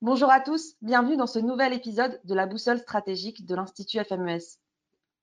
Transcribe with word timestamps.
Bonjour 0.00 0.30
à 0.30 0.38
tous, 0.38 0.76
bienvenue 0.80 1.16
dans 1.16 1.26
ce 1.26 1.40
nouvel 1.40 1.72
épisode 1.72 2.20
de 2.22 2.32
la 2.32 2.46
boussole 2.46 2.78
stratégique 2.78 3.44
de 3.44 3.56
l'Institut 3.56 3.98
FMES. 4.04 4.60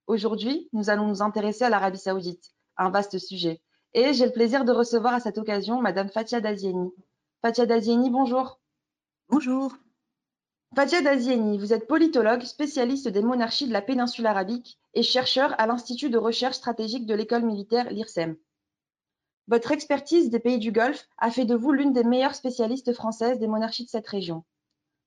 Aujourd'hui, 0.06 0.68
nous 0.74 0.90
allons 0.90 1.08
nous 1.08 1.22
intéresser 1.22 1.64
à 1.64 1.70
l'Arabie 1.70 1.98
Saoudite, 1.98 2.52
un 2.76 2.90
vaste 2.90 3.18
sujet. 3.18 3.62
Et 3.94 4.14
j'ai 4.14 4.26
le 4.26 4.34
plaisir 4.34 4.66
de 4.66 4.74
recevoir 4.74 5.14
à 5.14 5.22
cette 5.22 5.38
occasion 5.38 5.82
Madame 5.82 6.10
Fatia 6.10 6.42
Dazieni. 6.42 6.92
Fatia 7.42 7.66
Dazieni, 7.66 8.10
bonjour. 8.10 8.60
Bonjour. 9.30 9.74
Fatia 10.76 11.02
Dazieni, 11.02 11.58
vous 11.58 11.72
êtes 11.72 11.88
politologue, 11.88 12.44
spécialiste 12.44 13.08
des 13.08 13.22
monarchies 13.22 13.70
de 13.70 13.74
la 13.74 13.82
péninsule 13.82 14.28
arabique 14.28 14.78
et 14.94 15.04
chercheur 15.04 15.56
à 15.58 15.68
l'Institut 15.68 16.10
de 16.10 16.18
recherche 16.18 16.58
stratégique 16.58 17.06
de 17.06 17.16
l'école 17.16 17.46
militaire, 17.46 17.90
l'IRSEM. 17.92 18.36
Votre 19.48 19.72
expertise 19.72 20.30
des 20.30 20.40
pays 20.42 20.60
du 20.60 20.74
Golfe 20.74 21.08
a 21.18 21.32
fait 21.32 21.46
de 21.46 21.56
vous 21.56 21.72
l'une 21.72 21.94
des 21.94 22.04
meilleures 22.04 22.36
spécialistes 22.36 22.92
françaises 22.92 23.40
des 23.40 23.48
monarchies 23.48 23.86
de 23.86 23.90
cette 23.90 24.08
région. 24.08 24.44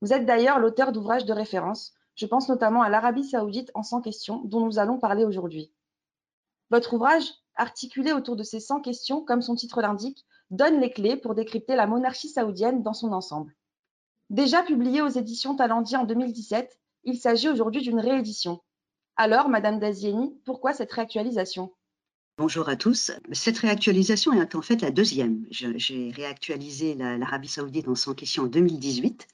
Vous 0.01 0.12
êtes 0.12 0.27
d'ailleurs 0.27 0.61
l'auteur 0.61 0.93
d'ouvrages 0.93 1.25
de 1.25 1.33
référence, 1.33 1.93
je 2.15 2.27
pense 2.27 2.48
notamment 2.48 2.83
à 2.83 2.88
l'Arabie 2.88 3.25
saoudite 3.25 3.70
en 3.75 3.83
100 3.83 4.02
questions, 4.02 4.43
dont 4.45 4.65
nous 4.65 4.79
allons 4.79 4.98
parler 4.98 5.24
aujourd'hui. 5.24 5.73
Votre 6.71 6.95
ouvrage, 6.95 7.33
articulé 7.55 8.12
autour 8.12 8.37
de 8.37 8.43
ces 8.43 8.61
100 8.61 8.80
questions, 8.80 9.24
comme 9.24 9.43
son 9.43 9.55
titre 9.55 9.80
l'indique, 9.80 10.24
donne 10.51 10.80
les 10.80 10.91
clés 10.91 11.16
pour 11.16 11.34
décrypter 11.34 11.77
la 11.77 11.87
monarchie 11.87 12.29
saoudienne 12.29 12.83
dans 12.83 12.93
son 12.93 13.12
ensemble. 13.12 13.55
Déjà 14.30 14.62
publié 14.62 15.01
aux 15.02 15.09
éditions 15.09 15.57
Talendier 15.57 15.97
en 15.97 16.05
2017, 16.05 16.79
il 17.05 17.19
s'agit 17.19 17.49
aujourd'hui 17.49 17.83
d'une 17.83 18.01
réédition. 18.01 18.60
Alors, 19.16 19.49
Madame 19.49 19.79
Dazieni, 19.79 20.38
pourquoi 20.45 20.73
cette 20.73 20.93
réactualisation? 20.93 21.73
Bonjour 22.37 22.68
à 22.68 22.77
tous. 22.77 23.10
Cette 23.33 23.59
réactualisation 23.59 24.33
est 24.33 24.55
en 24.55 24.62
fait 24.62 24.80
la 24.80 24.90
deuxième. 24.90 25.45
J'ai 25.51 26.10
réactualisé 26.10 26.95
l'Arabie 26.95 27.49
saoudite 27.49 27.88
en 27.88 27.95
100 27.96 28.15
questions 28.15 28.45
en 28.45 28.46
2018 28.46 29.27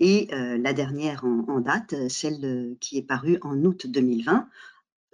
et 0.00 0.28
euh, 0.32 0.58
la 0.58 0.72
dernière 0.72 1.24
en, 1.24 1.60
date, 1.60 2.08
celle 2.08 2.44
euh, 2.44 2.76
qui 2.80 2.98
est 2.98 3.02
parue 3.02 3.38
en 3.42 3.56
août 3.64 3.86
2020, 3.86 4.48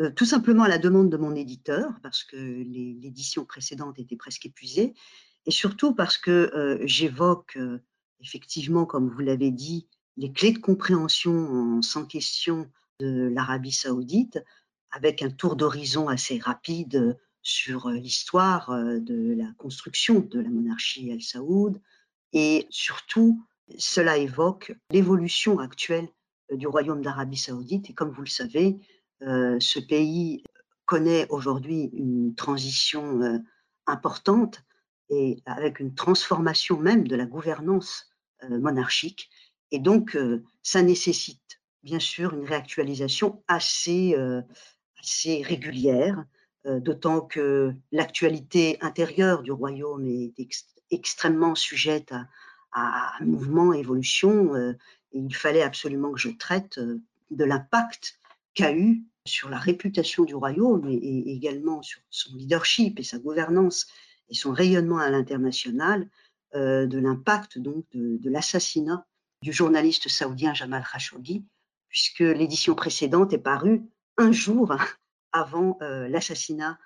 euh, 0.00 0.10
tout 0.10 0.24
simplement 0.24 0.62
à 0.62 0.68
la 0.68 0.78
demande 0.78 1.10
de 1.10 1.16
mon 1.16 1.34
éditeur, 1.34 1.92
parce 2.02 2.24
que 2.24 2.36
l'édition 2.36 3.44
précédente 3.44 3.98
était 3.98 4.16
presque 4.16 4.46
épuisée, 4.46 4.94
et 5.46 5.50
surtout 5.50 5.94
parce 5.94 6.18
que 6.18 6.78
j'évoque 6.84 7.58
effectivement, 8.20 8.84
comme 8.84 9.08
vous 9.08 9.20
l'avez 9.20 9.50
dit, 9.50 9.86
les 10.18 10.30
clés 10.30 10.52
de 10.52 10.58
compréhension 10.58 11.32
en 11.78 11.82
100 11.82 12.04
questions 12.04 12.70
de 12.98 13.30
l'Arabie 13.32 13.72
saoudite, 13.72 14.38
avec 14.90 15.22
un 15.22 15.30
tour 15.30 15.56
d'horizon 15.56 16.08
assez 16.08 16.38
rapide 16.38 17.18
sur 17.40 17.88
l'histoire 17.88 18.70
de 18.70 19.34
la 19.34 19.50
construction 19.56 20.20
de 20.20 20.40
la 20.40 20.50
monarchie 20.50 21.08
El 21.08 21.22
Saoud, 21.22 21.80
et 22.34 22.66
surtout 22.68 23.42
cela 23.78 24.16
évoque 24.16 24.72
l'évolution 24.90 25.58
actuelle 25.58 26.08
euh, 26.52 26.56
du 26.56 26.66
Royaume 26.66 27.02
d'Arabie 27.02 27.36
saoudite. 27.36 27.90
Et 27.90 27.94
comme 27.94 28.10
vous 28.10 28.22
le 28.22 28.28
savez, 28.28 28.78
euh, 29.22 29.58
ce 29.60 29.78
pays 29.78 30.42
connaît 30.86 31.26
aujourd'hui 31.28 31.90
une 31.92 32.34
transition 32.34 33.22
euh, 33.22 33.38
importante 33.86 34.62
et 35.08 35.42
avec 35.44 35.80
une 35.80 35.94
transformation 35.94 36.78
même 36.78 37.06
de 37.06 37.16
la 37.16 37.26
gouvernance 37.26 38.06
monarchique. 38.48 39.28
Et 39.72 39.80
donc, 39.80 40.16
ça 40.62 40.82
nécessite 40.82 41.60
bien 41.82 41.98
sûr 41.98 42.32
une 42.32 42.44
réactualisation 42.44 43.42
assez, 43.48 44.14
assez 45.00 45.42
régulière, 45.42 46.24
d'autant 46.64 47.22
que 47.22 47.74
l'actualité 47.90 48.78
intérieure 48.82 49.42
du 49.42 49.50
royaume 49.50 50.06
est 50.06 50.32
extrêmement 50.92 51.56
sujette 51.56 52.12
à, 52.12 52.28
à 52.72 53.12
mouvement, 53.20 53.72
évolution, 53.72 54.54
euh, 54.54 54.72
il 55.12 55.34
fallait 55.34 55.62
absolument 55.62 56.12
que 56.12 56.20
je 56.20 56.30
traite 56.30 56.78
euh, 56.78 57.00
de 57.30 57.44
l'impact 57.44 58.20
qu'a 58.54 58.72
eu 58.72 59.04
sur 59.26 59.48
la 59.48 59.58
réputation 59.58 60.24
du 60.24 60.34
royaume 60.34 60.88
et, 60.88 61.32
également 61.32 61.82
sur 61.82 62.00
son 62.10 62.34
leadership 62.36 62.98
et 62.98 63.02
sa 63.02 63.18
gouvernance 63.18 63.86
et 64.28 64.34
son 64.34 64.52
rayonnement 64.52 64.98
à 64.98 65.10
l'international, 65.10 66.08
euh, 66.54 66.86
de 66.86 66.98
l'impact 66.98 67.58
donc 67.58 67.84
de, 67.92 68.30
l'assassinat 68.30 69.06
du 69.42 69.52
journaliste 69.52 70.08
saoudien 70.08 70.54
Jamal 70.54 70.84
Khashoggi, 70.90 71.44
puisque 71.88 72.20
l'édition 72.20 72.74
précédente 72.74 73.32
est 73.32 73.38
parue 73.38 73.82
un 74.16 74.32
jour 74.32 74.74
avant 75.32 75.78
l'assassinat 75.80 76.76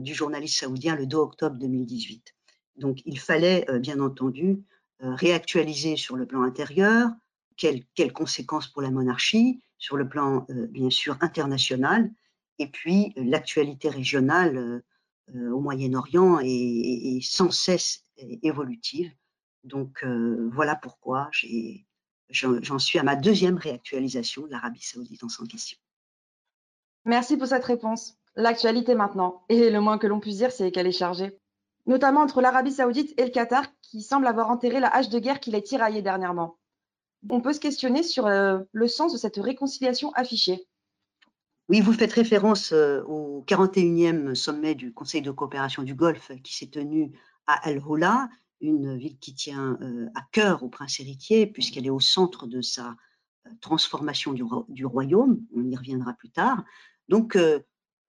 du 0.00 0.14
journaliste 0.14 0.58
saoudien 0.58 0.94
le 0.96 1.06
2 1.06 1.16
octobre 1.16 1.56
2018. 1.56 2.34
Donc 2.76 3.00
il 3.06 3.18
fallait 3.18 3.66
bien 3.80 4.00
entendu 4.00 4.62
euh, 5.02 5.14
réactualiser 5.14 5.96
sur 5.96 6.16
le 6.16 6.24
plan 6.24 6.42
intérieur, 6.42 7.10
quelles, 7.58 8.12
conséquences 8.14 8.68
pour 8.68 8.80
la 8.80 8.90
monarchie, 8.90 9.60
sur 9.76 9.98
le 9.98 10.08
plan 10.08 10.46
euh, 10.48 10.66
bien 10.68 10.88
sûr 10.88 11.18
international, 11.20 12.10
et 12.58 12.68
puis 12.68 13.12
euh, 13.18 13.24
l'actualité 13.24 13.90
régionale 13.90 14.82
au 15.34 15.60
Moyen-Orient 15.60 16.38
est, 16.40 17.20
sans 17.20 17.50
cesse 17.50 18.04
évolutive. 18.16 19.10
Donc 19.64 20.04
voilà 20.52 20.76
pourquoi 20.76 21.28
j'en 22.30 22.78
suis 22.78 23.00
à 23.00 23.02
ma 23.02 23.16
deuxième 23.16 23.56
réactualisation 23.56 24.46
de 24.46 24.52
l'Arabie 24.52 24.84
saoudite 24.84 25.24
en 25.24 25.28
sans 25.28 25.44
question. 25.46 25.78
Merci 27.04 27.36
pour 27.36 27.48
cette 27.48 27.64
réponse. 27.64 28.16
L'actualité 28.36 28.94
maintenant, 28.94 29.44
et 29.48 29.68
le 29.68 29.80
moins 29.80 29.98
que 29.98 30.06
l'on 30.06 30.20
puisse 30.20 30.36
dire, 30.36 30.52
c'est 30.52 30.70
qu'elle 30.70 30.86
est 30.86 30.92
chargée 30.92 31.36
notamment 31.86 32.20
entre 32.20 32.40
l'Arabie 32.40 32.72
saoudite 32.72 33.14
et 33.18 33.24
le 33.24 33.30
Qatar, 33.30 33.64
qui 33.82 34.02
semble 34.02 34.26
avoir 34.26 34.50
enterré 34.50 34.80
la 34.80 34.88
hache 34.88 35.08
de 35.08 35.18
guerre 35.18 35.40
qui 35.40 35.50
les 35.50 35.62
tiraillé 35.62 36.02
dernièrement. 36.02 36.58
On 37.30 37.40
peut 37.40 37.52
se 37.52 37.60
questionner 37.60 38.02
sur 38.02 38.26
euh, 38.26 38.60
le 38.72 38.88
sens 38.88 39.12
de 39.12 39.18
cette 39.18 39.36
réconciliation 39.36 40.12
affichée. 40.14 40.66
Oui, 41.68 41.80
vous 41.80 41.92
faites 41.92 42.12
référence 42.12 42.72
euh, 42.72 43.02
au 43.04 43.44
41e 43.46 44.34
sommet 44.34 44.74
du 44.74 44.92
Conseil 44.92 45.22
de 45.22 45.30
coopération 45.30 45.82
du 45.82 45.94
Golfe 45.94 46.30
qui 46.42 46.54
s'est 46.54 46.70
tenu 46.70 47.12
à 47.46 47.68
El 47.68 47.80
Houla, 47.80 48.28
une 48.60 48.96
ville 48.96 49.18
qui 49.18 49.34
tient 49.34 49.78
euh, 49.80 50.08
à 50.14 50.22
cœur 50.32 50.62
au 50.62 50.68
prince 50.68 51.00
héritier, 51.00 51.46
puisqu'elle 51.46 51.86
est 51.86 51.90
au 51.90 52.00
centre 52.00 52.46
de 52.46 52.60
sa 52.60 52.96
transformation 53.60 54.32
du, 54.32 54.44
du, 54.68 54.86
royaume. 54.86 55.40
On 55.54 55.64
y 55.64 55.76
reviendra 55.76 56.14
plus 56.14 56.30
tard. 56.30 56.64
Donc, 57.08 57.38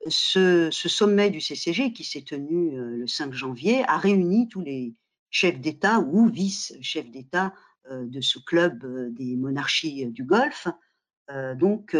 ce, 0.07 0.69
sommet 0.71 1.29
du 1.29 1.41
CCG 1.41 1.93
qui 1.93 2.03
s'est 2.03 2.21
tenu 2.21 2.77
euh, 2.77 2.97
le 2.97 3.07
5 3.07 3.33
janvier 3.33 3.83
a 3.87 3.97
réuni 3.97 4.47
tous 4.47 4.61
les 4.61 4.95
chefs 5.29 5.59
d'État 5.59 5.99
ou 5.99 6.27
vice-chefs 6.27 7.09
d'État 7.09 7.53
euh, 7.89 8.05
de 8.05 8.21
ce 8.21 8.39
club 8.39 8.83
euh, 8.83 9.09
des 9.11 9.35
monarchies 9.35 10.05
du 10.07 10.23
Golfe. 10.23 10.67
donc, 11.55 11.97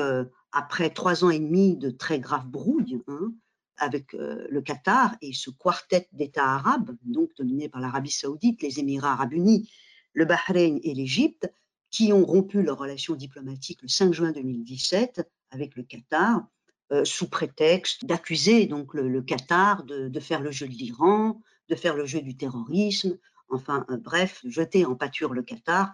après 0.54 0.90
trois 0.90 1.26
ans 1.26 1.30
et 1.30 1.40
demi 1.40 1.76
de 1.76 1.90
très 1.90 2.18
graves 2.18 2.48
brouilles 2.48 3.02
hein, 3.08 3.34
avec 3.76 4.14
le 4.14 4.62
Qatar 4.62 5.18
et 5.22 5.34
ce 5.34 5.50
quartet 5.50 6.08
d'États 6.14 6.56
arabes, 6.56 6.96
donc 7.04 7.32
dominé 7.36 7.68
par 7.68 7.82
l'Arabie 7.82 8.10
saoudite, 8.10 8.62
les 8.62 8.80
Émirats 8.80 9.12
arabes 9.12 9.34
unis, 9.34 9.70
le 10.14 10.24
Bahreïn 10.24 10.80
et 10.82 10.94
l'Égypte, 10.94 11.52
qui 11.92 12.14
ont 12.14 12.26
rompu 12.26 12.64
leurs 12.64 12.78
relations 12.78 13.16
diplomatiques 13.16 13.82
le 13.82 13.90
5 13.90 14.14
juin 14.14 14.32
2017 14.32 15.30
avec 15.52 15.76
le 15.76 15.84
Qatar, 15.84 16.48
euh, 16.94 17.04
sous 17.04 17.30
prétexte 17.30 18.06
d'accuser 18.06 18.66
donc 18.66 18.94
le, 18.94 19.22
Qatar 19.22 19.84
de, 19.84 20.20
faire 20.22 20.40
le 20.40 20.52
jeu 20.52 20.70
de 20.70 20.74
l'Iran, 20.74 21.42
de 21.68 21.76
faire 21.76 21.98
le 21.98 22.06
jeu 22.06 22.22
du 22.22 22.38
terrorisme, 22.38 23.18
enfin 23.50 23.86
euh, 23.90 23.98
bref, 23.98 24.42
jeter 24.46 24.86
en 24.86 24.96
pâture 24.96 25.34
le 25.34 25.44
Qatar, 25.44 25.92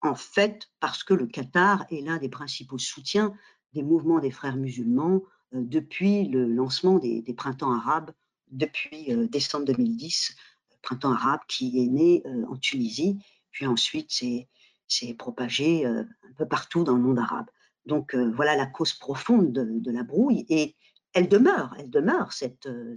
en 0.00 0.14
fait 0.14 0.70
parce 0.78 1.02
que 1.02 1.12
le 1.12 1.26
Qatar 1.26 1.86
est 1.90 2.02
l'un 2.02 2.18
des 2.18 2.28
principaux 2.28 2.78
soutiens 2.78 3.34
des 3.72 3.82
mouvements 3.82 4.20
des 4.20 4.30
frères 4.30 4.56
musulmans 4.56 5.22
euh, 5.54 5.62
depuis 5.64 6.28
le 6.28 6.46
lancement 6.46 7.00
des, 7.00 7.24
printemps 7.36 7.72
arabes, 7.72 8.12
depuis 8.52 9.08
décembre 9.28 9.64
2010, 9.64 10.36
printemps 10.82 11.14
arabe 11.14 11.40
qui 11.48 11.82
est 11.82 11.88
né 11.88 12.22
en 12.48 12.56
Tunisie, 12.56 13.18
puis 13.50 13.66
ensuite 13.66 14.12
s'est 14.12 15.14
propagé 15.14 15.86
un 15.86 16.06
peu 16.36 16.46
partout 16.46 16.84
dans 16.84 16.94
le 16.94 17.02
monde 17.02 17.18
arabe. 17.18 17.46
Donc 17.86 18.14
euh, 18.14 18.30
voilà 18.34 18.56
la 18.56 18.66
cause 18.66 18.92
profonde 18.92 19.52
de, 19.52 19.90
la 19.90 20.02
brouille 20.02 20.46
et 20.48 20.76
elle 21.12 21.28
demeure, 21.28 21.74
elle 21.78 21.90
demeure, 21.90 22.32
cette, 22.32 22.66
euh, 22.66 22.94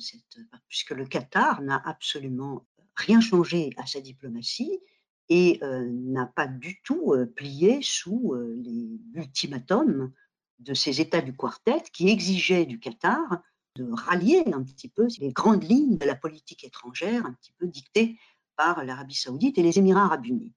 puisque 0.67 0.91
le 0.91 1.05
Qatar 1.05 1.61
n'a 1.61 1.81
absolument 1.85 2.65
rien 2.95 3.19
changé 3.19 3.71
à 3.77 3.85
sa 3.85 3.99
diplomatie 3.99 4.79
et 5.27 5.59
euh, 5.63 5.89
n'a 5.89 6.27
pas 6.27 6.47
du 6.47 6.81
tout 6.83 7.13
plié 7.35 7.79
sous 7.81 8.35
les 8.57 8.99
ultimatums 9.13 10.13
de 10.59 10.73
ces 10.73 11.01
États 11.01 11.21
du 11.21 11.35
quartet 11.35 11.81
qui 11.91 12.09
exigeaient 12.09 12.65
du 12.65 12.79
Qatar 12.79 13.41
de 13.75 13.89
rallier 13.91 14.43
un 14.53 14.63
petit 14.63 14.87
peu 14.87 15.07
les 15.19 15.33
grandes 15.33 15.63
lignes 15.63 15.97
de 15.97 16.05
la 16.05 16.15
politique 16.15 16.63
étrangère, 16.63 17.25
un 17.25 17.33
petit 17.33 17.51
peu 17.57 17.67
dictées 17.67 18.17
par 18.55 18.85
l'Arabie 18.85 19.15
saoudite 19.15 19.57
et 19.57 19.63
les 19.63 19.79
Émirats 19.79 20.05
arabes 20.05 20.27
unis 20.27 20.53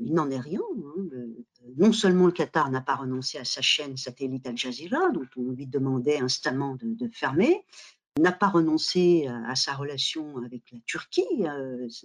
il 0.00 0.14
n'en 0.14 0.30
est 0.30 0.40
rien. 0.40 0.60
Hein, 0.60 1.08
non 1.76 1.92
seulement 1.92 2.26
le 2.26 2.32
Qatar 2.32 2.70
n'a 2.70 2.80
pas 2.80 2.96
renoncé 2.96 3.38
à 3.38 3.44
sa 3.44 3.62
chaîne 3.62 3.96
satellite 3.96 4.46
Al 4.46 4.56
Jazeera, 4.56 5.10
dont 5.10 5.26
on 5.36 5.50
lui 5.52 5.66
demandait 5.66 6.18
instamment 6.18 6.76
de, 6.80 7.08
fermer, 7.08 7.64
n'a 8.18 8.32
pas 8.32 8.48
renoncé 8.48 9.26
à 9.46 9.54
sa 9.54 9.74
relation 9.74 10.38
avec 10.38 10.70
la 10.72 10.78
Turquie, 10.84 11.44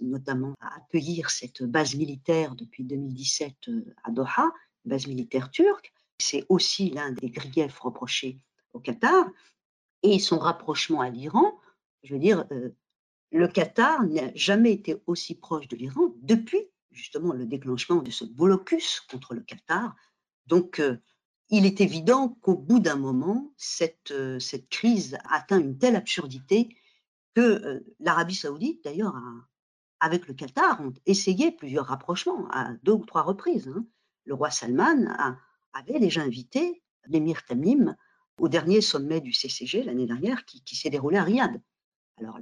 notamment 0.00 0.54
à 0.60 0.76
accueillir 0.76 1.30
cette 1.30 1.62
base 1.62 1.94
militaire 1.96 2.54
depuis 2.54 2.84
2017 2.84 3.70
à 4.04 4.10
Doha, 4.10 4.52
base 4.84 5.06
militaire 5.06 5.50
turque. 5.50 5.92
C'est 6.18 6.46
aussi 6.48 6.90
l'un 6.90 7.12
des 7.12 7.30
griefs 7.30 7.78
reprochés 7.78 8.40
au 8.72 8.80
Qatar. 8.80 9.26
Et 10.02 10.18
son 10.18 10.38
rapprochement 10.38 11.00
à 11.00 11.10
l'Iran, 11.10 11.58
je 12.04 12.14
veux 12.14 12.20
dire, 12.20 12.46
le 13.32 13.48
Qatar 13.48 14.04
n'a 14.04 14.32
jamais 14.34 14.72
été 14.72 14.96
aussi 15.06 15.34
proche 15.34 15.68
de 15.68 15.76
l'Iran 15.76 16.14
depuis 16.22 16.68
justement 16.98 17.32
le 17.32 17.46
déclenchement 17.46 18.02
de 18.02 18.10
ce 18.10 18.24
blocus 18.24 19.00
contre 19.00 19.34
le 19.34 19.40
Qatar. 19.40 19.94
Donc, 20.46 20.80
euh, 20.80 20.98
il 21.48 21.64
est 21.64 21.80
évident 21.80 22.36
qu'au 22.42 22.56
bout 22.56 22.80
d'un 22.80 22.96
moment, 22.96 23.54
cette, 23.56 24.10
euh, 24.10 24.38
cette 24.38 24.68
crise 24.68 25.16
atteint 25.30 25.60
une 25.60 25.78
telle 25.78 25.96
absurdité 25.96 26.68
que 27.34 27.40
euh, 27.40 27.80
l'Arabie 28.00 28.34
saoudite, 28.34 28.84
d'ailleurs, 28.84 29.14
avec 30.00 30.26
le 30.26 30.34
Qatar, 30.34 30.80
ont 30.80 30.92
essayé 31.06 31.52
plusieurs 31.52 31.86
rapprochements 31.86 32.48
à 32.50 32.74
deux 32.82 32.92
ou 32.92 33.06
trois 33.06 33.22
reprises. 33.22 33.68
Hein. 33.68 33.86
Le 34.24 34.34
roi 34.34 34.50
Salman 34.50 35.06
avait 35.72 36.00
déjà 36.00 36.22
invité 36.22 36.82
l'émir 37.06 37.44
Tamim 37.46 37.96
au 38.38 38.48
dernier 38.48 38.80
sommet 38.80 39.20
du 39.20 39.32
CCG 39.32 39.82
l'année 39.84 40.06
dernière 40.06 40.44
qui, 40.44 40.62
qui 40.62 40.76
s'est 40.76 40.90
déroulé 40.90 41.16
à 41.16 41.24
Riyad. 41.24 41.60
Alors, 42.18 42.38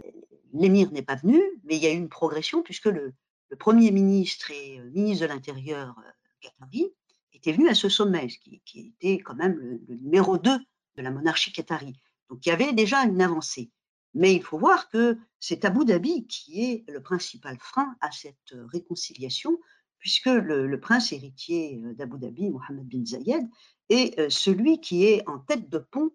l'émir 0.52 0.90
n'est 0.90 1.02
pas 1.02 1.14
venu, 1.14 1.40
mais 1.62 1.76
il 1.76 1.82
y 1.82 1.86
a 1.86 1.92
eu 1.92 1.96
une 1.96 2.08
progression 2.08 2.62
puisque 2.62 2.86
le, 2.86 3.14
Premier 3.54 3.92
ministre 3.92 4.50
et 4.50 4.78
le 4.78 4.90
ministre 4.90 5.26
de 5.26 5.32
l'Intérieur 5.32 5.94
euh, 5.98 6.10
qatari 6.40 6.92
étaient 7.32 7.52
venus 7.52 7.70
à 7.70 7.74
ce 7.74 7.88
sommet, 7.88 8.26
qui, 8.26 8.60
qui 8.64 8.94
était 8.94 9.18
quand 9.22 9.36
même 9.36 9.56
le, 9.58 9.94
numéro 9.94 10.38
2 10.38 10.58
de 10.58 11.02
la 11.02 11.10
monarchie 11.10 11.52
qatari. 11.52 11.94
Donc 12.28 12.44
il 12.44 12.48
y 12.48 12.52
avait 12.52 12.72
déjà 12.72 13.04
une 13.04 13.22
avancée. 13.22 13.70
Mais 14.14 14.34
il 14.34 14.42
faut 14.42 14.58
voir 14.58 14.88
que 14.88 15.18
c'est 15.38 15.64
Abu 15.64 15.84
Dhabi 15.84 16.26
qui 16.26 16.64
est 16.64 16.84
le 16.90 17.02
principal 17.02 17.56
frein 17.60 17.94
à 18.00 18.10
cette 18.10 18.54
réconciliation, 18.72 19.60
puisque 19.98 20.26
le, 20.26 20.80
prince 20.80 21.12
héritier 21.12 21.80
euh, 21.84 21.94
d'Abu 21.94 22.18
Dhabi, 22.18 22.50
Mohammed 22.50 22.88
bin 22.88 23.04
Zayed, 23.04 23.48
est 23.88 24.18
euh, 24.18 24.28
celui 24.28 24.80
qui 24.80 25.04
est 25.04 25.28
en 25.28 25.38
tête 25.38 25.68
de 25.68 25.78
pont 25.78 26.10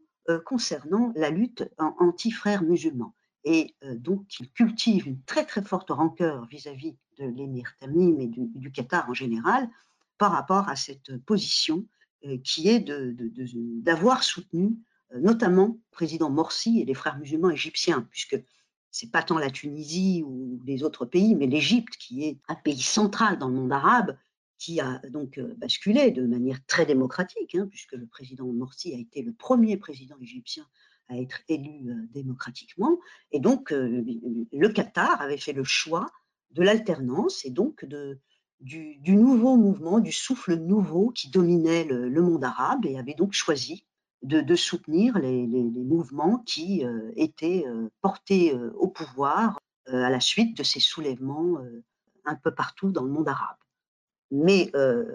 concernant 0.46 1.12
la 1.16 1.32
lutte 1.32 1.68
anti-frères 1.80 2.62
musulmans 2.62 3.16
et 3.44 3.76
euh, 3.84 3.96
donc 3.96 4.40
il 4.40 4.52
cultive 4.52 5.08
une 5.08 5.22
très 5.24 5.46
très 5.46 5.62
forte 5.62 5.90
rancœur 5.90 6.46
vis-à-vis 6.46 6.96
de 7.20 7.26
l'émir 7.26 7.74
Tamim 7.80 8.20
et 8.20 8.28
du, 8.28 8.72
Qatar 8.72 9.10
en 9.10 9.14
général 9.14 9.70
par 10.18 10.32
rapport 10.32 10.70
à 10.70 10.76
cette 10.76 11.18
position 11.26 11.86
euh, 12.26 12.38
qui 12.44 12.70
est 12.70 12.80
d'avoir 12.80 14.24
soutenu 14.24 14.78
euh, 15.14 15.20
notamment 15.20 15.68
le 15.68 15.92
président 15.92 16.30
Morsi 16.30 16.82
et 16.82 16.86
les 16.86 16.94
frères 16.94 17.18
musulmans 17.18 17.50
égyptiens, 17.50 18.08
puisque 18.12 18.42
c'est 18.92 19.12
pas 19.12 19.24
tant 19.24 19.38
la 19.38 19.50
Tunisie 19.50 20.24
ou 20.26 20.60
les 20.66 20.84
autres 20.84 21.06
pays, 21.06 21.36
mais 21.36 21.48
l'Égypte 21.48 21.96
qui 21.98 22.26
est 22.26 22.38
un 22.48 22.56
pays 22.56 22.82
central 22.82 23.40
dans 23.40 23.48
le 23.48 23.56
monde 23.56 23.72
arabe, 23.72 24.18
qui 24.58 24.80
a 24.80 25.02
donc 25.10 25.40
basculé 25.58 26.12
de 26.12 26.28
manière 26.28 26.64
très 26.68 26.86
démocratique, 26.86 27.56
hein, 27.56 27.68
puisque 27.68 27.94
le 27.94 28.06
président 28.06 28.46
Morsi 28.46 28.94
a 28.94 28.98
été 28.98 29.24
le 29.24 29.32
premier 29.32 29.78
président 29.78 30.18
égyptien 30.22 30.68
à 31.12 31.18
être 31.18 31.42
élu 31.48 31.90
euh, 31.90 32.08
démocratiquement. 32.14 33.00
Et 33.32 33.40
donc, 33.40 33.72
euh, 33.72 34.04
le 34.52 34.70
Qatar 34.70 35.22
avait 35.22 35.38
fait 35.38 35.54
le 35.54 35.64
choix 35.64 36.10
de 36.52 36.64
l'alternance 36.64 37.46
et 37.46 37.50
donc 37.50 37.86
de, 37.86 38.20
du, 38.60 38.98
nouveau 39.06 39.58
mouvement, 39.58 40.00
du 40.00 40.12
souffle 40.12 40.56
nouveau 40.56 41.10
qui 41.10 41.30
dominait 41.30 41.84
le, 41.84 42.22
monde 42.22 42.44
arabe 42.44 42.86
et 42.86 42.98
avait 42.98 43.14
donc 43.14 43.34
choisi 43.34 43.86
de, 44.24 44.56
soutenir 44.56 45.18
les, 45.20 45.48
mouvements 45.48 46.40
qui 46.40 46.86
euh, 46.86 47.12
étaient 47.16 47.66
portés 48.02 48.54
au 48.76 48.88
pouvoir 48.88 49.60
à 49.88 50.10
la 50.10 50.20
suite 50.20 50.56
de 50.58 50.64
ces 50.64 50.80
soulèvements 50.80 51.58
un 52.26 52.36
peu 52.36 52.54
partout 52.54 52.92
dans 52.92 53.04
le 53.04 53.12
monde 53.12 53.28
arabe. 53.28 53.58
Mais 54.30 54.72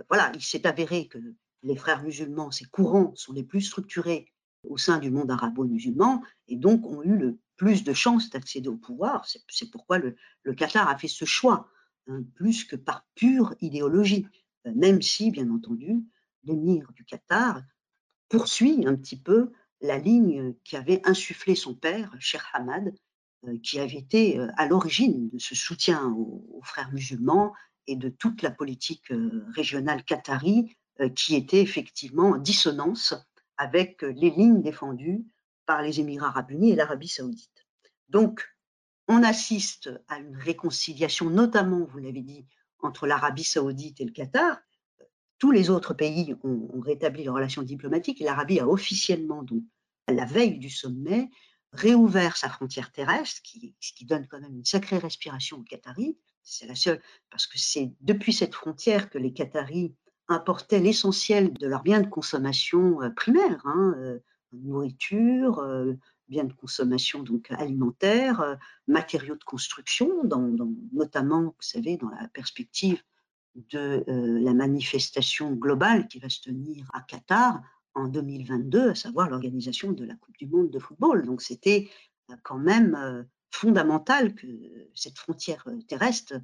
voilà, 0.09 0.33
il 0.35 0.43
s'est 0.43 0.67
avéré 0.67 1.07
que 1.07 1.19
les 1.63 1.77
frères 1.77 2.03
musulmans, 2.03 2.51
ces 2.51 2.65
courants, 2.65 3.13
sont 3.15 3.33
les 3.33 3.45
plus 3.45 3.61
structurés 3.61 4.33
au 4.65 4.77
sein 4.77 4.99
du 4.99 5.11
monde 5.11 5.31
arabo-musulman 5.31 6.23
et 6.49 6.57
donc 6.57 6.87
ont 6.87 7.03
eu 7.03 7.17
le 7.17 7.39
plus 7.57 7.85
de 7.85 7.93
chances 7.93 8.31
d'accéder 8.31 8.69
au 8.69 8.77
pouvoir. 8.77 9.27
C'est 9.49 9.71
pourquoi 9.71 9.99
le, 9.99 10.17
Qatar 10.55 10.89
a 10.89 10.97
fait 10.97 11.09
ce 11.09 11.25
choix, 11.25 11.71
hein, 12.07 12.23
plus 12.35 12.65
que 12.65 12.77
par 12.77 13.07
pure 13.15 13.55
idéologie, 13.61 14.27
euh, 14.67 14.73
même 14.75 15.03
si, 15.03 15.31
bien 15.31 15.51
entendu, 15.51 16.05
l'émir 16.45 16.93
du 16.93 17.05
Qatar 17.05 17.63
poursuit 18.29 18.87
un 18.87 18.95
petit 18.95 19.21
peu 19.21 19.53
la 19.81 19.99
ligne 19.99 20.55
qui 20.65 20.77
avait 20.77 21.01
insufflé 21.05 21.55
son 21.55 21.75
père, 21.75 22.15
Sheikh 22.19 22.43
Hamad, 22.53 22.95
euh, 23.47 23.59
qui 23.63 23.79
avait 23.79 23.99
été 23.99 24.39
euh, 24.39 24.49
à 24.57 24.67
l'origine 24.67 25.29
de 25.31 25.39
ce 25.39 25.55
soutien 25.55 26.13
aux, 26.13 26.61
frères 26.63 26.93
musulmans 26.93 27.55
et 27.87 27.97
de 27.97 28.09
toute 28.09 28.43
la 28.43 28.51
politique 28.51 29.13
régionale 29.55 30.03
qatari 30.03 30.77
qui 31.15 31.37
était 31.37 31.61
effectivement 31.61 32.31
en 32.31 32.39
dissonance 32.39 33.15
avec 33.59 34.03
euh, 34.05 34.13
les 34.17 34.31
lignes 34.31 34.63
défendues 34.63 35.25
par 35.67 35.83
les 35.83 36.01
Émirats 36.01 36.29
arabes 36.29 36.51
unis 36.51 36.71
et 36.71 36.77
l'Arabie 36.77 37.09
saoudite. 37.09 37.67
Donc, 38.09 38.47
on 39.09 39.23
assiste 39.23 39.91
à 40.09 40.19
une 40.19 40.37
réconciliation, 40.37 41.31
notamment, 41.31 41.85
vous 41.85 41.99
l'avez 41.99 42.23
dit, 42.23 42.47
entre 42.81 43.07
l'Arabie 43.07 43.45
saoudite 43.45 44.01
et 44.01 44.05
le 44.05 44.13
Qatar. 44.13 44.59
Tous 45.39 45.51
les 45.51 45.71
autres 45.71 45.95
pays 45.95 46.35
ont, 46.45 46.81
rétabli 46.81 47.25
leurs 47.25 47.35
relations 47.35 47.63
diplomatiques 47.63 48.21
et 48.21 48.25
l'Arabie 48.25 48.61
a 48.61 48.69
officiellement, 48.69 49.43
donc, 49.43 49.63
à 50.07 50.13
la 50.13 50.25
veille 50.25 50.59
du 50.59 50.71
sommet, 50.71 51.31
réouvert 51.73 52.37
sa 52.37 52.49
frontière 52.49 52.91
terrestre, 52.93 53.43
ce 53.81 53.93
qui 53.93 54.05
donne 54.05 54.27
quand 54.29 54.41
même 54.41 54.55
une 54.55 54.65
sacrée 54.65 54.99
respiration 54.99 55.59
aux 55.59 55.65
Qataris. 55.65 56.17
C'est 56.43 56.67
la 56.67 56.77
seule, 56.77 57.03
parce 57.29 57.47
que 57.47 57.59
c'est 57.59 57.93
depuis 58.01 58.33
cette 58.33 58.55
frontière 58.55 59.11
que 59.11 59.19
les 59.19 59.33
Qataris 59.33 59.95
importaient 60.29 60.81
l'essentiel 60.81 61.53
de 61.53 61.67
leurs 61.67 61.83
biens 61.83 62.01
de 62.01 62.09
consommation 62.09 63.03
euh, 63.03 63.11
primaires, 63.11 63.61
hein, 63.65 63.95
euh, 63.99 64.19
nourriture, 64.53 65.59
euh, 65.61 65.95
biens 66.29 66.45
de 66.45 66.53
consommation 66.53 67.23
donc 67.23 67.51
alimentaire, 67.53 68.59
matériaux 68.89 69.37
de 69.37 69.45
construction, 69.45 70.25
notamment, 70.93 71.43
vous 71.43 71.55
savez, 71.61 71.97
dans 71.99 72.09
la 72.09 72.27
perspective 72.27 73.01
de 73.55 74.03
la 74.09 74.53
manifestation 74.53 75.53
globale 75.53 76.09
qui 76.09 76.19
va 76.19 76.29
se 76.29 76.41
tenir 76.41 76.91
à 76.95 77.03
Qatar 77.03 77.63
en 77.95 78.09
2022, 78.09 78.91
à 78.91 78.95
savoir 78.97 79.31
l'organisation 79.31 79.93
de 79.93 80.05
la 80.05 80.17
Coupe 80.17 80.37
du 80.37 80.49
Monde 80.49 80.71
de 80.71 80.81
football. 80.81 81.25
Donc 81.25 81.43
c'était 81.43 81.89
quand 82.43 82.59
même 82.59 83.25
fondamental 83.53 84.35
que 84.35 84.49
cette 84.97 85.19
frontière 85.19 85.65
terrestre 85.87 86.35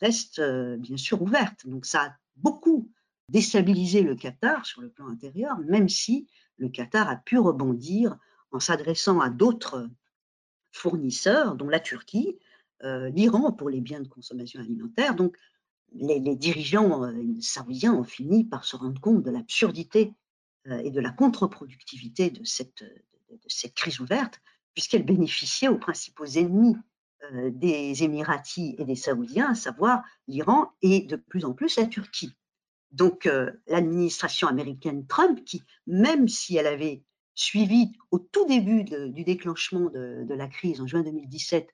reste 0.00 0.40
bien 0.78 0.96
sûr 0.96 1.20
ouverte. 1.20 1.66
Donc 1.66 1.84
ça 1.84 2.02
a 2.04 2.16
beaucoup 2.36 2.91
déstabiliser 3.28 4.02
le 4.02 4.14
Qatar 4.14 4.66
sur 4.66 4.80
le 4.80 4.90
plan 4.90 5.08
intérieur, 5.08 5.58
même 5.58 5.88
si 5.88 6.26
le 6.58 6.68
Qatar 6.68 7.08
a 7.08 7.16
pu 7.16 7.38
rebondir 7.38 8.16
en 8.50 8.60
s'adressant 8.60 9.20
à 9.20 9.30
d'autres 9.30 9.88
fournisseurs, 10.72 11.56
dont 11.56 11.68
la 11.68 11.80
Turquie, 11.80 12.38
euh, 12.84 13.10
l'Iran 13.10 13.52
pour 13.52 13.70
les 13.70 13.80
biens 13.80 14.00
de 14.00 14.08
consommation 14.08 14.60
alimentaire. 14.60 15.14
Donc, 15.14 15.36
les, 15.94 16.20
dirigeants 16.36 17.04
euh, 17.04 17.12
saoudiens 17.40 17.94
ont 17.94 18.04
fini 18.04 18.44
par 18.44 18.64
se 18.64 18.76
rendre 18.76 19.00
compte 19.00 19.22
de 19.22 19.30
l'absurdité 19.30 20.14
euh, 20.68 20.78
et 20.78 20.90
de 20.90 21.00
la 21.00 21.10
contre-productivité 21.10 22.30
de 22.30 22.44
cette, 22.44 22.82
de 22.82 23.48
cette 23.48 23.74
crise 23.74 24.00
ouverte, 24.00 24.40
puisqu'elle 24.74 25.04
bénéficiait 25.04 25.68
aux 25.68 25.78
principaux 25.78 26.24
ennemis 26.24 26.76
des 27.52 28.02
Émiratis 28.02 28.74
et 28.78 28.84
des 28.84 28.96
Saoudiens, 28.96 29.50
à 29.50 29.54
savoir 29.54 30.02
l'Iran 30.26 30.72
et 30.82 31.02
de 31.02 31.14
plus 31.14 31.44
en 31.44 31.52
plus 31.52 31.76
la 31.76 31.86
Turquie. 31.86 32.34
Donc 32.92 33.26
euh, 33.26 33.50
l'administration 33.66 34.48
américaine 34.48 35.06
Trump, 35.06 35.42
qui, 35.44 35.62
même 35.86 36.28
si 36.28 36.56
elle 36.56 36.66
avait 36.66 37.02
suivi 37.34 37.92
au 38.10 38.18
tout 38.18 38.46
début 38.46 38.84
du 38.84 39.24
déclenchement 39.24 39.88
de, 39.88 40.34
la 40.34 40.48
crise 40.48 40.80
en 40.80 40.86
juin 40.86 41.02
2017 41.02 41.68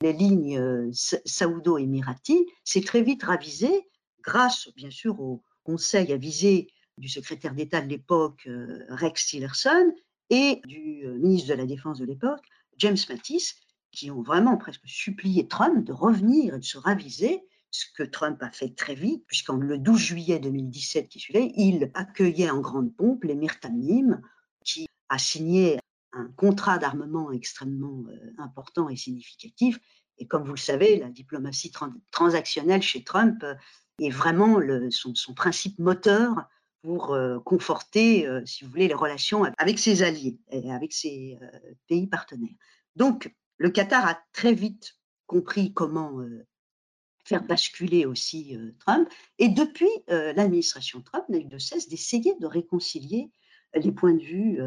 les 0.00 0.12
lignes 0.12 0.58
euh, 0.58 0.90
saoudo-émiraties, 0.92 2.46
s'est 2.62 2.82
très 2.82 3.02
vite 3.02 3.24
ravisée 3.24 3.88
grâce 4.22 4.68
bien 4.76 4.90
sûr 4.90 5.18
au 5.20 5.42
conseil 5.64 6.12
avisé 6.12 6.68
du 6.98 7.08
secrétaire 7.08 7.54
d'État 7.54 7.80
de 7.80 7.88
l'époque 7.88 8.46
euh, 8.46 8.84
Rex 8.90 9.26
Tillerson 9.26 9.92
et 10.30 10.60
du 10.66 11.08
ministre 11.18 11.48
de 11.48 11.54
la 11.54 11.64
Défense 11.66 11.98
de 11.98 12.04
l'époque 12.04 12.44
James 12.76 12.98
Mattis, 13.08 13.54
qui 13.90 14.10
ont 14.10 14.22
vraiment 14.22 14.56
presque 14.56 14.86
supplié 14.86 15.48
Trump 15.48 15.84
de 15.84 15.92
revenir 15.92 16.54
et 16.54 16.58
de 16.58 16.64
se 16.64 16.78
raviser 16.78 17.42
ce 17.70 17.86
que 17.96 18.02
Trump 18.02 18.42
a 18.42 18.50
fait 18.50 18.74
très 18.74 18.94
vite, 18.94 19.24
puisqu'en 19.26 19.56
le 19.56 19.78
12 19.78 19.98
juillet 19.98 20.38
2017 20.38 21.08
qui 21.08 21.20
suivait, 21.20 21.52
il 21.56 21.90
accueillait 21.94 22.50
en 22.50 22.60
grande 22.60 22.94
pompe 22.94 23.24
l'émir 23.24 23.60
Tamim, 23.60 24.20
qui 24.64 24.88
a 25.08 25.18
signé 25.18 25.78
un 26.12 26.28
contrat 26.36 26.78
d'armement 26.78 27.30
extrêmement 27.32 28.04
euh, 28.08 28.32
important 28.38 28.88
et 28.88 28.96
significatif. 28.96 29.78
Et 30.18 30.26
comme 30.26 30.44
vous 30.44 30.54
le 30.54 30.56
savez, 30.56 30.98
la 30.98 31.10
diplomatie 31.10 31.72
transactionnelle 32.10 32.82
chez 32.82 33.04
Trump 33.04 33.42
euh, 33.44 33.54
est 34.00 34.10
vraiment 34.10 34.60
son, 34.90 35.34
principe 35.34 35.78
moteur 35.78 36.48
pour 36.82 37.12
euh, 37.12 37.38
conforter, 37.40 38.28
si 38.46 38.64
vous 38.64 38.70
voulez, 38.70 38.88
les 38.88 38.94
relations 38.94 39.44
avec 39.58 39.78
ses 39.78 40.02
alliés 40.02 40.38
et 40.50 40.72
avec 40.72 40.92
ses 40.92 41.38
pays 41.88 42.06
partenaires. 42.06 42.54
Donc, 42.96 43.34
le 43.56 43.70
Qatar 43.70 44.06
a 44.06 44.18
très 44.32 44.54
vite 44.54 44.96
compris 45.26 45.74
comment 45.74 46.20
faire 47.28 47.44
basculer 47.44 48.06
aussi 48.06 48.56
Trump. 48.80 49.08
Et 49.38 49.48
depuis, 49.48 49.90
l'administration 50.08 51.02
Trump 51.02 51.24
n'a 51.28 51.38
eu 51.38 51.44
de 51.44 51.58
cesse 51.58 51.88
d'essayer 51.88 52.34
de 52.40 52.46
réconcilier 52.46 53.30
les 53.74 53.92
points 53.92 54.14
de 54.14 54.22
vue 54.22 54.60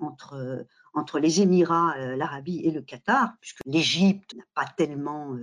entre, 0.00 0.66
entre 0.94 1.18
les 1.20 1.40
Émirats, 1.40 1.94
l'Arabie 2.16 2.60
et 2.64 2.72
le 2.72 2.82
Qatar, 2.82 3.34
puisque 3.40 3.60
l'Égypte 3.66 4.34
n'a 4.34 4.44
pas 4.54 4.66
tellement 4.76 5.36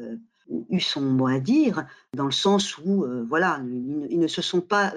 eu 0.69 0.79
son 0.79 1.01
mot 1.01 1.27
à 1.27 1.39
dire, 1.39 1.85
dans 2.13 2.25
le 2.25 2.31
sens 2.31 2.77
où, 2.77 3.05
voilà, 3.27 3.61
ils, 3.63 4.19
ne 4.19 4.27
se 4.27 4.41
sont 4.41 4.61
pas 4.61 4.93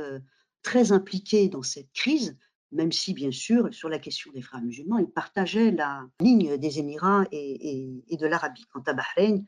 très 0.62 0.90
impliqués 0.90 1.48
dans 1.48 1.62
cette 1.62 1.92
crise, 1.92 2.36
même 2.72 2.92
si, 2.92 3.14
bien 3.14 3.30
sûr, 3.30 3.72
sur 3.72 3.88
la 3.88 3.98
question 3.98 4.32
des 4.32 4.42
frères 4.42 4.60
musulmans, 4.60 4.98
ils 4.98 5.10
partageaient 5.10 5.70
la 5.70 6.04
ligne 6.20 6.56
des 6.56 6.80
Émirats 6.80 7.24
et, 7.30 8.02
de 8.10 8.26
l'Arabie. 8.26 8.66
Quant 8.72 8.82
à 8.86 8.92
Bahreïn, 8.92 9.44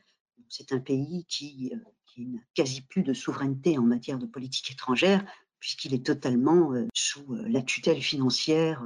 c'est 0.49 0.71
un 0.71 0.79
pays 0.79 1.25
qui, 1.27 1.71
euh, 1.73 1.77
qui 2.05 2.25
n'a 2.27 2.39
quasi 2.53 2.81
plus 2.81 3.03
de 3.03 3.13
souveraineté 3.13 3.77
en 3.77 3.83
matière 3.83 4.19
de 4.19 4.25
politique 4.25 4.71
étrangère, 4.71 5.25
puisqu'il 5.59 5.93
est 5.93 6.05
totalement 6.05 6.73
euh, 6.73 6.87
sous 6.93 7.33
euh, 7.33 7.47
la 7.47 7.61
tutelle 7.61 8.01
financière 8.01 8.83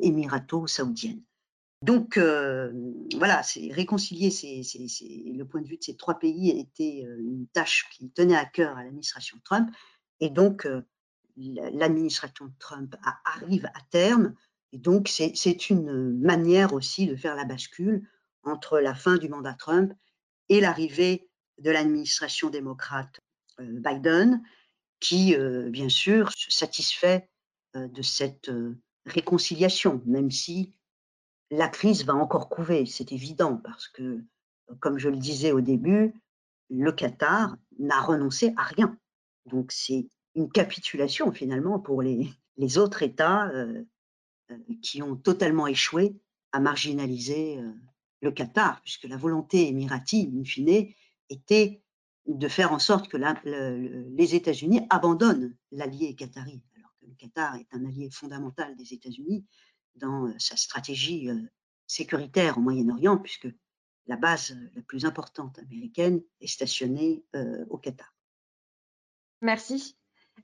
émirato-saoudienne. 0.00 1.22
Donc 1.82 2.16
voilà, 2.16 3.42
réconcilier 3.72 4.28
le 4.30 5.42
point 5.42 5.62
de 5.62 5.66
vue 5.66 5.78
de 5.78 5.82
ces 5.82 5.96
trois 5.96 6.16
pays 6.16 6.50
était 6.50 7.04
une 7.18 7.48
tâche 7.52 7.88
qui 7.90 8.08
tenait 8.10 8.36
à 8.36 8.44
cœur 8.44 8.76
à 8.76 8.84
l'administration 8.84 9.40
Trump. 9.42 9.68
Et 10.20 10.30
donc 10.30 10.64
l'administration 11.36 12.52
Trump 12.60 12.94
arrive 13.24 13.66
à 13.66 13.80
terme. 13.90 14.32
Et 14.70 14.78
donc, 14.78 15.08
c'est 15.08 15.70
une 15.70 16.20
manière 16.20 16.72
aussi 16.72 17.08
de 17.08 17.16
faire 17.16 17.34
la 17.34 17.44
bascule 17.44 18.08
entre 18.44 18.78
la 18.78 18.94
fin 18.94 19.16
du 19.16 19.28
mandat 19.28 19.54
Trump 19.54 19.92
et 20.52 20.60
l'arrivée 20.60 21.30
de 21.58 21.70
l'administration 21.70 22.50
démocrate 22.50 23.20
euh, 23.58 23.80
Biden, 23.80 24.42
qui, 25.00 25.34
euh, 25.34 25.70
bien 25.70 25.88
sûr, 25.88 26.30
se 26.36 26.50
satisfait 26.50 27.30
euh, 27.74 27.88
de 27.88 28.02
cette 28.02 28.50
réconciliation, 29.06 30.02
même 30.04 30.30
si 30.30 30.74
la 31.50 31.68
crise 31.68 32.04
va 32.04 32.14
encore 32.14 32.50
couver, 32.50 32.84
c'est 32.84 33.12
évident, 33.12 33.56
parce 33.64 33.88
que, 33.88 34.22
comme 34.80 34.98
je 34.98 35.08
le 35.08 35.16
disais 35.16 35.52
au 35.52 35.62
début, 35.62 36.12
le 36.68 36.92
Qatar 36.92 37.56
n'a 37.78 38.00
renoncé 38.00 38.52
à 38.58 38.64
rien. 38.64 38.98
Donc 39.46 39.72
c'est 39.72 40.06
une 40.34 40.50
capitulation 40.50 41.32
finalement 41.32 41.78
pour 41.78 42.02
les, 42.02 42.28
autres 42.78 43.02
États 43.02 43.50
qui 44.80 45.02
ont 45.02 45.16
totalement 45.16 45.66
échoué 45.66 46.14
à 46.52 46.60
marginaliser 46.60 47.58
le 48.22 48.30
Qatar, 48.30 48.80
puisque 48.82 49.04
la 49.04 49.16
volonté 49.16 49.68
émirati, 49.68 50.32
in 50.34 50.44
fine, 50.44 50.88
était 51.28 51.82
de 52.26 52.48
faire 52.48 52.72
en 52.72 52.78
sorte 52.78 53.08
que 53.08 53.18
les 53.46 54.34
États-Unis 54.34 54.86
abandonnent 54.90 55.56
l'allié 55.72 56.14
qatari, 56.14 56.62
alors 56.76 56.94
que 57.00 57.06
le 57.06 57.14
Qatar 57.14 57.56
est 57.56 57.66
un 57.72 57.84
allié 57.84 58.08
fondamental 58.10 58.76
des 58.76 58.94
États-Unis 58.94 59.44
dans 59.96 60.32
sa 60.38 60.56
stratégie 60.56 61.28
sécuritaire 61.86 62.58
au 62.58 62.60
Moyen-Orient, 62.60 63.18
puisque 63.18 63.48
la 64.06 64.16
base 64.16 64.56
la 64.74 64.82
plus 64.82 65.04
importante 65.04 65.58
américaine 65.58 66.22
est 66.40 66.46
stationnée 66.46 67.24
au 67.70 67.76
Qatar. 67.76 68.14
Merci. 69.40 69.96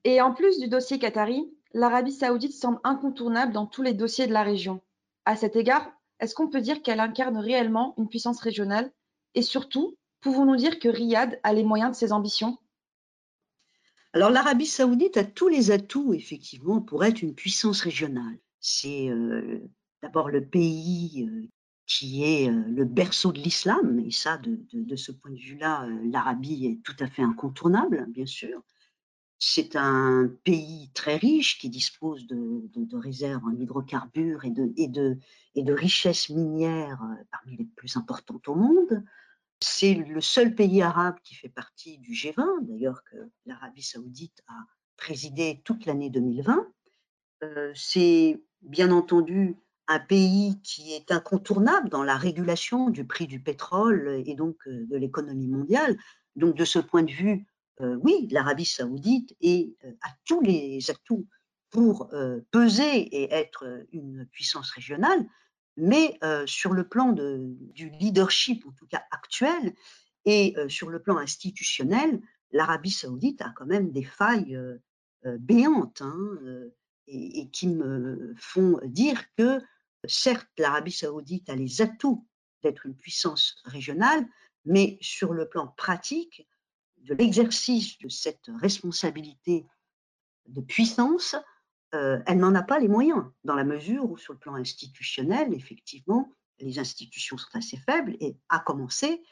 Et 0.03 0.21
en 0.21 0.35
plus 0.35 0.59
du 0.59 0.69
dossier 0.69 0.99
qatari, 0.99 1.49
l'Arabie 1.73 2.13
saoudite 2.13 2.53
semble 2.53 2.81
incontournable 2.83 3.53
dans 3.53 3.67
tous 3.67 3.83
les 3.83 3.95
dossiers 3.95 4.27
de 4.27 4.33
la 4.33 4.43
région. 4.43 4.81
À 5.25 5.37
cet 5.37 5.55
égard, 5.55 5.93
est-ce 6.21 6.35
qu'on 6.35 6.49
peut 6.49 6.61
dire 6.61 6.83
qu'elle 6.83 7.01
incarne 7.01 7.37
réellement 7.37 7.95
une 7.99 8.09
puissance 8.09 8.41
régionale? 8.41 8.91
Et 9.35 9.43
surtout, 9.43 9.97
pouvons-nous 10.21 10.57
dire 10.57 10.79
que 10.79 10.89
Riyad 10.89 11.39
a 11.43 11.53
les 11.53 11.65
moyens 11.65 11.93
de 11.93 11.97
ses 11.97 12.13
ambitions? 12.13 12.59
Alors 14.13 14.31
l'Arabie 14.31 14.67
saoudite 14.67 15.17
a 15.17 15.25
tous 15.25 15.49
les 15.49 15.71
atouts, 15.71 16.15
effectivement, 16.15 16.81
pour 16.81 17.05
être 17.05 17.23
une 17.23 17.35
puissance 17.35 17.83
régionale. 17.83 18.39
C'est 18.61 19.09
euh, 19.11 19.61
d'abord 20.03 20.31
le 20.31 20.45
pays 20.45 21.29
euh, 21.29 21.47
qui 21.87 22.25
est 22.25 22.51
euh, 22.51 22.65
le 22.69 22.85
berceau 22.85 23.33
de 23.33 23.39
l'islam, 23.39 24.01
et 24.01 24.11
ça, 24.11 24.39
de, 24.39 24.59
de 24.73 24.97
ce 24.97 25.13
point 25.13 25.31
de 25.31 25.39
vue-là, 25.39 25.87
l'Arabie 26.11 26.67
est 26.67 26.83
tout 26.83 26.97
à 27.01 27.07
fait 27.07 27.23
incontournable, 27.23 28.07
bien 28.09 28.27
sûr. 28.27 28.63
C'est 29.39 29.77
un 29.77 30.29
pays 30.43 30.91
très 30.95 31.17
riche 31.17 31.59
qui 31.59 31.69
dispose 31.69 32.27
de, 32.27 32.97
réserves 32.97 33.45
en 33.45 33.53
hydrocarbures 33.53 34.45
et 34.45 34.89
de, 34.89 35.73
richesses 35.73 36.29
minières 36.31 37.03
euh, 37.03 37.25
parmi 37.31 37.57
les 37.57 37.65
plus 37.65 37.97
importantes 37.97 38.49
au 38.49 38.57
monde. 38.57 39.05
C'est 39.61 39.95
le 39.95 40.21
seul 40.21 40.55
pays 40.55 40.83
arabe 40.83 41.17
qui 41.23 41.35
fait 41.35 41.49
partie 41.49 41.99
du 41.99 42.13
G20, 42.13 42.67
d'ailleurs 42.67 43.03
que 43.05 43.17
l'Arabie 43.47 43.83
saoudite 43.83 44.43
a 44.49 44.67
présidé 44.97 45.61
toute 45.65 45.87
l'année 45.87 46.11
2020. 46.11 46.67
Euh, 47.45 47.73
c'est 47.75 48.43
bien 48.63 48.91
entendu 48.91 49.57
un 49.87 50.01
pays 50.01 50.61
qui 50.63 50.93
est 50.93 51.11
incontournable 51.13 51.89
dans 51.89 52.03
la 52.03 52.17
régulation 52.17 52.91
du 52.91 53.07
prix 53.07 53.27
du 53.27 53.41
pétrole 53.41 54.23
et 54.27 54.35
donc 54.35 54.57
euh, 54.67 54.87
de 54.87 54.97
l'économie 54.97 55.49
mondiale. 55.49 55.97
Donc 56.37 56.55
de 56.55 56.65
ce 56.65 56.79
point 56.79 57.03
de 57.03 57.11
vue, 57.11 57.47
oui, 57.81 58.29
l'Arabie 58.31 58.65
saoudite 58.65 59.37
euh, 59.45 59.93
a 60.03 60.09
tous 60.25 60.41
les 60.41 60.91
atouts 60.91 61.27
pour 61.71 62.13
euh, 62.13 62.41
peser 62.51 62.97
et 62.97 63.33
être 63.33 63.87
une 63.93 64.27
puissance 64.27 64.71
régionale, 64.71 65.25
mais 65.77 66.19
sur 66.47 66.73
le 66.73 66.89
plan 66.89 67.13
du 67.13 67.89
leadership, 68.01 68.67
en 68.67 68.73
tout 68.73 68.89
cas 68.89 69.05
actuel, 69.13 69.75
et 70.25 70.57
sur 70.67 70.91
le 70.91 71.01
plan 71.01 71.19
institutionnel, 71.19 72.21
l'Arabie 72.51 72.91
saoudite 72.91 73.41
a 73.43 73.51
quand 73.55 73.67
même 73.67 73.93
des 73.93 74.03
failles 74.03 74.59
béantes 75.25 76.03
hein, 76.03 76.19
et, 77.07 77.49
qui 77.51 77.69
me 77.69 78.35
font 78.37 78.81
dire 78.87 79.23
que, 79.37 79.61
certes, 80.05 80.49
l'Arabie 80.59 80.91
saoudite 80.91 81.49
a 81.49 81.55
les 81.55 81.81
atouts 81.81 82.27
d'être 82.65 82.87
une 82.87 82.97
puissance 82.97 83.63
régionale, 83.65 84.27
mais 84.65 84.99
sur 85.01 85.33
le 85.33 85.49
plan 85.49 85.69
pratique, 85.69 86.49
de 87.09 87.15
l'exercice 87.15 87.99
de 87.99 88.09
cette 88.09 88.51
responsabilité 88.61 89.67
de 90.47 90.61
puissance, 90.61 91.35
euh, 91.95 92.19
elle 92.27 92.39
n'en 92.39 92.55
a 92.55 92.63
pas 92.63 92.79
les 92.79 92.89
moyens, 92.89 93.25
dans 93.45 93.55
la 93.55 93.65
mesure 93.65 94.11
où 94.11 94.19
sur 94.19 94.35
le 94.35 94.39
plan 94.39 94.55
institutionnel, 94.55 95.55
effectivement, 95.55 96.31
les 96.61 96.79
institutions 96.79 97.39
sont 97.39 97.57
assez 97.57 97.79
faibles, 97.79 98.17
et 98.21 98.37
à 98.51 98.59
commencer 98.59 99.23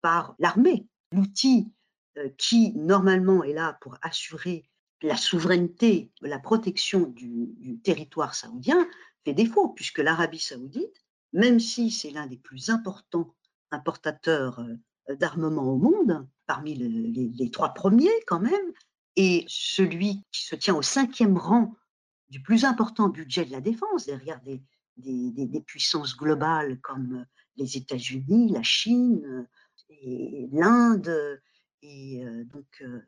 par 0.00 0.34
l'armée, 0.38 0.86
l'outil 1.12 1.70
euh, 2.16 2.30
qui 2.38 2.72
normalement 2.74 3.44
est 3.44 3.52
là 3.52 3.76
pour 3.82 3.96
assurer 4.00 4.64
la 5.02 5.16
souveraineté, 5.16 6.10
la 6.22 6.38
protection 6.38 7.02
du, 7.02 7.78
territoire 7.84 8.34
saoudien, 8.34 8.88
fait 9.24 9.34
défaut, 9.34 9.68
puisque 9.68 9.98
l'Arabie 9.98 10.38
saoudite, 10.38 11.04
même 11.34 11.60
si 11.60 11.90
c'est 11.90 12.10
l'un 12.10 12.26
des 12.26 12.38
plus 12.38 12.70
importants 12.70 13.34
importateurs 13.70 14.60
euh, 14.60 14.74
d'armement 15.14 15.62
au 15.62 15.76
monde, 15.76 16.26
parmi 16.46 16.74
les, 16.74 17.50
trois 17.50 17.74
premiers 17.74 18.10
quand 18.26 18.40
même, 18.40 18.72
et 19.16 19.44
celui 19.48 20.22
qui 20.32 20.44
se 20.44 20.56
tient 20.56 20.74
au 20.74 20.82
cinquième 20.82 21.36
rang 21.36 21.74
du 22.28 22.42
plus 22.42 22.64
important 22.64 23.08
budget 23.08 23.44
de 23.44 23.52
la 23.52 23.60
défense, 23.60 24.06
derrière 24.06 24.40
des, 24.42 24.62
puissances 25.66 26.16
globales 26.16 26.80
comme 26.80 27.26
les 27.56 27.76
États-Unis, 27.76 28.52
la 28.52 28.62
Chine, 28.62 29.46
l'Inde, 30.52 31.40
et 31.82 32.24
euh, 32.24 32.44
donc 32.44 32.66
euh, 32.82 33.00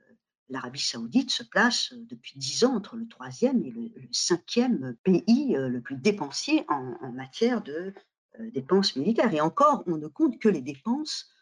l'Arabie 0.48 0.80
saoudite 0.80 1.30
se 1.30 1.42
place 1.42 1.92
depuis 1.92 2.38
dix 2.38 2.64
ans 2.64 2.76
entre 2.76 2.96
le 2.96 3.08
troisième 3.08 3.64
et 3.64 3.70
le, 3.70 3.90
cinquième 4.12 4.96
pays 5.02 5.56
euh, 5.56 5.68
le 5.68 5.80
plus 5.80 5.96
dépensier 5.96 6.64
en, 6.68 7.12
matière 7.12 7.62
de 7.62 7.92
dépenses 8.52 8.94
militaires. 8.94 9.32
Et 9.34 9.40
encore, 9.40 9.82
on 9.86 9.96
ne 9.96 10.06
compte 10.06 10.38
que 10.38 10.48
les 10.48 10.60
dépenses 10.60 11.28
euh, 11.30 11.37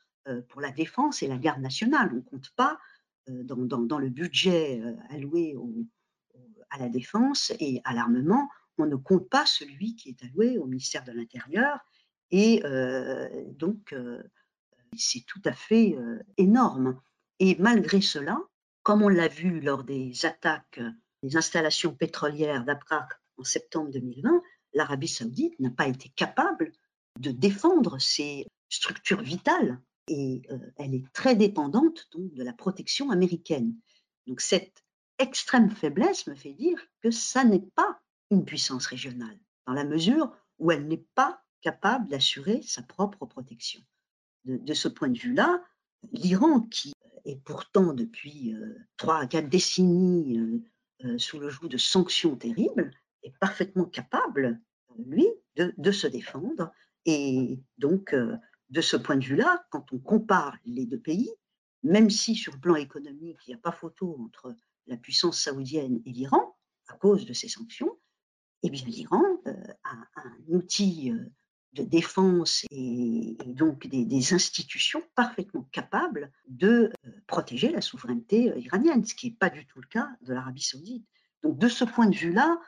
pour 0.48 0.60
la 0.60 0.70
défense 0.70 1.22
et 1.22 1.28
la 1.28 1.38
garde 1.38 1.60
nationale. 1.60 2.10
On 2.12 2.16
ne 2.16 2.20
compte 2.20 2.50
pas 2.56 2.78
euh, 3.28 3.42
dans, 3.44 3.98
le 3.98 4.08
budget 4.08 4.80
euh, 4.80 4.94
alloué 5.10 5.56
à 6.70 6.78
la 6.78 6.88
défense 6.88 7.52
et 7.60 7.80
à 7.84 7.94
l'armement, 7.94 8.48
on 8.78 8.86
ne 8.86 8.96
compte 8.96 9.28
pas 9.28 9.46
celui 9.46 9.96
qui 9.96 10.10
est 10.10 10.24
alloué 10.24 10.58
au 10.58 10.66
ministère 10.66 11.04
de 11.04 11.12
l'Intérieur. 11.12 11.78
Et 12.32 12.60
donc, 13.52 13.94
c'est 14.96 15.24
tout 15.26 15.40
à 15.44 15.52
fait 15.52 15.96
énorme. 16.36 17.00
Et 17.38 17.56
malgré 17.60 18.00
cela, 18.00 18.36
comme 18.82 19.02
on 19.02 19.08
l'a 19.08 19.28
vu 19.28 19.60
lors 19.60 19.84
des 19.84 20.26
attaques 20.26 20.80
des 21.22 21.36
installations 21.36 21.94
pétrolières 21.94 22.64
d'Abrak 22.64 23.08
en 23.38 23.44
septembre 23.44 23.90
2020, 23.92 24.42
l'Arabie 24.74 25.08
saoudite 25.08 25.58
n'a 25.60 25.70
pas 25.70 25.86
été 25.86 26.08
capable 26.10 26.72
de 27.18 27.30
défendre 27.30 27.98
ses 28.00 28.46
structures 28.68 29.22
vitales 29.22 29.80
et 30.08 30.42
euh, 30.50 30.58
elle 30.76 30.94
est 30.94 31.12
très 31.12 31.34
dépendante 31.34 32.08
donc, 32.12 32.32
de 32.34 32.42
la 32.42 32.52
protection 32.52 33.10
américaine. 33.10 33.74
Donc 34.26 34.40
cette 34.40 34.84
extrême 35.18 35.70
faiblesse 35.70 36.26
me 36.26 36.34
fait 36.34 36.52
dire 36.52 36.78
que 37.02 37.10
ça 37.10 37.44
n'est 37.44 37.66
pas 37.74 38.00
une 38.30 38.44
puissance 38.44 38.86
régionale, 38.86 39.38
dans 39.66 39.72
la 39.72 39.84
mesure 39.84 40.30
où 40.58 40.70
elle 40.70 40.86
n'est 40.86 41.06
pas 41.14 41.42
capable 41.60 42.08
d'assurer 42.08 42.62
sa 42.62 42.82
propre 42.82 43.26
protection. 43.26 43.80
De, 44.44 44.74
ce 44.74 44.86
point 44.86 45.08
de 45.08 45.18
vue-là, 45.18 45.60
l'Iran, 46.12 46.60
qui 46.60 46.92
est 47.24 47.42
pourtant 47.42 47.92
depuis 47.92 48.54
trois 48.96 49.18
à 49.18 49.26
quatre 49.26 49.48
décennies 49.48 50.62
sous 51.18 51.40
le 51.40 51.48
joug 51.48 51.66
de 51.66 51.78
sanctions 51.78 52.36
terribles, 52.36 52.92
est 53.24 53.36
parfaitement 53.40 53.86
capable, 53.86 54.60
lui, 55.04 55.26
de, 55.56 55.90
se 55.90 56.06
défendre. 56.06 56.70
Et 57.06 57.58
donc, 57.78 58.14
de 58.70 58.80
ce 58.80 58.96
point 58.96 59.16
de 59.16 59.24
vue-là, 59.24 59.66
quand 59.70 59.92
on 59.92 59.98
compare 59.98 60.56
les 60.64 60.86
deux 60.86 60.98
pays, 60.98 61.30
même 61.82 62.10
si 62.10 62.34
sur 62.34 62.52
le 62.52 62.60
plan 62.60 62.74
économique, 62.74 63.38
il 63.46 63.50
n'y 63.50 63.54
a 63.54 63.58
pas 63.58 63.72
photo 63.72 64.16
entre 64.20 64.54
la 64.86 64.96
puissance 64.96 65.40
saoudienne 65.40 66.00
et 66.04 66.10
l'Iran, 66.10 66.56
à 66.88 66.94
cause 66.94 67.26
de 67.26 67.32
ces 67.32 67.48
sanctions, 67.48 67.98
eh 68.62 68.70
bien 68.70 68.84
l'Iran 68.86 69.22
euh, 69.46 69.52
a 69.84 70.20
un 70.24 70.36
outil 70.48 71.12
euh, 71.12 71.30
de 71.72 71.82
défense 71.82 72.64
et, 72.70 73.36
donc 73.46 73.86
des, 73.86 74.34
institutions 74.34 75.02
parfaitement 75.14 75.62
capables 75.72 76.32
de 76.48 76.92
euh, 77.06 77.10
protéger 77.26 77.70
la 77.70 77.80
souveraineté 77.80 78.52
iranienne, 78.56 79.04
ce 79.04 79.14
qui 79.14 79.28
n'est 79.28 79.36
pas 79.36 79.50
du 79.50 79.66
tout 79.66 79.80
le 79.80 79.88
cas 79.88 80.08
de 80.22 80.32
l'Arabie 80.32 80.62
saoudite. 80.62 81.06
Donc 81.42 81.58
de 81.58 81.68
ce 81.68 81.84
point 81.84 82.08
de 82.08 82.16
vue-là, 82.16 82.58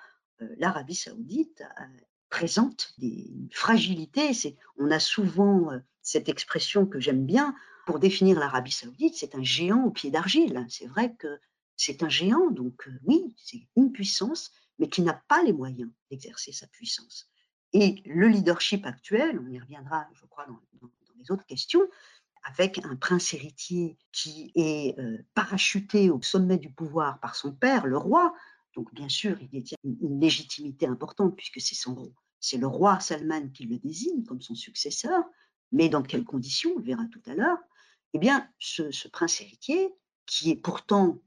l'Arabie 0.59 0.95
saoudite 0.95 1.65
présente 2.31 2.95
des 2.99 3.31
fragilités. 3.53 4.33
On 4.79 4.91
a 4.91 5.01
souvent 5.01 5.71
cette 6.03 6.29
expression 6.29 6.87
que 6.87 7.01
j'aime 7.01 7.27
bien 7.27 7.55
pour 7.87 7.99
définir 7.99 8.39
l'Arabie 8.39 8.71
saoudite, 8.71 9.15
c'est 9.17 9.35
un 9.35 9.43
géant 9.43 9.85
au 9.85 9.91
pied 9.91 10.11
d'argile. 10.11 10.67
C'est 10.69 10.87
vrai 10.87 11.15
que 11.15 11.41
c'est 11.75 12.03
un 12.03 12.09
géant, 12.11 12.51
donc 12.51 12.87
oui, 13.05 13.35
c'est 13.39 13.67
une 13.77 13.93
puissance, 13.93 14.51
mais 14.79 14.89
qui 14.89 15.01
n'a 15.01 15.15
pas 15.29 15.43
les 15.43 15.55
moyens 15.55 15.91
d'exercer 16.11 16.53
sa 16.53 16.67
puissance. 16.67 17.31
Et 17.73 18.03
le 18.05 18.29
leadership 18.29 18.85
actuel, 18.85 19.41
on 19.41 19.51
y 19.51 19.59
reviendra, 19.59 20.07
je 20.13 20.27
crois, 20.27 20.47
dans, 20.47 20.61
les 21.19 21.31
autres 21.31 21.47
questions, 21.47 21.81
avec 22.45 22.79
un 22.85 22.95
prince 22.95 23.33
héritier 23.33 23.97
qui 24.13 24.53
est 24.55 24.95
parachuté 25.35 26.11
au 26.11 26.21
sommet 26.21 26.59
du 26.59 26.71
pouvoir 26.71 27.19
par 27.21 27.35
son 27.35 27.53
père, 27.53 27.87
le 27.87 27.97
roi, 27.97 28.35
donc 28.79 28.95
bien 28.95 29.09
sûr, 29.09 29.37
il 29.41 29.49
détient 29.51 29.77
une, 29.83 30.21
légitimité 30.21 30.87
importante 30.87 31.35
puisque 31.35 31.61
c'est 31.61 31.75
son 31.75 32.13
c'est 32.39 32.59
le 32.59 32.69
roi 32.69 33.01
Salman 33.01 33.49
qui 33.49 33.65
le 33.65 33.77
désigne 33.77 34.23
comme 34.23 34.41
son 34.41 34.55
successeur, 34.55 35.25
mais 35.73 35.89
dans 35.89 36.03
quelles 36.03 36.25
conditions, 36.25 36.71
on 36.77 36.79
le 36.79 36.85
verra 36.85 37.05
tout 37.11 37.21
à 37.27 37.35
l'heure, 37.35 37.59
eh 38.15 38.21
bien, 38.21 38.49
ce, 38.61 38.93
ce, 38.93 39.09
prince 39.09 39.41
héritier, 39.41 39.93
qui 40.27 40.51
est 40.53 40.57
pourtant 40.57 41.21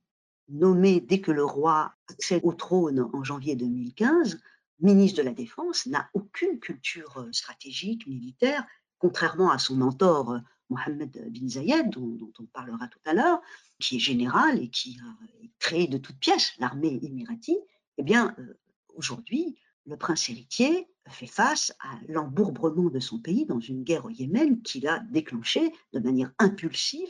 nommé 0.48 1.01
dès 1.01 1.20
que 1.20 1.34
le 1.34 1.43
roi 1.43 1.93
accède 2.08 2.39
au 2.46 2.53
trône 2.53 3.01
en 3.12 3.22
janvier 3.25 3.58
2015, 3.58 4.39
ministre 4.79 5.17
de 5.17 5.25
la 5.25 5.34
Défense, 5.34 5.88
n'a 5.88 6.10
aucune 6.13 6.58
culture 6.58 7.17
euh, 7.17 7.34
stratégique, 7.34 8.08
militaire, 8.08 8.65
contrairement 8.98 9.51
à 9.51 9.58
son 9.58 9.75
mentor 9.75 10.31
euh, 10.31 10.39
Mohamed 10.72 11.12
bin 11.32 11.48
Zayed, 11.48 11.90
dont, 11.90 12.32
on 12.40 12.46
parlera 12.46 12.88
tout 12.88 13.00
à 13.06 13.13
l'heure, 13.13 13.42
qui 13.80 13.98
est 13.98 14.00
général 14.00 14.58
et 14.58 14.70
qui 14.70 14.98
a 15.04 15.25
créé 15.60 15.88
de 15.88 15.98
toutes 15.98 16.20
pièces 16.20 16.54
l'armée 16.60 17.00
émiratie. 17.04 17.60
Eh 17.98 18.04
bien, 18.04 18.34
euh, 18.40 18.58
aujourd'hui, 18.96 19.58
le 19.86 19.98
prince 19.98 20.30
héritier 20.30 20.88
fait 21.10 21.28
face 21.28 21.74
à 21.82 22.00
l'embourbrement 22.08 22.90
de 22.90 23.00
son 23.00 23.20
pays 23.20 23.46
dans 23.46 23.60
une 23.60 23.84
guerre 23.84 24.06
au 24.06 24.10
Yémen 24.10 24.62
qu'il 24.62 24.88
a 24.88 25.00
déclenchée 25.00 25.74
de 25.94 26.00
manière 26.00 26.32
impulsive 26.40 27.10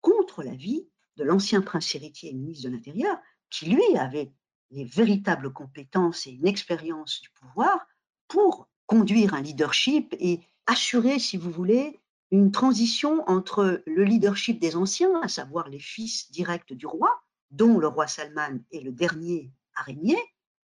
contre 0.00 0.42
la 0.42 0.54
vie 0.54 0.88
de 1.16 1.24
l'ancien 1.24 1.60
prince 1.60 1.94
héritier 1.94 2.30
et 2.30 2.34
ministre 2.34 2.68
de 2.68 2.74
l'Intérieur, 2.74 3.18
qui 3.50 3.66
lui 3.66 3.96
avait 3.96 4.32
les 4.70 4.84
véritables 4.84 5.52
compétences 5.52 6.26
et 6.26 6.30
une 6.30 6.46
expérience 6.46 7.20
du 7.20 7.30
pouvoir 7.30 7.86
pour 8.28 8.68
conduire 8.86 9.34
un 9.34 9.42
leadership 9.42 10.14
et 10.18 10.40
assurer, 10.66 11.18
si 11.18 11.36
vous 11.36 11.50
voulez, 11.50 12.00
une 12.34 12.50
transition 12.50 13.22
entre 13.28 13.80
le 13.86 14.02
leadership 14.02 14.58
des 14.58 14.74
anciens, 14.74 15.20
à 15.22 15.28
savoir 15.28 15.68
les 15.68 15.78
fils 15.78 16.32
directs 16.32 16.72
du 16.72 16.84
roi, 16.84 17.22
dont 17.52 17.78
le 17.78 17.86
roi 17.86 18.08
Salman 18.08 18.58
est 18.72 18.80
le 18.80 18.90
dernier 18.90 19.52
à 19.76 19.82
régner, 19.82 20.18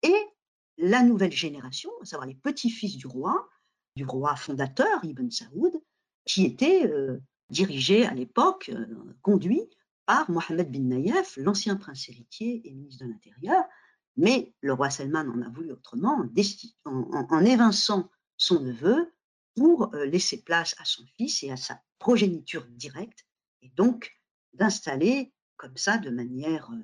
et 0.02 0.16
la 0.78 1.04
nouvelle 1.04 1.30
génération, 1.30 1.90
à 2.02 2.06
savoir 2.06 2.26
les 2.26 2.34
petits-fils 2.34 2.96
du 2.96 3.06
roi, 3.06 3.48
du 3.94 4.04
roi 4.04 4.34
fondateur 4.34 5.04
Ibn 5.04 5.30
Saoud, 5.30 5.80
qui 6.24 6.44
était 6.44 6.88
euh, 6.88 7.20
dirigé 7.50 8.04
à 8.04 8.14
l'époque, 8.14 8.72
euh, 8.74 8.86
conduit 9.22 9.62
par 10.06 10.28
Mohamed 10.32 10.72
bin 10.72 10.80
Nayef, 10.80 11.36
l'ancien 11.36 11.76
prince 11.76 12.08
héritier 12.08 12.62
et 12.64 12.74
ministre 12.74 13.04
de 13.04 13.12
l'Intérieur, 13.12 13.62
mais 14.16 14.52
le 14.60 14.72
roi 14.72 14.90
Salman 14.90 15.26
en 15.32 15.40
a 15.40 15.48
voulu 15.50 15.70
autrement, 15.70 16.28
en, 16.84 17.44
évinçant 17.44 18.10
son 18.36 18.60
neveu 18.60 19.13
pour 19.56 19.94
euh, 19.94 20.04
laisser 20.06 20.42
place 20.42 20.74
à 20.78 20.84
son 20.84 21.04
fils 21.16 21.42
et 21.42 21.50
à 21.50 21.56
sa 21.56 21.80
progéniture 21.98 22.66
directe, 22.70 23.26
et 23.62 23.70
donc 23.76 24.12
d'installer 24.52 25.32
comme 25.56 25.76
ça, 25.76 25.98
de 25.98 26.10
manière 26.10 26.70
euh, 26.72 26.82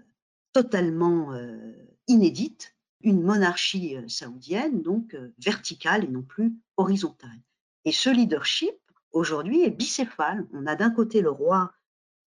totalement 0.53 1.33
euh, 1.33 1.75
inédite, 2.07 2.75
une 3.03 3.23
monarchie 3.23 3.97
saoudienne, 4.09 4.83
donc 4.83 5.17
verticale 5.39 6.05
et 6.05 6.09
non 6.09 6.23
plus 6.23 6.55
horizontale. 6.77 7.41
Et 7.87 7.93
ce 7.93 8.11
leadership, 8.11 8.75
aujourd'hui, 9.13 9.63
est 9.63 9.71
bicéphale. 9.71 10.47
On 10.53 10.67
a 10.67 10.77
d'un 10.77 10.91
côté 10.91 11.23
le 11.23 11.31
roi 11.31 11.73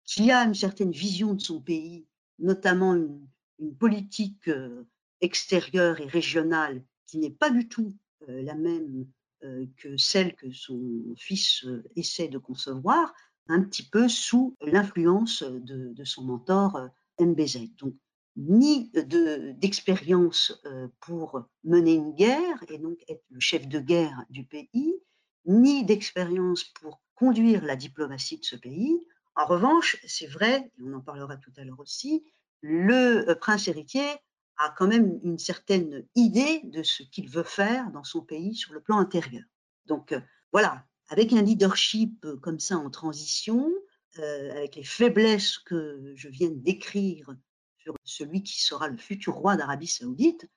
qui 0.04 0.32
a 0.32 0.44
une 0.44 0.56
certaine 0.56 0.92
vision 0.92 1.36
de 1.36 1.42
son 1.42 1.62
pays, 1.62 2.08
notamment 2.40 2.96
une, 2.96 3.28
politique 3.80 4.50
euh, 4.50 4.84
extérieure 5.22 6.02
et 6.02 6.08
régionale 6.08 6.84
qui 7.06 7.18
n'est 7.18 7.30
pas 7.30 7.50
du 7.50 7.70
tout 7.70 7.96
la 8.28 8.56
même 8.56 9.06
que 9.78 9.98
celle 9.98 10.36
que 10.36 10.52
son 10.52 11.14
fils 11.18 11.66
essaie 11.96 12.28
de 12.28 12.38
concevoir, 12.38 13.14
un 13.48 13.62
petit 13.62 13.84
peu 13.84 14.08
sous 14.08 14.56
l'influence 14.62 15.44
de, 15.44 16.04
son 16.04 16.24
mentor 16.24 16.90
MBZ. 17.20 17.76
Donc, 17.78 17.96
ni 18.36 18.90
d'expérience 19.58 20.60
pour 21.02 21.44
mener 21.64 21.94
une 21.94 22.14
guerre 22.14 22.64
et 22.70 22.78
donc 22.78 22.98
être 23.08 23.24
le 23.30 23.40
chef 23.40 23.68
de 23.68 23.80
guerre 23.80 24.26
du 24.30 24.46
pays, 24.46 24.96
ni 25.46 25.86
d'expérience 25.86 26.64
pour 26.64 27.02
conduire 27.16 27.64
la 27.64 27.76
diplomatie 27.76 28.38
de 28.38 28.46
ce 28.46 28.56
pays, 28.56 28.98
en 29.36 29.46
revanche, 29.46 29.98
c'est 30.08 30.28
vrai, 30.28 30.72
et 30.78 30.82
on 30.84 30.94
en 30.94 31.02
parlera 31.02 31.38
tout 31.38 31.52
à 31.58 31.64
l'heure 31.64 31.80
aussi, 31.80 32.24
le 32.62 33.30
euh, 33.30 33.36
prince 33.36 33.68
héritier 33.68 34.06
a 34.58 34.74
quand 34.78 34.88
même 34.88 35.20
une 35.24 35.39
certaine 35.39 36.06
idée 36.16 36.62
de 36.66 36.84
ce 36.84 37.04
qu'il 37.04 37.30
veut 37.30 37.44
faire 37.44 37.92
dans 37.92 38.04
son 38.04 38.22
pays 38.22 38.56
sur 38.56 38.74
le 38.74 38.82
plan 38.82 38.98
intérieur. 38.98 39.44
Donc 39.86 40.12
euh, 40.12 40.20
voilà, 40.52 40.86
avec 41.10 41.34
un 41.34 41.42
leadership 41.42 42.24
euh, 42.26 42.38
comme 42.38 42.60
ça 42.60 42.78
en 42.78 42.89
transition, 42.89 43.72
avec 44.16 44.76
les 44.76 44.84
faiblesses 44.84 45.58
que 45.58 46.13
je 46.16 46.30
viens 46.30 46.52
décrire 46.52 47.36
sur 47.80 47.96
celui 48.04 48.44
qui 48.44 48.62
sera 48.62 48.88
le 48.88 48.96
futur 48.96 49.34
roi 49.34 49.58
d'Arabie 49.58 49.88
saoudite, 49.88 50.48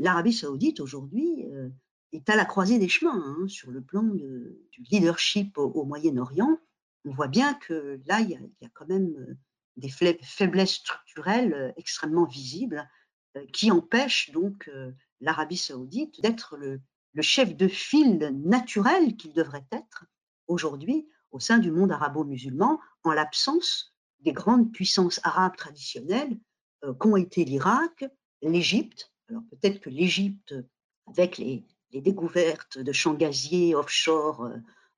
l'Arabie 0.00 0.32
saoudite 0.32 0.80
aujourd'hui 0.80 1.46
est 2.10 2.28
à 2.28 2.34
la 2.34 2.44
croisée 2.44 2.80
des 2.80 2.88
chemins 2.88 3.22
hein, 3.24 3.46
sur 3.46 3.70
le 3.70 3.82
plan 3.82 4.02
du 4.02 4.82
leadership 4.90 5.56
au 5.58 5.84
Moyen-Orient 5.84 6.58
on 7.06 7.12
voit 7.12 7.28
bien 7.28 7.54
que 7.54 8.00
là, 8.06 8.20
il 8.20 8.30
y 8.30 8.34
a, 8.34 8.68
quand 8.74 8.88
même 8.88 9.14
euh, 9.16 9.34
des 9.76 9.88
faiblesses 9.88 10.74
structurelles 10.74 11.54
euh, 11.54 11.72
extrêmement 11.76 12.24
visibles 12.24 12.88
euh, 13.36 13.44
qui 13.52 13.70
empêchent 13.70 14.30
donc 14.30 14.70
l'Arabie 15.20 15.56
saoudite 15.56 16.20
d'être 16.20 16.56
le, 16.56 16.80
chef 17.20 17.56
de 17.56 17.66
file 17.66 18.18
naturel 18.44 19.16
qu'il 19.16 19.32
devrait 19.32 19.66
être 19.72 20.04
aujourd'hui 20.48 21.08
au 21.30 21.40
sein 21.40 21.58
du 21.58 21.70
monde 21.70 21.90
arabo-musulman 21.90 22.78
en 23.04 23.12
l'absence 23.12 23.94
des 24.20 24.32
grandes 24.32 24.70
puissances 24.70 25.18
arabes 25.22 25.56
traditionnelles 25.56 26.38
qu'ont 26.98 27.16
été 27.16 27.44
l'Irak, 27.44 28.04
l'Égypte. 28.42 29.10
Alors 29.30 29.42
peut-être 29.50 29.80
que 29.80 29.88
l'Égypte, 29.88 30.54
avec 31.06 31.38
les, 31.38 31.64
découvertes 31.90 32.76
de 32.76 32.92
champs 32.92 33.14
gaziers 33.14 33.74
offshore 33.74 34.50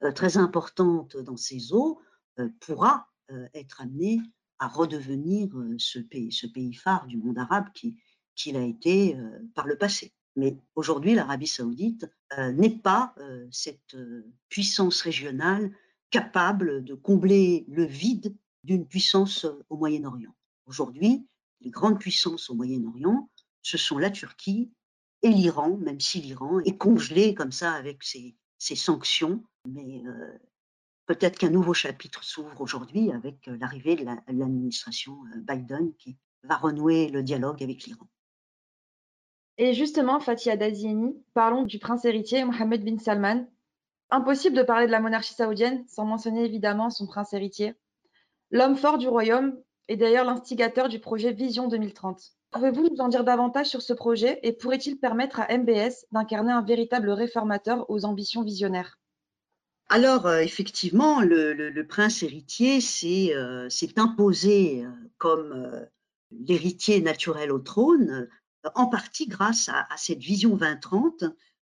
euh, 0.05 0.13
très 0.13 0.37
importante 0.37 1.17
dans 1.17 1.37
ces 1.37 1.73
eaux 1.73 2.01
euh, 2.39 2.49
pourra 2.61 3.09
euh, 3.33 3.49
être 3.55 3.81
amenée 3.81 4.21
à 4.59 4.69
redevenir 4.69 5.49
ce 5.79 5.99
pays, 5.99 6.33
ce 6.33 6.47
pays 6.47 6.75
phare 6.75 7.07
du 7.07 7.17
monde 7.17 7.39
arabe 7.39 7.69
qu'il 8.35 8.57
a 8.57 8.63
été 8.63 9.17
par 9.55 9.67
le 9.67 9.77
passé. 9.77 10.13
Mais 10.37 10.57
aujourd'hui, 10.75 11.15
l'Arabie 11.15 11.47
saoudite 11.47 12.07
n'est 12.55 12.77
pas 12.79 13.15
cette 13.51 13.97
puissance 14.49 15.03
régionale 15.03 15.73
capable 16.11 16.85
de 16.85 16.95
combler 16.95 17.65
le 17.69 17.85
vide 17.85 18.35
d'une 18.65 18.87
puissance 18.87 19.47
au 19.69 19.77
Moyen-Orient. 19.77 20.35
Aujourd'hui, 20.67 21.27
les 21.61 21.71
grandes 21.71 21.99
puissances 21.99 22.51
au 22.51 22.55
Moyen-Orient, 22.55 23.29
ce 23.63 23.79
sont 23.79 23.99
la 23.99 24.11
Turquie 24.11 24.71
et 25.23 25.29
l'Iran, 25.29 25.77
même 25.79 26.01
si 26.01 26.21
l'Iran 26.21 26.61
est 26.61 26.77
congelé 26.77 27.35
comme 27.35 27.53
ça 27.53 27.73
avec 27.73 28.03
ses, 28.03 28.37
sanctions 28.59 29.45
mais 29.67 30.03
euh, 30.07 30.39
peut-être 31.09 31.39
qu'un 31.39 31.49
nouveau 31.49 31.73
chapitre 31.73 32.23
s'ouvre 32.23 32.61
aujourd'hui 32.61 33.11
avec 33.11 33.49
euh, 33.49 33.57
l'arrivée 33.59 33.97
de 33.97 34.05
l'administration 34.05 35.15
euh, 35.35 35.41
Biden 35.41 35.95
qui 35.99 36.19
va 36.45 36.57
renouer 36.57 37.09
le 37.09 37.23
dialogue 37.23 37.63
avec 37.63 37.85
l'Iran. 37.85 38.07
Et 39.57 39.73
justement, 39.73 40.21
Fatia 40.21 40.57
Dazieni, 40.57 41.17
parlons 41.35 41.63
du 41.65 41.79
prince 41.79 42.05
héritier 42.05 42.45
Mohammed 42.45 42.85
bin 42.85 42.99
Salman. 42.99 43.47
Impossible 44.11 44.57
de 44.57 44.63
parler 44.63 44.87
de 44.87 44.93
la 44.93 45.01
monarchie 45.01 45.35
saoudienne 45.35 45.85
sans 45.89 46.05
mentionner 46.05 46.45
évidemment 46.45 46.91
son 46.91 47.07
prince 47.07 47.33
héritier. 47.33 47.75
L'homme 48.51 48.77
fort 48.77 48.99
du 48.99 49.09
royaume 49.09 49.59
est 49.89 49.97
d'ailleurs 49.97 50.25
l'instigateur 50.25 50.89
du 50.89 51.01
projet 51.01 51.33
Vision 51.33 51.69
2030. 51.69 52.21
Pouvez-vous 52.51 52.89
nous 52.91 53.01
en 53.01 53.09
dire 53.09 53.25
davantage 53.25 53.67
sur 53.67 53.83
ce 53.83 53.95
projet 53.95 54.41
et 54.43 54.53
pourrait-il 54.53 54.99
permettre 54.99 55.41
à 55.41 55.57
MBS 55.57 56.07
d'incarner 56.13 56.53
un 56.53 56.63
véritable 56.63 57.11
réformateur 57.11 57.91
aux 57.91 58.05
ambitions 58.05 58.43
visionnaires? 58.43 58.99
Alors, 59.91 60.27
euh, 60.27 60.41
effectivement, 60.41 61.23
le, 61.23 61.83
prince 61.83 62.23
héritier 62.23 62.81
s'est 62.81 63.35
euh, 63.35 63.69
imposé 63.97 64.85
euh, 64.85 64.91
comme 65.17 65.87
l'héritier 66.31 67.01
naturel 67.01 67.51
au 67.51 67.59
trône 67.59 68.29
en 68.75 68.87
partie 68.87 69.27
grâce 69.27 69.71
à, 69.71 69.87
cette 69.97 70.19
vision 70.19 70.57
2030 70.57 71.25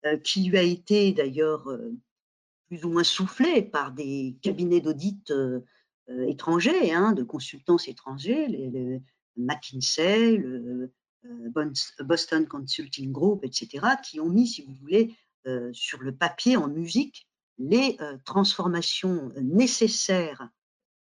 euh, 0.05 0.17
qui 0.17 0.43
lui 0.43 0.57
a 0.57 0.61
été 0.61 1.13
d'ailleurs 1.13 1.69
plus 2.67 2.83
ou 2.83 2.89
moins 2.89 3.03
soufflée 3.03 3.61
par 3.61 3.93
des 3.93 4.35
cabinets 4.41 4.81
d'audit 4.81 5.31
étrangers, 6.27 6.91
hein, 6.91 7.13
de 7.13 7.23
consultants 7.23 7.77
étrangers, 7.77 8.47
les, 8.47 9.01
McKinsey, 9.37 10.35
le 10.35 10.91
Boston 12.03 12.45
Consulting 12.45 13.11
Group, 13.13 13.45
etc., 13.45 13.87
qui 14.03 14.19
ont 14.19 14.29
mis, 14.29 14.47
si 14.47 14.63
vous 14.63 14.73
voulez, 14.75 15.15
sur 15.71 16.01
le 16.01 16.13
papier 16.13 16.57
en 16.57 16.67
musique 16.67 17.30
les 17.61 17.97
transformations 18.25 19.31
nécessaires 19.41 20.49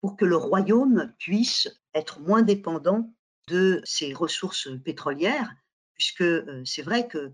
pour 0.01 0.17
que 0.17 0.25
le 0.25 0.35
royaume 0.35 1.13
puisse 1.19 1.69
être 1.93 2.19
moins 2.19 2.41
dépendant 2.41 3.13
de 3.47 3.81
ses 3.85 4.13
ressources 4.13 4.69
pétrolières 4.83 5.53
puisque 5.97 6.21
euh, 6.21 6.61
c'est 6.63 6.83
vrai 6.83 7.07
que 7.07 7.33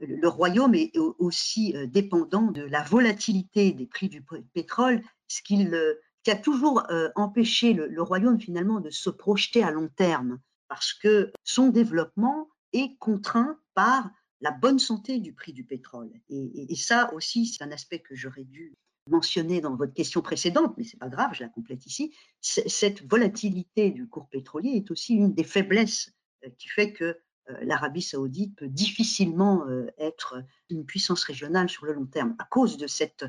le 0.00 0.28
royaume 0.28 0.74
est 0.74 0.96
aussi 1.18 1.76
euh, 1.76 1.86
dépendant 1.86 2.50
de 2.50 2.62
la 2.62 2.82
volatilité 2.82 3.72
des 3.72 3.86
prix 3.86 4.08
du 4.08 4.24
pétrole, 4.52 5.02
ce 5.28 5.40
euh, 5.52 5.94
qui 6.24 6.30
a 6.30 6.36
toujours 6.36 6.82
empêché 7.14 7.72
le, 7.72 8.02
royaume 8.02 8.40
finalement 8.40 8.80
de 8.80 8.90
se 8.90 9.08
projeter 9.08 9.62
à 9.62 9.70
long 9.70 9.88
terme, 9.88 10.40
parce 10.68 10.92
que 10.92 11.32
son 11.44 11.68
développement 11.68 12.48
est 12.72 12.96
contraint 12.98 13.58
par 13.74 14.10
la 14.40 14.50
bonne 14.50 14.78
santé 14.78 15.18
du 15.18 15.32
prix 15.32 15.52
du 15.52 15.64
pétrole. 15.64 16.10
Et, 16.28 16.74
ça 16.76 17.12
aussi, 17.14 17.46
c'est 17.46 17.64
un 17.64 17.72
aspect 17.72 18.00
que 18.00 18.14
j'aurais 18.14 18.44
dû 18.44 18.74
mentionner 19.08 19.60
dans 19.60 19.74
votre 19.74 19.94
question 19.94 20.20
précédente, 20.20 20.74
mais 20.76 20.84
c'est 20.84 20.98
pas 20.98 21.08
grave, 21.08 21.30
je 21.32 21.42
la 21.42 21.48
complète 21.48 21.86
ici. 21.86 22.14
Cette 22.40 23.08
volatilité 23.08 23.90
du 23.90 24.06
cours 24.06 24.28
pétrolier 24.28 24.70
est 24.76 24.90
aussi 24.90 25.14
une 25.14 25.34
des 25.34 25.44
faiblesses 25.44 26.12
qui 26.58 26.68
fait 26.68 26.92
que 26.92 27.18
euh, 27.50 27.54
l'Arabie 27.62 28.02
saoudite 28.02 28.56
peut 28.56 28.68
difficilement 28.68 29.66
euh, 29.66 29.86
être 29.98 30.42
une 30.70 30.84
puissance 30.84 31.24
régionale 31.24 31.68
sur 31.68 31.86
le 31.86 31.92
long 31.92 32.06
terme 32.06 32.34
à 32.38 32.44
cause 32.44 32.76
de 32.76 32.86
cette 32.86 33.24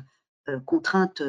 euh, 0.48 0.60
contrainte 0.60 1.22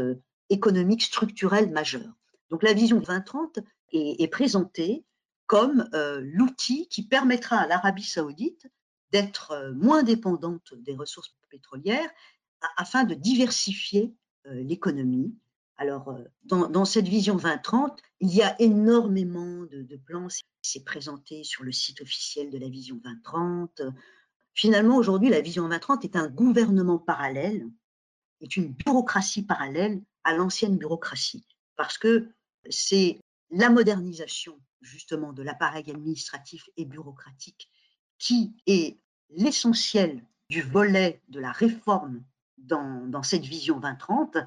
économique 0.50 1.02
structurelle 1.02 1.72
majeure. 1.72 2.13
Donc 2.50 2.63
la 2.63 2.74
vision 2.74 3.00
2030 3.00 3.60
est, 3.94 4.22
est 4.22 4.28
présentée 4.28 5.06
comme 5.48 5.89
l'outil 6.22 6.88
qui 6.88 7.06
permettra 7.06 7.58
à 7.58 7.67
l'Arabie 7.67 8.06
saoudite 8.06 8.67
d'être 9.12 9.74
moins 9.76 10.04
dépendante 10.04 10.74
des 10.76 10.95
ressources 10.95 11.36
pétrolières 11.50 12.10
afin 12.78 13.04
de 13.04 13.13
diversifier 13.15 14.13
l'économie 14.45 15.36
alors, 15.82 16.10
euh, 16.10 16.24
dans, 16.43 16.86
cette 16.86 17.08
vision 17.08 17.38
2030, 17.38 18.04
il 18.19 18.32
y 18.32 18.43
a 18.43 18.56
énormément 18.62 19.63
de, 19.63 19.97
plans. 20.06 20.28
C'est 20.62 20.86
présenté 20.86 21.43
sur 21.43 21.63
le 21.63 21.71
site 21.71 22.02
officiel 22.02 22.52
de 22.52 22.60
la 22.60 22.69
vision 22.69 22.97
2030. 22.97 23.82
Finalement, 24.54 24.97
aujourd'hui, 24.97 25.30
la 25.30 25.41
vision 25.41 25.63
2030 25.63 26.06
est 26.06 26.15
un 26.15 26.28
gouvernement 26.28 27.00
parallèle, 27.00 27.65
est 28.41 28.58
une 28.58 28.74
bureaucratie 28.74 29.41
parallèle 29.41 30.04
à 30.24 30.36
l'ancienne 30.36 30.78
bureaucratie, 30.78 31.47
parce 31.78 31.97
que 31.97 32.30
c'est 32.69 33.19
la 33.50 33.71
modernisation 33.71 34.62
justement 34.82 35.34
de 35.34 35.41
l'appareil 35.41 35.89
administratif 35.89 36.69
et 36.78 36.86
bureaucratique 36.86 37.71
qui 38.22 38.54
est 38.68 39.00
l'essentiel 39.32 40.24
du 40.48 40.62
volet 40.62 41.24
de 41.30 41.40
la 41.40 41.52
réforme 41.52 42.24
dans, 42.60 43.24
cette 43.24 43.46
vision 43.46 43.80
2030 43.80 44.38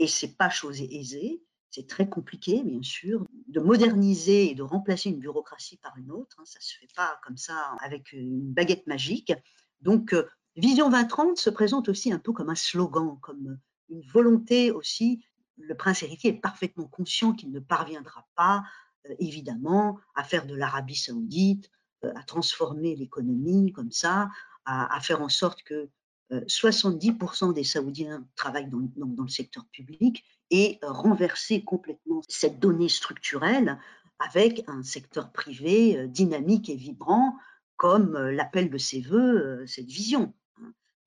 et 0.00 0.08
c'est 0.08 0.36
pas 0.36 0.50
chose 0.50 0.80
aisée. 0.80 1.40
C'est 1.70 1.86
très 1.86 2.08
compliqué, 2.08 2.64
bien 2.64 2.82
sûr, 2.82 3.24
de 3.46 3.60
moderniser 3.60 4.50
et 4.50 4.54
de 4.56 4.64
remplacer 4.64 5.10
une 5.10 5.20
bureaucratie 5.20 5.76
par 5.76 5.96
une 5.96 6.10
autre. 6.10 6.36
Hein. 6.40 6.44
ça 6.44 6.58
ne 6.58 6.64
se 6.64 6.76
fait 6.76 6.92
pas 6.96 7.20
comme 7.24 7.36
ça 7.36 7.76
avec 7.80 8.12
une 8.12 8.52
baguette 8.52 8.88
magique. 8.88 9.32
Donc, 9.80 10.12
euh, 10.12 10.26
Vision 10.56 10.90
2030 10.90 11.38
se 11.38 11.50
présente 11.50 11.88
aussi 11.88 12.12
un 12.12 12.18
peu 12.18 12.32
comme 12.32 12.50
un 12.50 12.56
slogan, 12.56 13.16
comme 13.20 13.60
une 13.90 14.02
volonté 14.02 14.72
aussi. 14.72 15.24
Le 15.56 15.76
prince 15.76 16.02
héritier 16.02 16.30
est 16.30 16.40
parfaitement 16.40 16.88
conscient 16.88 17.32
qu'il 17.32 17.52
ne 17.52 17.60
parviendra 17.60 18.26
pas, 18.34 18.64
euh, 19.06 19.14
évidemment, 19.20 20.00
à 20.16 20.24
faire 20.24 20.46
de 20.46 20.56
l'Arabie 20.56 20.96
saoudite, 20.96 21.70
à 22.02 22.22
transformer 22.22 22.96
l'économie 22.96 23.72
comme 23.72 23.92
ça, 23.92 24.30
à, 24.64 25.00
faire 25.00 25.22
en 25.22 25.28
sorte 25.28 25.62
que 25.62 25.88
70% 26.30 27.52
des 27.52 27.64
Saoudiens 27.64 28.24
travaillent 28.36 28.70
dans, 28.70 29.24
le 29.24 29.28
secteur 29.28 29.64
public 29.72 30.24
et 30.50 30.78
euh, 30.84 30.90
renverser 30.90 31.62
complètement 31.62 32.22
cette 32.28 32.58
donnée 32.58 32.88
structurelle 32.88 33.78
avec 34.18 34.62
un 34.66 34.82
secteur 34.82 35.32
privé 35.32 35.96
euh, 35.96 36.06
dynamique 36.06 36.68
et 36.68 36.76
vibrant 36.76 37.36
comme 37.76 38.16
euh, 38.16 38.32
l'appelle 38.32 38.70
de 38.70 38.78
ses 38.78 39.00
voeux 39.00 39.64
cette 39.66 39.86
vision. 39.86 40.34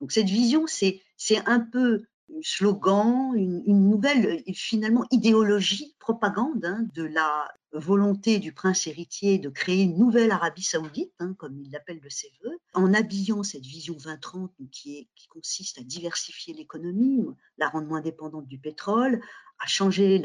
Donc 0.02 0.12
cette 0.12 0.30
vision, 0.30 0.66
c'est 0.68 1.02
un 1.46 1.60
peu 1.60 2.04
slogan, 2.42 3.34
une, 3.36 3.90
nouvelle 3.90 4.44
finalement 4.54 5.06
idéologie, 5.12 5.96
propagande 6.00 6.66
hein, 6.66 6.86
de 6.94 7.04
la 7.04 7.52
volonté 7.72 8.40
du 8.40 8.54
prince 8.54 8.88
héritier 8.88 9.40
de 9.40 9.50
créer 9.50 9.84
une 9.84 9.98
nouvelle 9.98 10.32
Arabie 10.32 10.64
saoudite, 10.64 11.14
hein, 11.20 11.34
comme 11.38 11.60
il 11.60 11.72
l'appelle 11.72 12.00
de 12.00 12.10
ses 12.10 12.32
voeux, 12.44 12.58
en 12.74 12.94
habillant 12.94 13.44
cette 13.44 13.66
vision 13.66 13.96
2030 13.96 14.52
qui, 14.72 15.10
qui 15.16 15.28
consiste 15.28 15.80
à 15.80 15.84
diversifier 15.84 16.54
l'économie, 16.54 17.26
la 17.58 17.70
rendre 17.70 17.88
moins 17.88 18.02
dépendante 18.02 18.48
du 18.48 18.60
pétrole, 18.60 19.22
à 19.60 19.68
changer 19.68 20.22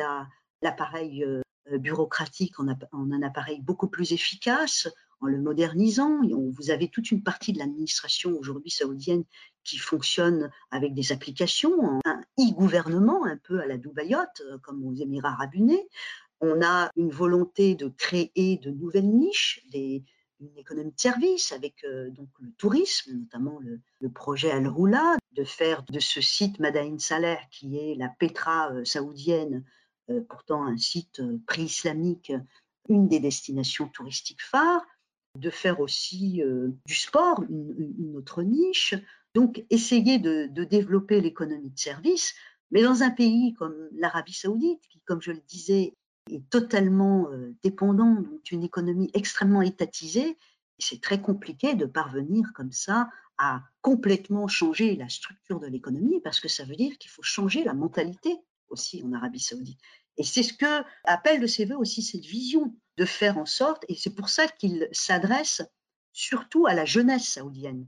l'appareil 0.63 1.25
euh, 1.25 1.43
bureaucratique 1.79 2.59
en, 2.61 2.69
en, 2.69 3.13
un 3.13 3.23
appareil 3.23 3.61
beaucoup 3.61 3.89
plus 3.89 4.13
efficace, 4.13 4.89
en 5.21 5.27
le 5.27 5.41
modernisant. 5.41 6.21
Vous 6.53 6.71
avez 6.71 6.89
toute 6.89 7.11
une 7.11 7.23
partie 7.23 7.53
de 7.53 7.59
l'administration 7.59 8.37
aujourd'hui 8.39 8.71
saoudienne 8.71 9.25
qui 9.69 9.79
fonctionne 9.79 10.51
avec 10.71 10.95
des 10.95 11.13
applications, 11.13 12.01
un 12.05 12.21
e-gouvernement 12.39 13.27
un 13.27 13.37
peu 13.37 13.61
à 13.61 13.67
la 13.67 13.77
Dubaïote, 13.77 14.41
euh, 14.41 14.59
comme 14.63 14.85
aux 14.85 14.95
Émirats 14.95 15.33
arabes 15.33 15.55
unis, 15.55 15.83
on 16.41 16.63
a 16.63 16.91
une 16.97 17.11
volonté 17.11 17.75
de 17.75 17.89
créer 17.89 18.59
de 18.63 18.71
nouvelles 18.71 19.11
niches, 19.11 19.63
une 19.75 20.57
économie 20.57 20.93
de 20.93 21.01
service 21.01 21.53
avec 21.53 21.85
euh, 21.85 22.11
donc 22.11 22.29
le 22.41 22.51
tourisme, 22.53 23.13
notamment 23.13 23.59
le, 23.61 24.09
projet 24.09 24.51
Al 24.51 24.69
Roula, 24.69 25.17
de 25.33 25.45
faire 25.45 25.83
de 25.83 26.01
ce 26.01 26.21
site 26.21 26.61
Madain 26.61 26.99
Saleh, 26.99 27.39
qui 27.51 27.77
est 27.77 27.95
la 27.95 28.09
Petra 28.09 28.73
euh, 28.73 28.85
saoudienne, 28.85 29.65
pourtant 30.31 30.65
un 30.65 30.79
site 30.79 31.21
pré-islamique, 31.47 32.33
une 32.89 33.09
des 33.09 33.21
destinations 33.21 33.89
touristiques 33.89 34.41
phares, 34.41 34.87
de 35.39 35.51
faire 35.51 35.81
aussi 35.81 36.43
du 36.87 36.95
sport, 36.95 37.43
une, 37.49 38.15
autre 38.17 38.43
niche. 38.43 38.95
Donc, 39.35 39.65
essayer 39.71 40.19
de, 40.19 40.49
de 40.51 40.65
développer 40.65 41.21
l'économie 41.21 41.71
de 41.71 41.79
service, 41.79 42.35
mais 42.71 42.83
dans 42.83 43.03
un 43.03 43.11
pays 43.11 43.55
comme 43.55 43.77
l'Arabie 43.93 44.33
saoudite, 44.33 44.81
qui, 44.89 45.01
comme 45.07 45.23
je 45.23 45.33
le 45.33 45.41
disais, 45.49 45.95
est 46.31 46.49
totalement 46.51 47.31
euh, 47.31 47.55
dépendant 47.63 48.23
d'une 48.45 48.63
économie 48.63 49.11
extrêmement 49.15 49.63
étatisée. 49.63 50.37
C'est 50.79 51.01
très 51.01 51.21
compliqué 51.21 51.75
de 51.75 51.87
parvenir 51.87 52.53
comme 52.55 52.73
ça 52.73 53.11
à 53.39 53.63
complètement 53.81 54.49
changer 54.49 54.97
la 54.97 55.09
structure 55.09 55.61
de 55.61 55.67
l'économie 55.67 56.21
parce 56.21 56.41
que 56.41 56.49
ça 56.49 56.65
veut 56.65 56.77
dire 56.77 56.97
qu'il 56.99 57.11
faut 57.11 57.23
changer 57.23 57.65
la 57.65 57.75
mentalité 57.75 58.37
aussi 58.69 59.03
en 59.03 59.13
Arabie 59.13 59.41
saoudite. 59.41 59.81
Et 60.19 60.25
c'est 60.25 60.43
ce 60.43 60.53
que 60.53 60.85
appelle 61.05 61.41
de 61.41 61.47
ses 61.47 61.65
voeux 61.65 61.79
aussi 61.79 62.03
cette 62.03 62.27
vision 62.27 62.75
de 62.97 63.05
faire 63.05 63.39
en 63.39 63.47
sorte, 63.47 63.85
et 63.89 63.95
c'est 63.95 64.15
pour 64.15 64.29
ça 64.29 64.49
qu'il 64.49 64.89
s'adresse 64.93 65.63
surtout 66.13 66.67
à 66.67 66.75
la 66.75 66.85
jeunesse 66.85 67.29
saoudienne, 67.29 67.87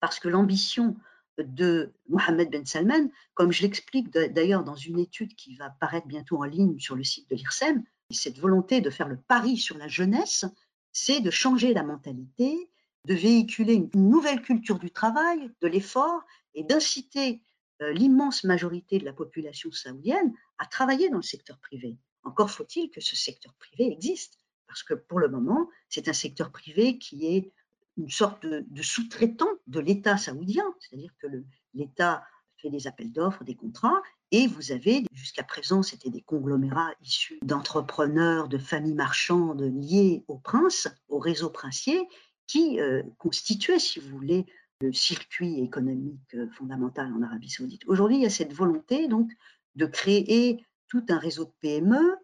parce 0.00 0.18
que 0.18 0.28
l'ambition 0.28 0.96
de 1.38 1.92
Mohamed 2.08 2.50
Ben 2.50 2.64
Salman, 2.64 3.10
comme 3.34 3.52
je 3.52 3.62
l'explique 3.62 4.10
d'ailleurs 4.10 4.64
dans 4.64 4.74
une 4.74 4.98
étude 4.98 5.34
qui 5.34 5.54
va 5.56 5.70
paraître 5.70 6.06
bientôt 6.06 6.38
en 6.38 6.44
ligne 6.44 6.78
sur 6.78 6.96
le 6.96 7.04
site 7.04 7.28
de 7.30 7.36
l'IRSEM, 7.36 7.84
cette 8.10 8.38
volonté 8.38 8.80
de 8.80 8.90
faire 8.90 9.08
le 9.08 9.16
pari 9.16 9.56
sur 9.56 9.76
la 9.78 9.88
jeunesse, 9.88 10.44
c'est 10.92 11.20
de 11.20 11.30
changer 11.30 11.72
la 11.72 11.82
mentalité, 11.82 12.70
de 13.06 13.14
véhiculer 13.14 13.74
une 13.74 14.08
nouvelle 14.10 14.42
culture 14.42 14.78
du 14.78 14.90
travail, 14.90 15.50
de 15.60 15.68
l'effort 15.68 16.22
et 16.54 16.62
d'inciter 16.64 17.42
l'immense 17.90 18.44
majorité 18.44 18.98
de 18.98 19.04
la 19.04 19.12
population 19.12 19.70
saoudienne 19.72 20.32
à 20.58 20.66
travailler 20.66 21.08
dans 21.10 21.16
le 21.16 21.22
secteur 21.22 21.58
privé. 21.58 21.96
Encore 22.24 22.50
faut-il 22.50 22.90
que 22.90 23.00
ce 23.00 23.16
secteur 23.16 23.52
privé 23.54 23.90
existe, 23.90 24.38
parce 24.66 24.82
que 24.82 24.94
pour 24.94 25.18
le 25.18 25.28
moment, 25.28 25.68
c'est 25.88 26.08
un 26.08 26.12
secteur 26.12 26.50
privé 26.50 26.98
qui 26.98 27.26
est 27.26 27.52
une 27.98 28.08
sorte 28.08 28.46
de, 28.46 28.82
sous-traitant 28.82 29.50
de 29.66 29.80
l'État 29.80 30.16
saoudien, 30.16 30.64
c'est-à-dire 30.80 31.12
que 31.18 31.26
l'État 31.74 32.24
fait 32.56 32.70
des 32.70 32.86
appels 32.86 33.12
d'offres, 33.12 33.44
des 33.44 33.56
contrats, 33.56 34.00
et 34.30 34.46
vous 34.46 34.72
avez, 34.72 35.04
jusqu'à 35.12 35.42
présent, 35.42 35.82
c'était 35.82 36.08
des 36.08 36.22
conglomérats 36.22 36.92
issus 37.02 37.38
d'entrepreneurs, 37.42 38.48
de 38.48 38.56
familles 38.56 38.94
marchandes 38.94 39.60
liées 39.60 40.24
au 40.28 40.38
prince, 40.38 40.88
au 41.08 41.18
réseau 41.18 41.50
princier, 41.50 42.08
qui 42.46 42.80
euh, 42.80 43.02
constituaient, 43.18 43.78
si 43.78 44.00
vous 44.00 44.08
voulez, 44.08 44.46
le 44.82 44.92
circuit 44.92 45.60
économique 45.60 46.34
euh, 46.34 46.48
fondamental 46.50 47.12
en 47.12 47.22
Arabie 47.22 47.48
saoudite. 47.48 47.82
Aujourd'hui, 47.86 48.16
il 48.16 48.22
y 48.22 48.26
a 48.26 48.30
cette 48.30 48.52
volonté 48.52 49.08
donc 49.08 49.30
de 49.76 49.86
créer 49.86 50.64
tout 50.88 51.04
un 51.08 51.18
réseau 51.18 51.44
de 51.44 51.52
PME 51.60 52.16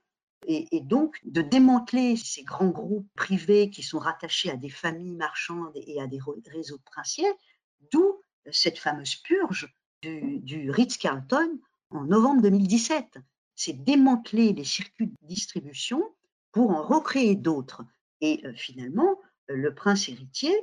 et, 0.47 0.81
donc 0.81 1.19
de 1.25 1.43
démanteler 1.43 2.17
ces 2.17 2.43
grands 2.43 2.71
groupes 2.71 3.09
privés 3.17 3.71
qui 3.71 3.83
sont 3.83 3.99
rattachés 3.99 4.51
à 4.51 4.57
des 4.57 4.71
familles 4.71 5.17
marchandes 5.17 5.73
et 5.75 6.01
à 6.01 6.07
des 6.07 6.21
réseaux 6.47 6.79
princiers, 6.85 7.33
d'où 7.93 8.23
cette 8.51 8.79
fameuse 8.79 9.17
purge 9.17 9.75
du, 10.03 10.71
Ritz-Carlton 10.71 11.59
en 11.91 12.05
novembre 12.05 12.43
2017. 12.43 13.19
C'est 13.57 13.85
démanteler 13.85 14.53
les 14.53 14.65
circuits 14.65 15.09
de 15.09 15.27
distribution 15.27 16.03
pour 16.53 16.71
en 16.71 16.83
recréer 16.83 17.35
d'autres. 17.35 17.83
Et 18.21 18.41
euh, 18.45 18.55
finalement, 18.55 19.19
le 19.49 19.75
prince 19.75 20.09
héritier, 20.09 20.55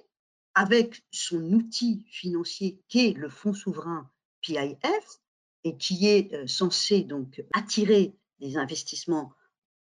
avec 0.56 1.04
son 1.12 1.44
outil 1.52 2.06
financier 2.10 2.82
qui 2.88 3.08
est 3.08 3.14
le 3.14 3.30
fonds 3.30 3.54
souverain 3.54 4.10
PIF, 4.42 5.20
et 5.66 5.76
qui 5.78 6.08
est 6.08 6.32
euh, 6.34 6.48
censé 6.48 7.02
donc 7.02 7.44
attirer 7.54 8.16
des 8.40 8.56
investissements 8.56 9.34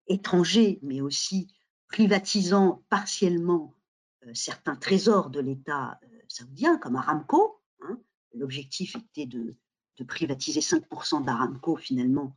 étrangers, 0.07 0.79
mais 0.81 1.01
aussi 1.01 1.53
privatisant 1.89 2.83
partiellement 2.89 3.75
euh, 4.25 4.31
certains 4.33 4.77
trésors 4.77 5.29
de 5.29 5.41
l'État 5.41 5.99
euh, 6.03 6.07
saoudien, 6.29 6.77
comme 6.77 6.95
Aramco. 6.95 7.62
Hein. 7.81 7.99
L'objectif 8.33 8.95
était 8.95 9.25
de, 9.27 9.55
privatiser 10.07 10.59
5% 10.59 11.23
d'Aramco, 11.23 11.77
finalement, 11.77 12.36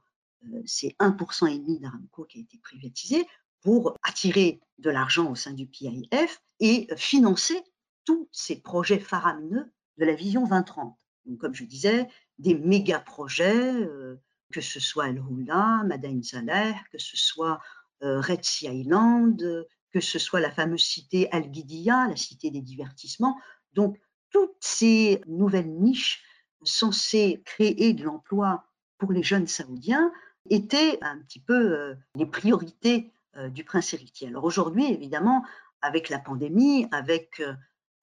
c'est 0.67 0.95
1% 1.01 1.53
et 1.53 1.59
demi 1.59 1.81
d'Aramco 1.81 2.25
qui 2.25 2.39
a 2.39 2.43
été 2.43 2.59
privatisé 2.59 3.27
pour 3.63 3.97
attirer 4.05 4.61
de 4.79 4.91
l'argent 4.91 5.29
au 5.33 5.35
sein 5.35 5.53
du 5.53 5.67
PIF 5.67 6.41
et 6.61 6.87
financer 6.97 7.61
tous 8.07 8.29
ces 8.33 8.63
projets 8.63 8.99
faramineux 8.99 9.71
de 9.99 10.05
la 10.07 10.15
vision 10.15 10.45
2030. 10.45 10.97
Donc, 11.27 11.39
comme 11.39 11.55
je 11.55 11.65
disais, 11.65 12.09
des 12.39 12.55
méga 12.55 13.01
projets, 13.01 13.75
euh, 13.75 14.21
que 14.53 14.61
ce 14.61 14.81
soit 14.81 15.09
El 15.09 15.19
Hula, 15.19 15.83
Madain 15.85 16.23
Saleh, 16.23 16.75
que 16.93 16.99
ce 16.99 17.17
soit 17.17 17.61
euh, 18.03 18.21
Red 18.21 18.45
Sea 18.45 18.69
Island, 18.69 19.67
que 19.93 20.01
ce 20.01 20.19
soit 20.19 20.41
la 20.41 20.51
fameuse 20.51 20.85
cité 20.85 21.31
Al 21.33 21.51
Ghidia, 21.51 22.07
la 22.09 22.17
cité 22.17 22.51
des 22.51 22.63
divertissements. 22.63 23.39
Donc, 23.73 24.01
toutes 24.31 24.57
ces 24.61 25.21
nouvelles 25.27 25.71
niches 25.71 26.23
censées 26.63 27.43
créer 27.45 27.93
de 27.93 28.05
l'emploi 28.05 28.65
pour 28.99 29.13
les 29.13 29.23
jeunes 29.23 29.47
saoudiens 29.47 30.13
étaient 30.49 30.99
un 31.03 31.19
petit 31.19 31.41
peu 31.41 31.73
euh, 31.73 31.95
les 32.15 32.27
priorités 32.27 33.13
du 33.51 33.65
prince 33.65 33.93
héritier. 33.93 34.29
Alors 34.29 34.45
aujourd'hui, 34.45 34.91
évidemment, 34.91 35.45
avec 35.83 36.09
la 36.09 36.19
pandémie, 36.19 36.87
avec 36.91 37.43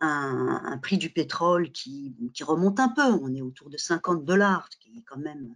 un, 0.03 0.77
prix 0.79 0.97
du 0.97 1.09
pétrole 1.09 1.71
qui, 1.71 2.13
remonte 2.41 2.79
un 2.79 2.89
peu. 2.89 3.03
On 3.03 3.33
est 3.33 3.41
autour 3.41 3.69
de 3.69 3.77
50 3.77 4.25
dollars, 4.25 4.67
ce 4.71 4.77
qui 4.77 4.97
est 4.97 5.03
quand 5.03 5.19
même 5.19 5.55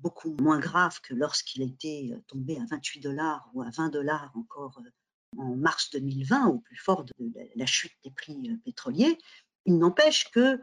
beaucoup 0.00 0.34
moins 0.40 0.58
grave 0.58 1.00
que 1.00 1.14
lorsqu'il 1.14 1.62
était 1.62 2.10
tombé 2.26 2.58
à 2.58 2.64
28 2.70 3.00
dollars 3.00 3.48
ou 3.54 3.62
à 3.62 3.70
20 3.70 3.90
dollars 3.90 4.32
encore 4.34 4.80
euh, 4.84 5.40
en 5.40 5.56
mars 5.56 5.90
2020, 5.92 6.48
au 6.48 6.58
plus 6.58 6.76
fort 6.76 7.04
de 7.04 7.12
la 7.54 7.66
chute 7.66 7.94
des 8.04 8.10
prix 8.10 8.50
euh, 8.50 8.56
pétroliers. 8.64 9.18
Il 9.64 9.78
n'empêche 9.78 10.30
que 10.30 10.60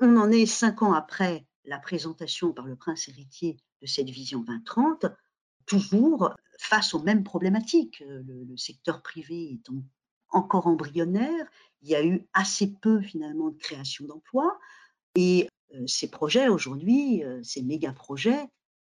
on 0.00 0.16
en 0.16 0.30
est 0.30 0.46
cinq 0.46 0.82
ans 0.82 0.92
après 0.92 1.46
la 1.64 1.78
présentation 1.78 2.52
par 2.52 2.66
le 2.66 2.76
prince 2.76 3.08
héritier 3.08 3.56
de 3.82 3.86
cette 3.86 4.10
vision 4.10 4.40
2030, 4.40 5.06
toujours 5.66 6.34
face 6.58 6.94
aux 6.94 7.02
mêmes 7.02 7.24
problématiques. 7.24 8.00
Le, 8.00 8.44
le 8.44 8.56
secteur 8.56 9.02
privé 9.02 9.52
étant 9.52 9.82
encore 10.30 10.66
embryonnaire, 10.66 11.46
il 11.82 11.90
y 11.90 11.94
a 11.94 12.04
eu 12.04 12.24
assez 12.32 12.72
peu 12.72 13.00
finalement 13.00 13.50
de 13.50 13.58
création 13.58 14.06
d'emplois. 14.06 14.58
Et 15.14 15.48
euh, 15.74 15.86
ces 15.86 16.08
projets 16.08 16.48
aujourd'hui, 16.48 17.24
euh, 17.24 17.42
ces 17.42 17.62
méga 17.62 17.92
projets, 17.92 18.48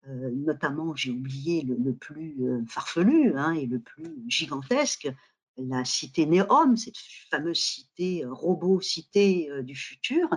euh, 0.07 0.31
notamment 0.31 0.95
j'ai 0.95 1.11
oublié 1.11 1.63
le, 1.63 1.93
plus 1.93 2.37
farfelu 2.67 3.33
hein, 3.35 3.53
et 3.53 3.65
le 3.65 3.79
plus 3.79 4.15
gigantesque, 4.27 5.11
la 5.57 5.85
cité 5.85 6.25
Néom, 6.25 6.75
cette 6.77 6.97
fameuse 7.31 7.59
cité 7.59 8.23
robot 8.25 8.81
cité 8.81 9.49
du 9.63 9.75
futur, 9.75 10.29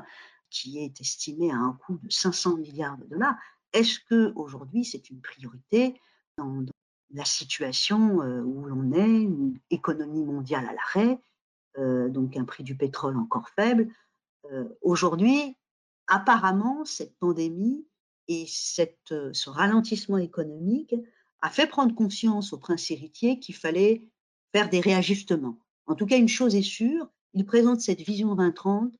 qui 0.48 0.78
est 0.78 1.00
estimée 1.00 1.50
à 1.50 1.56
un 1.56 1.72
coût 1.72 1.98
de 2.02 2.10
500 2.10 2.58
milliards 2.58 2.96
de 2.98 3.04
dollars. 3.06 3.34
Est-ce 3.72 3.98
que 3.98 4.32
aujourd'hui 4.36 4.84
c'est 4.84 5.10
une 5.10 5.20
priorité 5.20 6.00
dans, 6.38 6.64
la 7.10 7.24
situation 7.24 8.18
où 8.18 8.66
l'on 8.66 8.92
est, 8.92 9.22
une 9.22 9.58
économie 9.70 10.24
mondiale 10.24 10.68
à 10.68 10.74
l'arrêt, 10.74 11.18
donc 12.08 12.36
un 12.36 12.44
prix 12.44 12.64
du 12.64 12.76
pétrole 12.76 13.16
encore 13.16 13.48
faible. 13.50 13.88
Euh, 14.52 14.64
aujourd'hui, 14.82 15.56
apparemment, 16.06 16.84
cette 16.84 17.16
pandémie 17.18 17.86
et 18.28 18.46
euh, 19.12 19.30
ce 19.32 19.50
ralentissement 19.50 20.18
économique 20.18 20.94
a 21.40 21.50
fait 21.50 21.66
prendre 21.66 21.94
conscience 21.94 22.52
au 22.52 22.58
prince 22.58 22.90
héritier 22.90 23.38
qu'il 23.38 23.54
fallait 23.54 24.08
faire 24.54 24.68
des 24.68 24.80
réajustements. 24.80 25.58
En 25.86 25.94
tout 25.94 26.06
cas, 26.06 26.18
une 26.18 26.28
chose 26.28 26.54
est 26.54 26.62
sûre, 26.62 27.08
il 27.34 27.44
présente 27.44 27.80
cette 27.80 28.00
vision 28.00 28.34
2030 28.34 28.92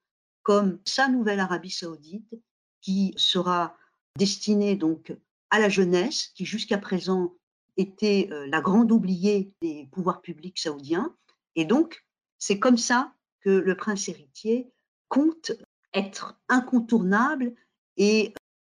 comme 0.43 0.79
sa 0.85 1.09
nouvelle 1.09 1.41
Arabie 1.41 1.71
saoudite 1.71 2.35
qui 2.81 3.13
sera 3.17 3.77
destinée 4.17 4.77
donc 4.77 5.15
à 5.51 5.59
la 5.59 5.69
jeunesse, 5.69 6.29
qui 6.35 6.47
jusqu'à 6.47 6.79
présent 6.79 7.35
était 7.77 8.29
la 8.49 8.61
grande 8.61 8.91
oubliée 8.93 9.53
des 9.61 9.89
pouvoirs 9.93 10.23
publics 10.23 10.59
saoudiens. 10.59 11.15
Et 11.55 11.65
donc, 11.65 12.07
c'est 12.39 12.59
comme 12.59 12.79
ça 12.79 13.13
que 13.41 13.51
le 13.51 13.77
prince 13.77 14.09
héritier 14.09 14.71
compte 15.09 15.53
être 15.95 16.39
incontournable 16.49 17.55
et 17.97 18.35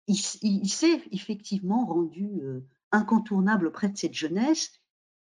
il, 0.09 0.69
s'est 0.69 1.03
effectivement 1.13 1.87
rendu 1.87 2.41
euh, 2.43 2.67
incontournable 2.91 3.69
auprès 3.69 3.89
de 3.89 3.97
cette 3.97 4.15
jeunesse 4.15 4.73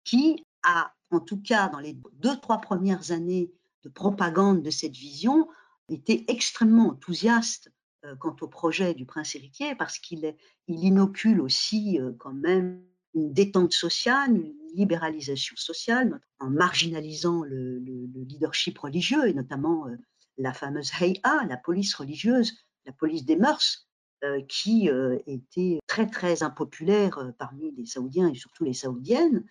qui 0.03 0.45
a, 0.63 0.93
en 1.11 1.19
tout 1.19 1.41
cas 1.41 1.67
dans 1.69 1.79
les 1.79 1.97
deux, 2.13 2.39
trois 2.39 2.59
premières 2.59 3.11
années 3.11 3.51
de 3.83 3.89
propagande 3.89 4.61
de 4.61 4.69
cette 4.69 4.95
vision, 4.95 5.47
été 5.89 6.29
extrêmement 6.31 6.89
enthousiaste 6.89 7.71
euh, 8.05 8.15
quant 8.15 8.35
au 8.41 8.47
projet 8.47 8.93
du 8.93 9.05
prince 9.05 9.35
héritier 9.35 9.75
parce 9.75 9.97
qu'il 9.97 10.35
il 10.67 10.83
inocule 10.83 11.41
aussi 11.41 11.99
euh, 11.99 12.11
quand 12.19 12.33
même 12.33 12.83
une 13.13 13.33
détente 13.33 13.73
sociale, 13.73 14.35
une 14.35 14.53
libéralisation 14.73 15.55
sociale, 15.55 16.19
en 16.39 16.49
marginalisant 16.49 17.43
le, 17.43 17.79
leadership 17.79 18.77
religieux 18.77 19.27
et 19.27 19.33
notamment 19.33 19.87
euh, 19.87 19.95
la 20.37 20.53
fameuse 20.53 20.91
Hay'a, 20.99 21.45
la 21.47 21.57
police 21.57 21.95
religieuse, 21.95 22.53
la 22.85 22.93
police 22.93 23.25
des 23.25 23.35
mœurs, 23.35 23.87
euh, 24.23 24.41
qui 24.47 24.89
euh, 24.89 25.19
était 25.27 25.79
très 25.87 26.07
très 26.07 26.43
impopulaire 26.43 27.33
parmi 27.37 27.71
les 27.71 27.85
Saoudiens 27.85 28.29
et 28.29 28.35
surtout 28.35 28.63
les 28.63 28.73
Saoudiennes. 28.73 29.45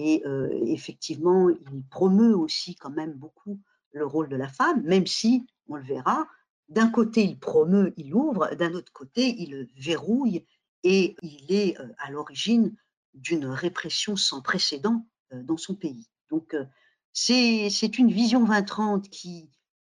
Et 0.00 0.22
effectivement, 0.66 1.48
il 1.48 1.82
promeut 1.90 2.36
aussi 2.36 2.76
quand 2.76 2.90
même 2.90 3.14
beaucoup 3.14 3.60
le 3.90 4.06
rôle 4.06 4.28
de 4.28 4.36
la 4.36 4.46
femme, 4.46 4.80
même 4.84 5.08
si, 5.08 5.44
on 5.66 5.74
le 5.74 5.82
verra, 5.82 6.28
d'un 6.68 6.88
côté 6.88 7.24
il 7.24 7.36
promeut, 7.36 7.94
il 7.96 8.14
ouvre, 8.14 8.54
d'un 8.54 8.74
autre 8.74 8.92
côté 8.92 9.34
il 9.42 9.66
verrouille 9.76 10.46
et 10.84 11.16
il 11.22 11.52
est 11.52 11.76
à 11.98 12.12
l'origine 12.12 12.76
d'une 13.18 13.46
répression 13.46 14.16
sans 14.16 14.42
précédent 14.42 15.06
euh, 15.32 15.42
dans 15.42 15.56
son 15.56 15.74
pays. 15.74 16.08
Donc, 16.30 16.54
euh, 16.54 16.64
c'est 17.12 17.98
une 17.98 18.12
vision 18.12 18.44
2030 18.44 19.08
qui 19.08 19.50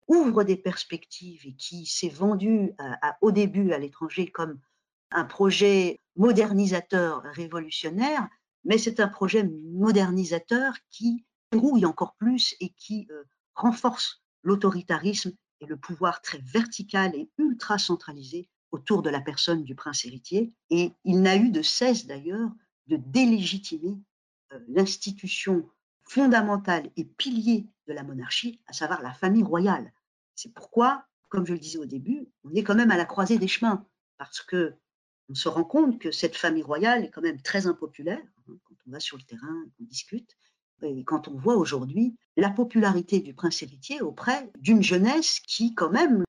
ouvre 0.08 0.44
des 0.44 0.56
perspectives 0.56 1.46
et 1.46 1.54
qui 1.54 1.86
s'est 1.86 2.08
vendue 2.08 2.72
au 3.20 3.30
début 3.30 3.72
à 3.72 3.78
l'étranger 3.78 4.26
comme 4.26 4.58
un 5.12 5.24
projet 5.24 6.00
modernisateur, 6.16 7.22
révolutionnaire, 7.22 8.28
mais 8.64 8.78
c'est 8.78 9.00
un 9.00 9.08
projet 9.08 9.44
modernisateur 9.44 10.74
qui 10.90 11.24
rouille 11.52 11.86
encore 11.86 12.14
plus 12.14 12.54
et 12.60 12.70
qui 12.70 13.06
euh, 13.10 13.24
renforce 13.54 14.22
l'autoritarisme 14.42 15.32
et 15.60 15.66
le 15.66 15.76
pouvoir 15.76 16.22
très 16.22 16.38
vertical 16.38 17.14
et 17.14 17.30
ultra 17.38 17.78
centralisé 17.78 18.48
autour 18.70 19.02
de 19.02 19.10
la 19.10 19.20
personne 19.20 19.64
du 19.64 19.74
prince 19.74 20.04
héritier. 20.04 20.52
Et 20.70 20.92
il 21.04 21.20
n'a 21.20 21.36
eu 21.36 21.50
de 21.50 21.62
cesse 21.62 22.06
d'ailleurs 22.06 22.50
de 22.86 22.96
délégitimer 22.96 23.98
euh, 24.52 24.58
l'institution 24.68 25.68
fondamentale 26.04 26.90
et 26.96 27.04
pilier 27.04 27.66
de 27.86 27.92
la 27.92 28.02
monarchie, 28.02 28.60
à 28.66 28.72
savoir 28.72 29.02
la 29.02 29.12
famille 29.12 29.42
royale. 29.42 29.92
C'est 30.34 30.52
pourquoi, 30.52 31.06
comme 31.28 31.46
je 31.46 31.52
le 31.52 31.58
disais 31.58 31.78
au 31.78 31.86
début, 31.86 32.28
on 32.44 32.54
est 32.54 32.62
quand 32.62 32.74
même 32.74 32.90
à 32.90 32.96
la 32.96 33.04
croisée 33.04 33.38
des 33.38 33.48
chemins, 33.48 33.86
parce 34.18 34.40
que 34.40 34.74
on 35.28 35.34
se 35.34 35.48
rend 35.48 35.64
compte 35.64 35.98
que 35.98 36.10
cette 36.10 36.36
famille 36.36 36.62
royale 36.62 37.04
est 37.04 37.10
quand 37.10 37.22
même 37.22 37.40
très 37.40 37.66
impopulaire 37.66 38.20
hein, 38.48 38.54
quand 38.64 38.74
on 38.86 38.90
va 38.90 39.00
sur 39.00 39.16
le 39.16 39.22
terrain 39.22 39.64
qu'on 39.76 39.84
discute. 39.84 40.36
Et 40.82 41.04
quand 41.04 41.28
on 41.28 41.38
voit 41.38 41.56
aujourd'hui 41.56 42.16
la 42.36 42.50
popularité 42.50 43.20
du 43.20 43.34
prince 43.34 43.62
héritier 43.62 44.02
auprès 44.02 44.50
d'une 44.58 44.82
jeunesse 44.82 45.40
qui, 45.40 45.74
quand 45.74 45.90
même, 45.90 46.24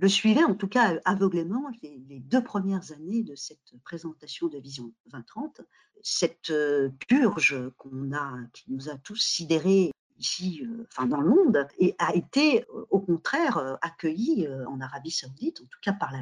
le 0.00 0.08
suivait 0.08 0.44
en 0.44 0.54
tout 0.54 0.68
cas 0.68 1.00
aveuglément 1.04 1.70
les, 1.82 2.20
deux 2.20 2.42
premières 2.42 2.92
années 2.92 3.22
de 3.22 3.34
cette 3.34 3.74
présentation 3.84 4.48
de 4.48 4.58
Vision 4.58 4.92
2030. 5.06 5.60
Cette 6.02 6.50
euh, 6.50 6.90
purge 7.08 7.56
qu'on 7.76 8.12
a, 8.12 8.36
qui 8.52 8.64
nous 8.72 8.88
a 8.88 8.96
tous 8.96 9.16
sidérés 9.16 9.92
ici, 10.18 10.62
euh, 10.64 10.86
enfin 10.90 11.06
dans 11.06 11.20
le 11.20 11.30
monde, 11.30 11.66
et 11.78 11.94
a 11.98 12.14
été 12.14 12.64
au 12.90 13.00
contraire 13.00 13.78
accueillie 13.82 14.46
en 14.66 14.80
Arabie 14.80 15.10
Saoudite, 15.10 15.60
en 15.60 15.66
tout 15.66 15.80
cas 15.82 15.92
par, 15.92 16.12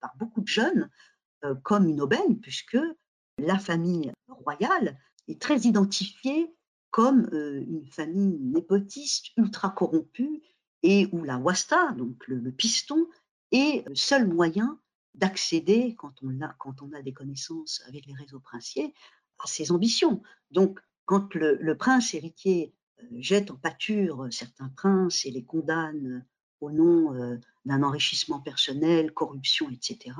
par 0.00 0.16
beaucoup 0.16 0.40
de 0.40 0.48
jeunes, 0.48 0.90
comme 1.62 1.88
une 1.88 2.02
aubaine, 2.02 2.38
puisque 2.40 2.76
la 3.38 3.58
famille 3.58 4.12
royale 4.28 4.98
est 5.28 5.40
très 5.40 5.60
identifiée 5.60 6.54
comme 6.90 7.28
euh, 7.32 7.64
une 7.68 7.86
famille 7.86 8.38
népotiste, 8.40 9.26
ultra 9.36 9.70
corrompue, 9.70 10.42
et 10.82 11.08
où 11.12 11.24
la 11.24 11.38
wasta, 11.38 11.92
donc 11.92 12.26
le, 12.26 12.50
piston, 12.52 13.06
est 13.52 13.86
le 13.88 13.94
seul 13.94 14.26
moyen 14.26 14.78
d'accéder, 15.14 15.94
quand, 15.98 16.14
on 16.22 16.40
a, 16.40 16.54
quand 16.58 16.82
on 16.82 16.92
a 16.92 17.02
des 17.02 17.12
connaissances 17.12 17.82
avec 17.88 18.06
les 18.06 18.14
réseaux 18.14 18.40
princiers, 18.40 18.94
à 19.42 19.46
ses 19.46 19.72
ambitions. 19.72 20.22
Donc, 20.50 20.80
quand 21.04 21.34
le, 21.34 21.74
prince 21.76 22.14
héritier 22.14 22.72
euh, 23.00 23.06
jette 23.18 23.50
en 23.50 23.56
pâture 23.56 24.28
certains 24.30 24.68
princes 24.68 25.24
et 25.26 25.30
les 25.30 25.44
condamne 25.44 26.24
au 26.60 26.70
nom 26.70 27.14
euh, 27.14 27.36
d'un 27.64 27.82
enrichissement 27.82 28.40
personnel, 28.40 29.12
corruption, 29.12 29.70
etc., 29.70 30.14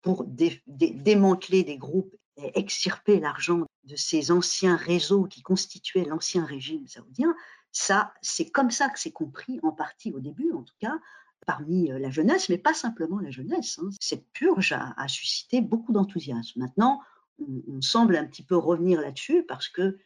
pour 0.00 0.24
démanteler 0.66 1.62
des 1.62 1.76
groupes 1.76 2.16
et 2.36 2.58
extirper 2.58 3.20
l'argent 3.20 3.66
de 3.84 3.94
ces 3.96 4.32
anciens 4.32 4.76
réseaux 4.76 5.24
qui 5.24 5.42
constituaient 5.42 6.04
l'ancien 6.04 6.44
régime 6.44 6.86
saoudien, 6.88 7.34
ça, 7.72 8.12
c'est 8.20 8.50
comme 8.50 8.70
ça 8.70 8.90
que 8.90 8.98
c'est 8.98 9.12
compris 9.12 9.58
en 9.62 9.72
partie 9.72 10.12
au 10.12 10.20
début, 10.20 10.52
en 10.52 10.62
tout 10.62 10.74
cas, 10.78 11.00
parmi 11.46 11.90
euh, 11.90 11.98
la 11.98 12.10
jeunesse, 12.10 12.48
mais 12.50 12.58
pas 12.58 12.74
simplement 12.74 13.18
la 13.18 13.30
jeunesse. 13.30 13.78
Hein. 13.78 13.88
Cette 13.98 14.30
purge 14.32 14.72
a, 14.72 15.08
suscité 15.08 15.60
beaucoup 15.60 15.92
d'enthousiasme. 15.92 16.60
Maintenant, 16.60 17.00
on, 17.40 17.80
semble 17.80 18.16
un 18.16 18.26
petit 18.26 18.44
peu 18.44 18.56
revenir 18.56 19.00
là-dessus 19.00 19.42
parce 19.44 19.68
que 19.68 19.98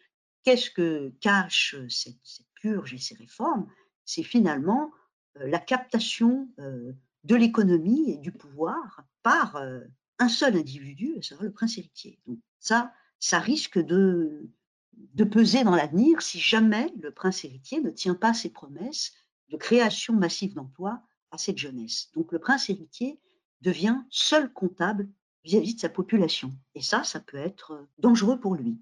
qu'est-ce 0.44 0.70
que 0.70 1.12
cache 1.20 1.74
euh, 1.76 1.88
cette, 1.88 2.16
purge 2.54 2.94
et 2.94 2.98
ces 2.98 3.16
réformes? 3.16 3.66
C'est 4.04 4.22
finalement 4.22 4.92
euh, 5.38 5.48
la 5.48 5.58
captation 5.58 6.48
de 6.58 7.34
l'économie 7.34 8.12
et 8.12 8.16
du 8.16 8.30
pouvoir 8.32 9.02
par 9.24 9.60
un 10.20 10.28
seul 10.28 10.56
individu, 10.56 11.16
à 11.18 11.22
savoir 11.22 11.44
le 11.44 11.52
prince 11.52 11.76
héritier. 11.76 12.20
Donc 12.26 12.38
ça, 12.60 12.92
ça 13.18 13.40
risque 13.40 13.78
de, 13.78 14.48
de 14.96 15.24
peser 15.24 15.64
dans 15.64 15.74
l'avenir 15.74 16.22
si 16.22 16.38
jamais 16.38 16.92
le 17.00 17.10
prince 17.10 17.44
héritier 17.44 17.80
ne 17.80 17.90
tient 17.90 18.14
pas 18.14 18.34
ses 18.34 18.50
promesses 18.50 19.12
de 19.50 19.56
création 19.56 20.14
massive 20.14 20.54
d'emplois 20.54 21.00
à 21.30 21.38
cette 21.38 21.58
jeunesse. 21.58 22.10
Donc 22.14 22.32
le 22.32 22.38
prince 22.38 22.68
héritier 22.70 23.20
devient 23.60 23.98
seul 24.10 24.52
comptable 24.52 25.08
vis-à-vis 25.44 25.74
de 25.74 25.80
sa 25.80 25.88
population. 25.88 26.52
Et 26.74 26.82
ça, 26.82 27.04
ça 27.04 27.20
peut 27.20 27.36
être 27.36 27.86
dangereux 27.98 28.38
pour 28.40 28.54
lui. 28.54 28.78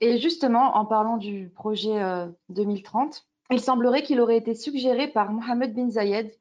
Et 0.00 0.20
justement, 0.20 0.76
en 0.76 0.84
parlant 0.84 1.16
du 1.16 1.50
projet 1.54 2.26
2030, 2.48 3.14
euh, 3.50 3.54
il 3.54 3.60
semblerait 3.60 4.02
qu'il 4.02 4.20
aurait 4.20 4.36
été 4.36 4.54
suggéré 4.54 5.08
par 5.08 5.32
Mohamed 5.32 5.74
bin 5.74 5.90
Zayed. 5.90 6.32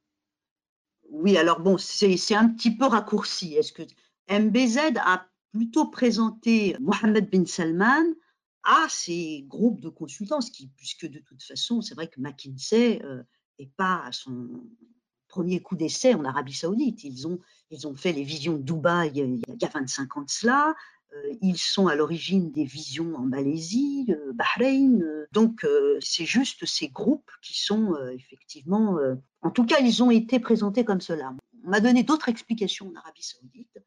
Oui, 1.09 1.37
alors 1.37 1.59
bon, 1.59 1.77
c'est 1.77 2.35
un 2.35 2.47
petit 2.49 2.75
peu 2.75 2.85
raccourci. 2.85 3.55
Est-ce 3.55 3.73
que 3.73 3.83
MBZ 4.29 4.97
a 5.03 5.25
plutôt 5.51 5.87
présenter 5.87 6.75
Mohamed 6.79 7.29
bin 7.29 7.45
Salman 7.45 8.05
à 8.63 8.85
ces 8.89 9.43
groupes 9.47 9.81
de 9.81 9.89
consultants, 9.89 10.39
puisque 10.75 11.07
de 11.07 11.19
toute 11.19 11.43
façon, 11.43 11.81
c'est 11.81 11.95
vrai 11.95 12.07
que 12.07 12.19
McKinsey 12.19 12.99
n'est 12.99 13.05
euh, 13.05 13.69
pas 13.75 14.03
à 14.05 14.11
son 14.11 14.49
premier 15.27 15.61
coup 15.61 15.75
d'essai 15.75 16.13
en 16.13 16.25
Arabie 16.25 16.53
Saoudite. 16.53 17.03
Ils 17.03 17.27
ont, 17.27 17.39
ils 17.69 17.87
ont 17.87 17.95
fait 17.95 18.11
les 18.11 18.23
visions 18.23 18.57
de 18.57 18.63
Dubaï 18.63 19.11
il 19.15 19.41
y 19.61 19.65
a 19.65 19.69
25 19.69 20.17
ans 20.17 20.21
de 20.21 20.29
cela. 20.29 20.75
Euh, 21.13 21.33
ils 21.41 21.57
sont 21.57 21.87
à 21.87 21.95
l'origine 21.95 22.51
des 22.51 22.63
visions 22.63 23.15
en 23.15 23.23
Malaisie, 23.23 24.05
euh, 24.09 24.33
Bahreïn. 24.33 25.03
donc, 25.31 25.65
c'est 25.99 26.25
juste 26.25 26.65
ces 26.65 26.89
groupes 26.89 27.31
qui 27.41 27.59
sont 27.59 27.95
effectivement, 28.13 28.97
en 29.41 29.51
tout 29.51 29.65
cas, 29.65 29.79
ils 29.79 30.03
ont 30.03 30.11
été 30.11 30.39
présentés 30.39 30.85
comme 30.85 31.01
cela. 31.01 31.33
On 31.65 31.69
m'a 31.69 31.79
donné 31.79 32.03
d'autres 32.03 32.29
explications 32.29 32.89
en 32.89 32.95
Arabie 32.95 33.23
Saoudite. 33.23 33.79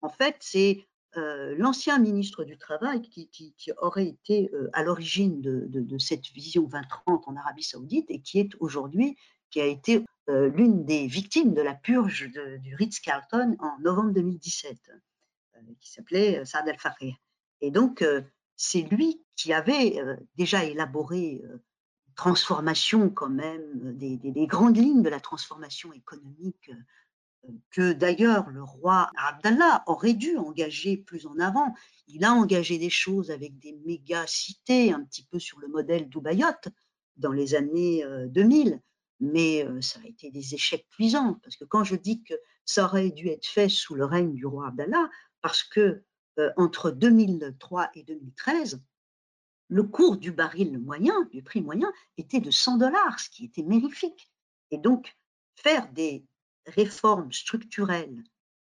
En 0.00 0.10
fait, 0.10 0.36
c'est 0.40 0.86
euh, 1.16 1.54
l'ancien 1.58 1.98
ministre 1.98 2.44
du 2.44 2.58
Travail, 2.58 3.02
qui, 3.02 3.72
aurait 3.78 4.06
été 4.06 4.50
euh, 4.52 4.68
à 4.72 4.82
l'origine 4.82 5.40
de, 5.40 5.98
cette 5.98 6.26
vision 6.28 6.62
2030 6.62 7.28
en 7.28 7.36
Arabie 7.36 7.62
Saoudite 7.62 8.06
et 8.10 8.20
qui 8.20 8.38
est 8.40 8.50
aujourd'hui, 8.60 9.16
qui 9.50 9.60
a 9.60 9.66
été 9.66 10.04
euh, 10.28 10.48
l'une 10.50 10.84
des 10.84 11.06
victimes 11.06 11.54
de 11.54 11.62
la 11.62 11.74
purge 11.74 12.30
du 12.60 12.74
Ritz-Carlton 12.74 13.56
en 13.58 13.78
novembre 13.80 14.12
2017, 14.12 14.90
qui 15.80 15.90
s'appelait 15.90 16.44
Saad 16.44 16.68
al-Faqih. 16.68 17.14
Et 17.60 17.70
donc, 17.70 18.04
c'est 18.56 18.82
lui 18.82 19.22
qui 19.36 19.52
avait 19.52 19.96
déjà 20.36 20.64
élaboré 20.64 21.42
transformation 22.14 23.10
quand 23.10 23.30
même, 23.30 23.96
des, 23.96 24.46
grandes 24.46 24.76
lignes 24.76 25.02
de 25.02 25.08
la 25.08 25.20
transformation 25.20 25.92
économique 25.92 26.70
que 27.70 27.92
d'ailleurs 27.92 28.48
le 28.50 28.62
roi 28.62 29.10
Abdallah 29.16 29.82
aurait 29.86 30.14
dû 30.14 30.36
engager 30.36 30.96
plus 30.96 31.26
en 31.26 31.38
avant. 31.38 31.74
Il 32.08 32.24
a 32.24 32.32
engagé 32.32 32.78
des 32.78 32.90
choses 32.90 33.30
avec 33.30 33.58
des 33.58 33.72
méga 33.84 34.26
cités, 34.26 34.92
un 34.92 35.04
petit 35.04 35.24
peu 35.24 35.38
sur 35.38 35.58
le 35.58 35.68
modèle 35.68 36.08
d'Ubayot 36.08 36.70
dans 37.16 37.32
les 37.32 37.54
années 37.54 38.04
2000, 38.28 38.72
euh, 38.72 38.78
mais 39.20 39.64
euh, 39.64 39.80
ça 39.80 40.00
a 40.04 40.08
été 40.08 40.30
des 40.30 40.54
échecs 40.54 40.86
cuisants. 40.90 41.34
Parce 41.42 41.56
que 41.56 41.64
quand 41.64 41.84
je 41.84 41.96
dis 41.96 42.22
que 42.22 42.34
ça 42.64 42.84
aurait 42.84 43.10
dû 43.10 43.28
être 43.28 43.46
fait 43.46 43.68
sous 43.68 43.94
le 43.94 44.04
règne 44.04 44.34
du 44.34 44.46
roi 44.46 44.68
Abdallah, 44.68 45.08
parce 45.40 45.62
que 45.62 46.02
euh, 46.38 46.50
entre 46.56 46.90
2003 46.90 47.90
et 47.94 48.02
2013, 48.02 48.82
le 49.68 49.82
cours 49.82 50.16
du 50.16 50.32
baril 50.32 50.78
moyen, 50.78 51.22
du 51.32 51.42
prix 51.42 51.60
moyen, 51.60 51.92
était 52.18 52.40
de 52.40 52.50
100 52.50 52.78
dollars, 52.78 53.18
ce 53.18 53.30
qui 53.30 53.44
était 53.44 53.62
mérifique. 53.62 54.30
Et 54.70 54.78
donc, 54.78 55.16
faire 55.54 55.90
des 55.92 56.24
réformes 56.66 57.32
structurelles 57.32 58.22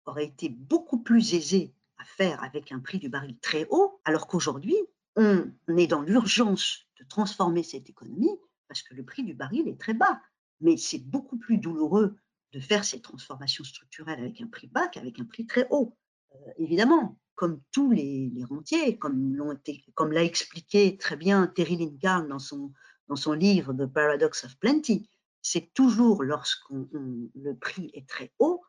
aurait 0.06 0.26
été 0.26 0.48
beaucoup 0.48 1.02
plus 1.02 1.34
aisée 1.34 1.74
à 1.98 2.04
faire 2.04 2.42
avec 2.42 2.72
un 2.72 2.78
prix 2.78 2.98
du 2.98 3.08
baril 3.08 3.38
très 3.40 3.66
haut, 3.70 4.00
alors 4.04 4.26
qu'aujourd'hui, 4.26 4.76
on 5.16 5.76
est 5.76 5.88
dans 5.88 6.02
l'urgence 6.02 6.86
de 7.00 7.04
transformer 7.04 7.62
cette 7.62 7.90
économie 7.90 8.38
parce 8.68 8.82
que 8.82 8.94
le 8.94 9.04
prix 9.04 9.24
du 9.24 9.34
baril 9.34 9.66
est 9.68 9.80
très 9.80 9.94
bas. 9.94 10.20
Mais 10.60 10.76
c'est 10.76 10.98
beaucoup 10.98 11.38
plus 11.38 11.58
douloureux 11.58 12.16
de 12.52 12.60
faire 12.60 12.84
ces 12.84 13.00
transformations 13.00 13.64
structurelles 13.64 14.20
avec 14.20 14.40
un 14.40 14.46
prix 14.46 14.68
bas 14.68 14.88
qu'avec 14.88 15.18
un 15.18 15.24
prix 15.24 15.46
très 15.46 15.66
haut. 15.70 15.96
Euh, 16.34 16.50
évidemment, 16.58 17.18
comme 17.34 17.60
tous 17.72 17.90
les, 17.90 18.32
rentiers, 18.48 18.98
comme 18.98 20.12
l'a 20.12 20.24
expliqué 20.24 20.96
très 20.96 21.16
bien 21.16 21.46
Terry 21.46 21.76
Lincoln 21.76 22.26
dans 22.28 22.38
son, 22.38 22.72
dans 23.08 23.16
son 23.16 23.32
livre 23.32 23.72
The 23.72 23.86
Paradox 23.86 24.44
of 24.44 24.56
Plenty, 24.58 25.08
c'est 25.42 25.72
toujours 25.74 26.22
lorsque 26.22 26.70
le 26.70 27.54
prix 27.54 27.90
est 27.94 28.08
très 28.08 28.32
haut 28.38 28.62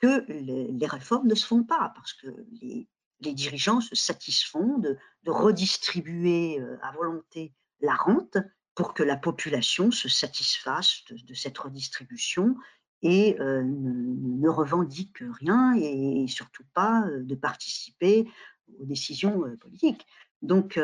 que 0.00 0.24
les, 0.30 0.86
réformes 0.86 1.28
ne 1.28 1.34
se 1.34 1.46
font 1.46 1.64
pas, 1.64 1.92
parce 1.94 2.12
que 2.12 2.28
les, 2.60 2.88
dirigeants 3.20 3.80
se 3.80 3.94
satisfont 3.96 4.78
de, 4.78 4.98
redistribuer 5.26 6.60
euh, 6.60 6.76
à 6.82 6.92
volonté 6.92 7.54
la 7.80 7.94
rente 7.94 8.36
pour 8.74 8.94
que 8.94 9.02
la 9.02 9.16
population 9.16 9.90
se 9.90 10.08
satisfasse 10.08 11.02
de, 11.10 11.34
cette 11.34 11.56
redistribution 11.56 12.56
et 13.02 13.40
euh, 13.40 13.62
ne, 13.64 14.48
revendique 14.48 15.18
rien 15.40 15.74
et, 15.74 16.26
surtout 16.28 16.64
pas 16.74 17.06
euh, 17.06 17.22
de 17.22 17.34
participer 17.34 18.28
aux 18.78 18.84
décisions 18.84 19.44
politiques. 19.60 20.06
Donc 20.42 20.78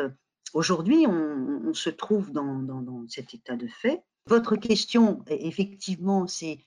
aujourd'hui, 0.53 1.05
on, 1.05 1.73
se 1.73 1.89
trouve 1.89 2.31
dans 2.31 3.05
cet 3.09 3.33
état 3.33 3.55
de 3.57 3.67
fait 3.67 4.03
votre 4.27 4.55
question, 4.55 5.23
effectivement, 5.27 6.27
c'est 6.27 6.59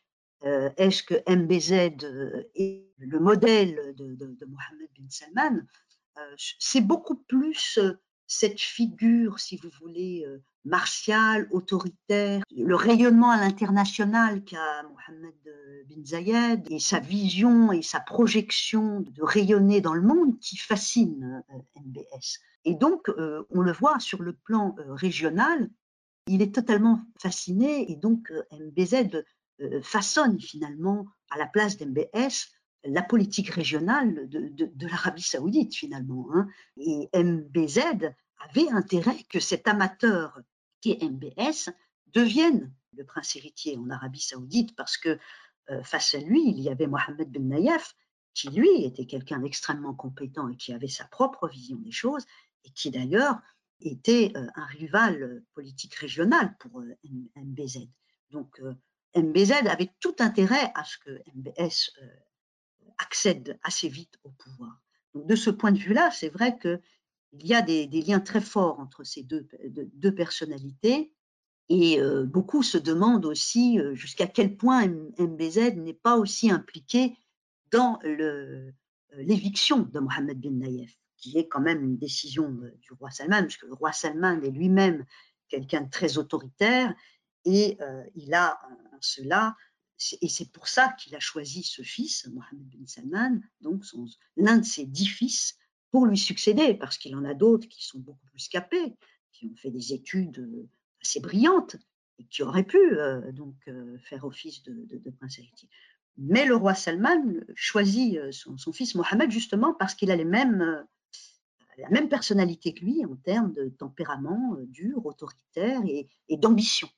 euh, 0.45 0.71
est-ce 0.77 1.03
que 1.03 1.15
MBZ 1.29 2.05
euh, 2.05 2.43
est 2.55 2.87
le 2.99 3.19
modèle 3.19 3.95
de, 3.97 4.17
Mohamed 4.47 4.89
bin 4.99 5.07
Salman 5.09 5.63
euh, 6.19 6.35
C'est 6.59 6.83
beaucoup 6.83 7.17
plus 7.17 7.79
cette 8.27 8.61
figure, 8.61 9.39
si 9.39 9.57
vous 9.57 9.71
voulez, 9.81 10.27
martiale, 10.65 11.47
autoritaire, 11.53 12.43
le 12.51 12.75
rayonnement 12.75 13.31
à 13.31 13.39
l'international 13.39 14.43
qu'a 14.43 14.83
Mohamed 14.83 15.35
bin 15.89 16.05
Zayed 16.05 16.67
et 16.71 16.81
sa 16.81 16.99
vision 16.99 17.71
et 17.71 17.83
sa 17.83 18.01
projection 18.01 19.01
de 19.01 19.23
rayonner 19.23 19.81
dans 19.81 19.95
le 19.95 20.03
monde 20.03 20.41
qui 20.41 20.57
fascine 20.57 21.45
MBS. 21.77 22.41
Et 22.65 22.75
donc, 22.75 23.09
on 23.51 23.61
le 23.61 23.73
voit 23.73 24.01
sur 24.01 24.23
le 24.23 24.33
plan 24.33 24.75
régional, 24.89 25.71
il 26.27 26.43
est 26.43 26.55
totalement 26.55 27.01
fasciné 27.21 27.91
et 27.91 27.97
donc 27.97 28.31
euh, 28.31 28.43
MBZ 28.53 29.25
euh, 29.61 29.83
façonne 29.83 30.41
finalement 30.41 31.07
à 31.31 31.39
la 31.39 31.47
place 31.47 31.77
d'MBS 31.77 32.51
la 32.85 33.03
politique 33.03 33.51
régionale 33.51 34.29
de, 34.29 34.87
l'Arabie 34.87 35.23
saoudite 35.23 35.75
finalement. 35.75 36.29
Hein. 36.33 36.47
Et 36.77 37.09
MBZ 37.15 37.81
avait 38.49 38.69
intérêt 38.71 39.25
que 39.29 39.41
cet 39.41 39.67
amateur 39.67 40.41
qui 40.81 40.93
est 40.93 41.03
MBS 41.03 41.71
devienne 42.13 42.73
le 42.97 43.05
prince 43.05 43.35
héritier 43.35 43.77
en 43.77 43.91
Arabie 43.91 44.21
saoudite 44.21 44.77
parce 44.77 44.97
que 44.97 45.19
euh, 45.71 45.83
face 45.83 46.15
à 46.15 46.19
lui, 46.19 46.49
il 46.49 46.61
y 46.61 46.69
avait 46.69 46.87
Mohamed 46.87 47.31
Ben 47.31 47.49
Nayef, 47.49 47.97
qui 48.35 48.49
lui 48.51 48.85
était 48.85 49.07
quelqu'un 49.07 49.41
d'extrêmement 49.41 49.95
compétent 49.95 50.49
et 50.49 50.57
qui 50.57 50.73
avait 50.73 50.87
sa 50.87 51.07
propre 51.07 51.49
vision 51.49 51.79
des 51.79 51.91
choses, 51.91 52.25
et 52.65 52.71
qui 52.71 52.91
d'ailleurs 52.91 53.41
était 53.81 54.33
euh, 54.37 54.47
un 54.55 54.65
rival 54.67 55.43
politique 55.55 55.95
régional 55.95 56.57
pour 56.59 56.81
euh, 56.81 56.97
MBZ. 57.37 57.89
Donc 58.31 58.61
MBZ 59.15 59.53
avait 59.69 59.91
tout 60.01 60.17
intérêt 60.19 60.73
à 60.75 60.85
ce 60.85 60.99
que 60.99 61.11
MBS 61.35 61.93
accède 62.99 63.59
assez 63.63 63.89
vite 63.89 64.19
au 64.25 64.31
pouvoir. 64.31 64.83
Donc, 65.15 65.27
de 65.27 65.37
ce 65.37 65.51
point 65.51 65.73
de 65.73 65.79
vue-là, 65.79 66.11
c'est 66.11 66.29
vrai 66.29 66.59
qu'il 66.59 66.81
y 67.33 67.55
a 67.55 67.63
des, 67.63 67.87
liens 67.87 68.21
très 68.21 68.41
forts 68.41 68.81
entre 68.81 69.05
ces 69.05 69.23
deux, 69.23 69.49
deux 69.69 70.15
personnalités 70.15 71.15
et 71.69 71.99
beaucoup 72.27 72.63
se 72.63 72.79
demandent 72.79 73.25
aussi 73.25 73.79
jusqu'à 73.95 74.27
quel 74.27 74.57
point 74.57 74.87
MBZ 75.19 75.77
n'est 75.77 75.95
pas 75.95 76.17
aussi 76.17 76.51
impliqué 76.51 77.17
dans 77.71 77.99
l'éviction 79.17 79.83
de 79.83 79.99
Mohamed 80.01 80.41
bin 80.41 80.51
Nayef, 80.51 80.97
qui 81.27 81.39
est 81.39 81.49
quand 81.49 81.61
même 81.61 81.83
une 81.83 81.97
décision 81.97 82.49
du 82.81 82.93
roi 82.93 83.11
Salman, 83.11 83.43
puisque 83.43 83.65
le 83.65 83.75
roi 83.75 83.93
Salman 83.93 84.41
est 84.43 84.51
lui-même 84.51 85.05
quelqu'un 85.49 85.83
de 85.83 85.91
très 85.91 86.19
autoritaire, 86.19 86.95
et 87.45 87.79
il 88.15 88.35
a 88.35 88.61
cela, 89.01 89.57
et 90.21 90.29
c'est 90.29 90.53
pour 90.53 90.69
ça 90.69 90.95
qu'il 90.99 91.15
a 91.17 91.21
choisi 91.21 91.63
ce 91.63 91.83
fils, 91.83 92.29
Mohamed 92.33 92.69
bin 92.69 92.87
Salman, 92.87 93.41
donc 93.61 93.83
l'un 94.37 94.59
de 94.59 94.65
ses 94.65 94.87
dix 94.87 95.07
fils, 95.07 95.59
pour 95.91 96.07
lui 96.07 96.19
succéder, 96.19 96.75
parce 96.75 96.97
qu'il 96.97 97.17
en 97.17 97.25
a 97.25 97.35
d'autres 97.35 97.69
qui 97.69 97.85
sont 97.85 97.99
beaucoup 97.99 98.27
plus 98.31 98.49
capés, 98.49 98.97
qui 99.33 99.47
ont 99.47 99.57
fait 99.57 99.71
des 99.71 99.93
études 99.93 100.69
assez 101.03 101.21
brillante 101.21 101.77
et 102.19 102.25
qui 102.27 102.43
aurait 102.43 102.65
pu 102.65 102.79
euh, 102.79 103.33
donc 103.33 103.57
euh, 103.69 103.99
faire 103.99 104.25
office 104.25 104.63
de, 104.63 105.11
prince 105.19 105.39
héritier. 105.39 105.69
Mais 106.19 106.47
le 106.47 106.57
roi 106.57 106.75
Salman 106.75 107.41
choisit 107.55 108.17
euh, 108.17 108.33
son, 108.33 108.73
fils 108.73 108.95
Mohammed 108.95 109.31
justement 109.31 109.75
parce 109.75 109.95
qu'il 109.95 110.11
a 110.11 110.17
les 110.17 110.25
mêmes, 110.25 110.85
la 111.79 111.89
même 111.91 112.09
personnalité 112.09 112.75
que 112.75 112.85
lui 112.85 113.05
en 113.05 113.17
termes 113.17 113.53
de 113.53 113.69
tempérament 113.69 114.57
dur, 114.69 115.05
autoritaire 115.05 115.81
et, 115.87 116.09
d'ambition. 116.37 116.89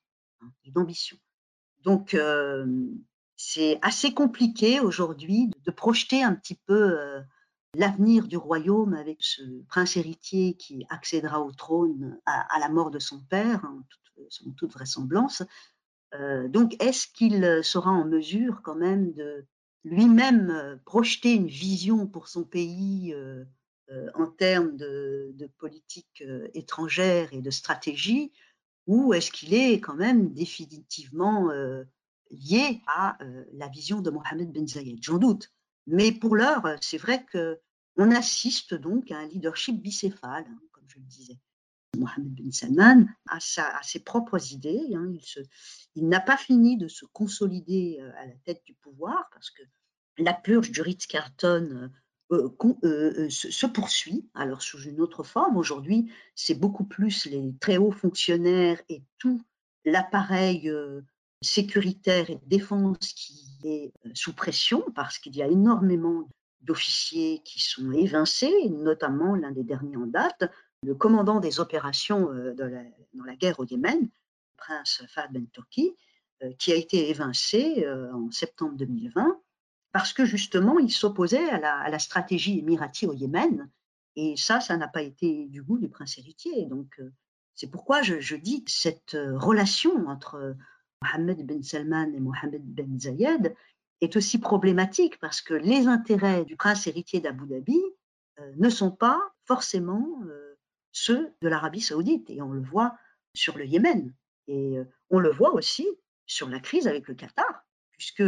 Hein, 0.40 0.50
d'ambition. 0.66 1.16
Donc 1.84 2.16
c'est 3.36 3.78
assez 3.82 4.14
compliqué 4.14 4.80
aujourd'hui 4.80 5.50
de, 5.64 5.70
projeter 5.70 6.22
un 6.22 6.34
petit 6.34 6.56
peu 6.66 7.22
l'avenir 7.74 8.26
du 8.26 8.36
royaume 8.36 8.94
avec 8.94 9.18
ce 9.20 9.42
prince 9.68 9.96
héritier 9.96 10.54
qui 10.54 10.86
accédera 10.88 11.40
au 11.40 11.52
trône 11.52 12.18
à, 12.26 12.58
la 12.58 12.68
mort 12.68 12.90
de 12.90 12.98
son 12.98 13.20
père, 13.20 13.64
en 13.64 13.82
toute, 14.56 14.72
vraisemblance. 14.72 15.42
Euh, 16.14 16.48
donc, 16.48 16.82
est-ce 16.82 17.06
qu'il 17.06 17.62
sera 17.62 17.90
en 17.90 18.04
mesure 18.04 18.62
quand 18.62 18.74
même 18.74 19.12
de 19.12 19.46
lui-même 19.84 20.50
euh, 20.50 20.76
projeter 20.84 21.34
une 21.34 21.46
vision 21.46 22.06
pour 22.06 22.28
son 22.28 22.44
pays 22.44 23.12
euh, 23.14 23.44
en 24.14 24.26
termes 24.26 24.76
de, 24.76 25.50
politique 25.58 26.22
étrangère 26.54 27.32
et 27.32 27.40
de 27.40 27.50
stratégie, 27.50 28.32
ou 28.86 29.14
est-ce 29.14 29.30
qu'il 29.30 29.54
est 29.54 29.80
quand 29.80 29.94
même 29.94 30.32
définitivement 30.32 31.50
lié 32.30 32.80
à 32.86 33.18
la 33.52 33.68
vision 33.68 34.00
de 34.00 34.10
Mohamed 34.10 34.52
Ben 34.52 34.66
Zayed? 34.66 34.98
J'en 35.02 35.18
doute. 35.18 35.50
Mais 35.86 36.12
pour 36.12 36.36
l'heure, 36.36 36.76
c'est 36.82 36.98
vrai 36.98 37.24
qu'on 37.32 38.10
assiste 38.10 38.74
donc 38.74 39.10
à 39.10 39.18
un 39.18 39.26
leadership 39.26 39.80
bicéphale, 39.80 40.44
hein, 40.46 40.60
comme 40.72 40.84
je 40.86 40.98
le 40.98 41.04
disais. 41.04 41.38
Mohamed 41.96 42.34
bin 42.34 42.50
Salman 42.50 43.06
a, 43.28 43.40
ses 43.82 44.00
propres 44.00 44.52
idées. 44.52 44.94
Hein, 44.94 45.12
il, 45.94 46.08
n'a 46.08 46.20
pas 46.20 46.36
fini 46.36 46.76
de 46.76 46.88
se 46.88 47.04
consolider 47.06 47.98
euh, 48.00 48.10
à 48.16 48.26
la 48.26 48.34
tête 48.44 48.62
du 48.64 48.74
pouvoir 48.74 49.28
parce 49.32 49.50
que 49.50 49.62
la 50.18 50.34
purge 50.34 50.70
du 50.70 50.82
Ritz-Carlton 50.82 51.90
euh, 52.30 52.54
euh, 52.84 53.30
se, 53.30 53.66
poursuit, 53.66 54.28
alors 54.34 54.60
sous 54.60 54.82
une 54.82 55.00
autre 55.00 55.22
forme. 55.22 55.56
Aujourd'hui, 55.56 56.12
c'est 56.34 56.54
beaucoup 56.54 56.84
plus 56.84 57.24
les 57.24 57.54
très 57.58 57.78
hauts 57.78 57.90
fonctionnaires 57.90 58.82
et 58.90 59.02
tout 59.16 59.40
l'appareil 59.86 60.70
sécuritaire 61.40 62.28
et 62.28 62.34
de 62.34 62.44
défense 62.44 63.14
qui 63.14 63.48
est 63.64 63.92
sous 64.12 64.34
pression 64.34 64.84
parce 64.94 65.18
qu'il 65.18 65.36
y 65.36 65.42
a 65.42 65.46
énormément 65.46 66.28
d'officiers 66.60 67.40
qui 67.44 67.62
sont 67.62 67.92
évincés, 67.92 68.68
notamment 68.68 69.34
l'un 69.34 69.52
des 69.52 69.64
derniers 69.64 69.96
en 69.96 70.06
date, 70.06 70.44
le 70.82 70.94
commandant 70.94 71.40
des 71.40 71.60
opérations 71.60 72.26
dans 72.54 73.24
la 73.24 73.36
guerre 73.36 73.58
au 73.60 73.64
Yémen, 73.64 74.02
le 74.02 74.08
prince 74.58 75.02
Fahd 75.08 75.32
Ben 75.32 75.46
Turki, 75.50 75.96
qui 76.58 76.72
a 76.72 76.74
été 76.74 77.08
évincé 77.08 77.88
en 78.12 78.30
septembre 78.30 78.76
2020 78.76 79.40
parce 79.92 80.12
que 80.12 80.24
justement 80.24 80.78
il 80.78 80.90
s'opposait 80.90 81.48
à 81.50 81.88
la, 81.90 81.98
stratégie 81.98 82.58
émirati 82.58 83.06
au 83.06 83.14
Yémen 83.14 83.68
et 84.16 84.36
ça, 84.36 84.60
ça 84.60 84.76
n'a 84.76 84.88
pas 84.88 85.02
été 85.02 85.46
du 85.46 85.62
goût 85.62 85.78
du 85.78 85.88
prince 85.88 86.18
héritier. 86.18 86.66
Donc 86.66 87.00
c'est 87.54 87.70
pourquoi 87.70 88.02
je, 88.02 88.20
je, 88.20 88.36
dis 88.36 88.64
cette 88.66 89.16
relation 89.16 90.06
entre 90.08 90.56
Mohammed 91.02 91.46
Ben 91.46 91.62
Salman 91.62 92.12
et 92.14 92.20
Mohammed 92.20 92.62
Ben 92.62 92.98
Zayed 92.98 93.54
est 94.00 94.16
aussi 94.16 94.38
problématique 94.38 95.18
parce 95.20 95.40
que 95.40 95.54
les 95.54 95.86
intérêts 95.86 96.44
du 96.44 96.56
prince 96.56 96.86
héritier 96.86 97.20
d'Abu 97.20 97.46
Dhabi 97.46 97.80
euh, 98.40 98.52
ne 98.56 98.68
sont 98.68 98.90
pas 98.90 99.20
forcément 99.44 100.20
euh, 100.26 100.56
ceux 100.92 101.34
de 101.42 101.48
l'Arabie 101.48 101.80
saoudite. 101.80 102.30
Et 102.30 102.42
on 102.42 102.50
le 102.50 102.62
voit 102.62 102.96
sur 103.34 103.58
le 103.58 103.66
Yémen. 103.66 104.14
Et 104.46 104.78
euh, 104.78 104.84
on 105.10 105.18
le 105.18 105.30
voit 105.30 105.52
aussi 105.54 105.86
sur 106.26 106.48
la 106.48 106.60
crise 106.60 106.86
avec 106.86 107.08
le 107.08 107.14
Qatar, 107.14 107.64
puisque 107.92 108.22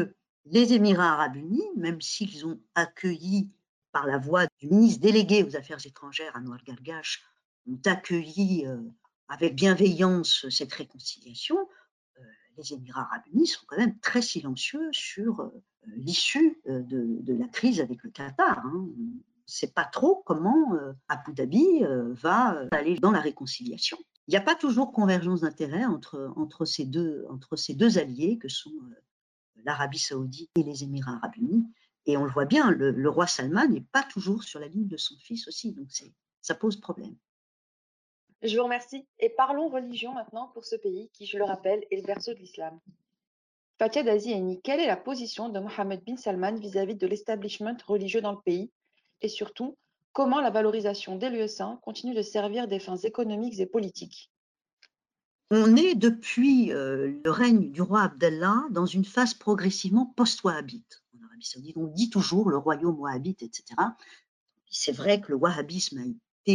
les 0.47 0.73
Émirats 0.73 1.13
arabes 1.13 1.37
unis, 1.37 1.69
même 1.77 2.01
s'ils 2.01 2.47
ont 2.47 2.61
accueilli 2.75 3.51
par 3.93 4.07
la 4.07 4.19
voix 4.19 4.47
du 4.59 4.69
ministre 4.69 5.01
délégué 5.01 5.43
aux 5.43 5.57
Affaires 5.57 5.85
étrangères, 5.85 6.33
Anwar 6.37 6.63
Gargash, 6.65 7.23
ont 7.69 7.81
accueilli 7.87 8.67
avec 9.29 9.55
bienveillance 9.55 10.49
cette 10.49 10.73
réconciliation, 10.73 11.59
les 12.61 12.75
Émirats 12.75 13.03
arabes 13.03 13.23
unis 13.33 13.47
sont 13.47 13.65
quand 13.67 13.79
même 13.79 13.99
très 14.01 14.23
silencieux 14.23 14.89
sur 14.93 15.41
euh, 15.41 15.51
l'issue 15.97 16.61
euh, 16.69 16.83
de, 16.83 17.35
la 17.35 17.49
crise 17.49 17.81
avec 17.81 18.03
le 18.03 18.11
Qatar. 18.11 18.59
Hein. 18.59 18.73
On 18.75 18.87
ne 18.87 19.21
sait 19.47 19.73
pas 19.73 19.85
trop 19.85 20.23
comment 20.27 20.75
euh, 20.75 20.93
Abu 21.09 21.33
Dhabi 21.33 21.83
va 22.13 22.67
aller 22.73 22.99
dans 22.99 23.11
la 23.11 23.21
réconciliation. 23.21 23.99
Il 24.29 24.33
n'y 24.33 24.37
a 24.37 24.43
pas 24.43 24.55
toujours 24.55 24.93
convergence 24.93 25.41
d'intérêts 25.41 25.87
entre, 25.87 26.33
entre 26.37 26.67
ces 26.67 26.85
deux 26.85 27.99
alliés 27.99 28.39
que 28.39 28.49
sont 28.49 28.73
l'Arabie 29.65 29.99
saoudite 29.99 30.51
et 30.57 30.63
les 30.63 30.85
Émirats 30.85 31.17
arabes 31.17 31.37
unis. 31.37 31.65
Et 32.07 32.17
on 32.17 32.25
le 32.25 32.31
voit 32.31 32.47
bien, 32.47 32.71
le, 32.71 33.11
roi 33.11 33.27
Salman 33.27 33.69
n'est 33.69 33.85
pas 33.93 34.03
toujours 34.03 34.43
sur 34.43 34.59
la 34.59 34.69
ligne 34.69 34.89
de 34.89 34.97
son 34.97 35.17
fils 35.19 35.47
aussi, 35.49 35.73
donc 35.73 35.89
ça 36.41 36.55
pose 36.55 36.81
problème. 36.81 37.17
Je 38.43 38.57
vous 38.57 38.65
remercie. 38.65 39.07
Et 39.19 39.29
parlons 39.29 39.69
religion 39.69 40.15
maintenant 40.15 40.49
pour 40.49 40.65
ce 40.65 40.77
pays 40.77 41.11
qui, 41.13 41.27
je 41.27 41.37
le 41.37 41.45
rappelle, 41.45 41.85
est 41.91 41.97
le 41.97 42.03
berceau 42.03 42.33
de 42.33 42.39
l'islam. 42.39 42.81
Fatia 43.79 44.03
Daziani, 44.03 44.61
quelle 44.63 44.81
est 44.81 44.87
la 44.87 44.97
position 44.97 45.51
de 45.51 45.61
Mohammed 45.61 46.03
bin 46.05 46.17
Salman 46.17 46.55
vis-à-vis 46.59 46.97
de 46.97 47.07
l'establishment 47.07 47.77
religieux 47.87 48.23
dans 48.23 48.33
le 48.33 48.41
pays? 48.41 48.71
Et 49.21 49.29
surtout, 49.29 49.77
comment 50.13 50.41
la 50.41 50.51
valorisation 50.51 51.17
des 51.17 51.29
lieux 51.29 51.49
saints 51.49 51.79
continue 51.83 52.15
de 52.15 52.23
servir 52.23 52.67
des 52.67 52.79
fins 52.79 52.97
économiques 52.97 53.59
et 53.59 53.67
politiques? 53.67 54.31
On 55.51 55.75
est 55.77 55.95
depuis 55.95 56.73
euh, 56.73 57.13
le 57.25 57.31
règne 57.31 57.71
du 57.71 57.83
roi 57.83 58.03
Abdallah 58.03 58.67
dans 58.71 58.87
une 58.87 59.05
phase 59.05 59.35
progressivement 59.35 60.07
post-wahhabite. 60.17 61.03
En 61.19 61.27
Arabie 61.27 61.45
Saoudite, 61.45 61.77
on 61.77 61.87
dit 61.87 62.11
toujours 62.11 62.51
le 62.51 62.57
royaume 62.57 62.99
wahhabite, 63.01 63.43
etc. 63.43 63.65
C'est 64.71 64.93
vrai 64.93 65.21
que 65.21 65.33
le 65.33 65.37
wahhabisme 65.37 65.99
a 65.99 66.05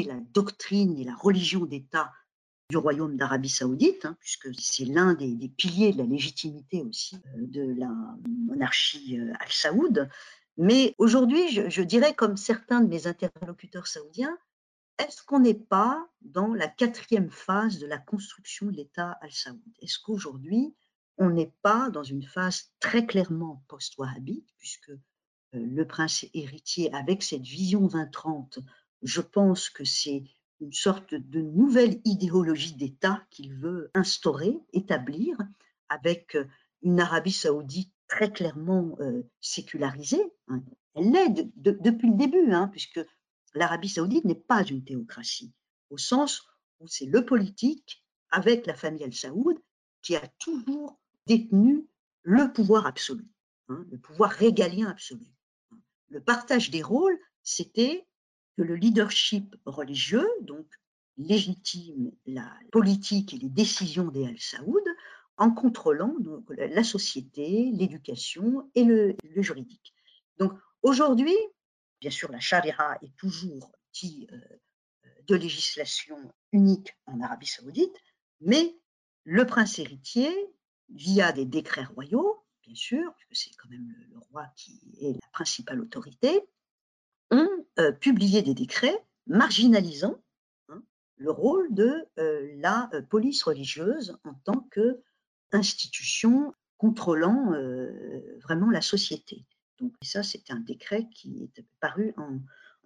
la 0.04 0.20
doctrine 0.34 0.98
et 0.98 1.04
la 1.04 1.16
religion 1.16 1.66
d'État 1.66 2.12
du 2.70 2.78
royaume 2.78 3.16
d'Arabie 3.16 3.50
saoudite, 3.50 4.06
hein, 4.06 4.18
puisque 4.20 4.50
c'est 4.60 4.86
l'un 4.86 5.14
des, 5.14 5.52
piliers 5.56 5.94
de 5.94 6.00
la 6.00 6.06
légitimité 6.06 6.82
aussi 6.82 7.16
euh, 7.16 7.42
de 7.42 7.76
la 7.78 7.92
monarchie 8.48 9.20
euh, 9.20 9.34
al-Saoud. 9.40 10.10
Mais 10.58 10.96
aujourd'hui, 10.98 11.50
je, 11.50 11.82
dirais, 11.82 12.16
comme 12.16 12.38
certains 12.38 12.82
de 12.82 12.88
mes 12.88 13.08
interlocuteurs 13.08 13.88
saoudiens, 13.88 14.36
est-ce 14.98 15.24
qu'on 15.24 15.40
n'est 15.40 15.54
pas 15.54 16.08
dans 16.22 16.54
la 16.54 16.68
quatrième 16.68 17.30
phase 17.30 17.80
de 17.80 17.88
la 17.88 17.98
construction 17.98 18.68
de 18.68 18.72
l'État 18.72 19.18
al-Saoud 19.22 19.60
Est-ce 19.82 20.00
qu'aujourd'hui, 20.00 20.76
on 21.18 21.30
n'est 21.30 21.54
pas 21.62 21.90
dans 21.90 22.04
une 22.04 22.24
phase 22.24 22.72
très 22.80 23.06
clairement 23.06 23.64
post-wahhabite, 23.68 24.48
puisque 24.58 24.90
euh, 24.90 24.98
le 25.54 25.86
prince 25.86 26.26
héritier, 26.34 26.94
avec 26.94 27.24
cette 27.24 27.44
vision 27.44 27.88
2030, 27.88 28.60
je 29.02 29.22
pense 29.22 29.70
que 29.70 29.86
c'est 29.86 30.24
une 30.62 30.74
sorte 30.74 31.14
de 31.14 31.42
nouvelle 31.42 32.00
idéologie 32.06 32.76
d'État 32.76 33.22
qu'il 33.30 33.54
veut 33.54 33.92
instaurer, 33.94 34.58
établir, 34.74 35.38
avec 35.90 36.36
euh, 36.36 36.46
une 36.82 37.00
Arabie 37.00 37.32
saoudite 37.32 37.94
très 38.08 38.32
clairement 38.32 38.96
euh, 39.00 39.24
sécularisée. 39.42 40.24
Hein. 40.48 40.64
Elle 40.96 41.12
l'est 41.12 41.50
depuis 41.58 42.10
le 42.10 42.16
début, 42.16 42.52
hein, 42.52 42.70
puisque 42.70 43.02
l'Arabie 43.56 43.90
saoudite 43.90 44.26
n'est 44.26 44.36
pas 44.36 44.64
une 44.64 44.84
théocratie. 44.84 45.54
au 45.90 45.98
sens 45.98 46.44
où 46.80 46.88
c'est 46.88 47.06
le 47.06 47.26
politique, 47.26 48.04
avec 48.30 48.66
la 48.66 48.74
famille 48.74 49.04
El 49.04 49.14
Saoud, 49.14 49.58
qui 50.02 50.16
a 50.16 50.28
toujours 50.40 51.00
détenu 51.26 51.88
le 52.24 52.52
pouvoir 52.52 52.86
absolu, 52.86 53.26
hein, 53.70 53.86
le 53.90 53.98
pouvoir 53.98 54.32
régalien 54.32 54.90
absolu. 54.90 55.26
Le 56.10 56.22
partage 56.22 56.70
des 56.70 56.82
rôles, 56.82 57.18
c'était 57.44 58.06
que 58.58 58.64
le 58.64 58.76
leadership 58.76 59.56
religieux, 59.66 60.28
donc 60.42 60.68
légitime 61.18 62.12
la 62.26 62.52
politique 62.72 63.34
et 63.34 63.38
les 63.38 63.50
décisions 63.50 64.08
des 64.08 64.26
Al 64.26 64.40
Saoud, 64.40 64.84
en 65.38 65.52
contrôlant 65.52 66.16
la 66.50 66.84
société, 66.84 67.72
l'éducation 67.74 68.70
et 68.76 68.84
le, 68.84 69.16
juridique. 69.38 69.94
Donc 70.38 70.54
aujourd'hui, 70.82 71.36
bien 72.02 72.12
sûr, 72.12 72.32
la 72.32 72.40
charia 72.40 72.98
est 73.02 73.16
toujours 73.18 73.72
outil 73.90 74.28
euh, 74.32 74.40
de 75.28 75.36
législation 75.36 76.18
unique 76.52 76.96
en 77.06 77.22
Arabie 77.22 77.48
saoudite, 77.48 77.96
mais 78.42 78.78
le 79.24 79.46
prince 79.46 79.80
héritier, 79.80 80.32
via 80.90 81.32
des 81.32 81.46
décrets 81.46 81.86
royaux, 81.86 82.44
bien 82.64 82.76
sûr, 82.76 83.14
puisque 83.16 83.50
c'est 83.50 83.56
quand 83.58 83.70
même 83.70 83.94
le, 84.12 84.20
roi 84.32 84.48
qui 84.56 84.80
est 85.02 85.14
la 85.14 85.30
principale 85.32 85.82
autorité, 85.82 86.48
ont 87.32 87.50
euh, 87.80 87.92
publié 87.92 88.42
des 88.42 88.54
décrets 88.54 89.04
marginalisant 89.26 90.22
hein, 90.70 90.82
le 91.18 91.32
rôle 91.32 91.74
de 91.74 92.08
euh, 92.20 92.52
la 92.58 92.90
police 93.10 93.44
religieuse 93.44 94.18
en 94.24 94.34
tant 94.46 94.68
que 94.72 95.02
institution 95.52 96.54
contrôlant 96.78 97.54
euh, 97.54 98.38
vraiment 98.42 98.70
la 98.70 98.82
société. 98.82 99.46
Donc 99.80 99.94
ça, 100.02 100.24
c'est 100.24 100.52
un 100.52 100.60
décret 100.60 101.08
qui 101.14 101.44
est 101.44 101.64
paru 101.80 102.14
en, 102.18 102.40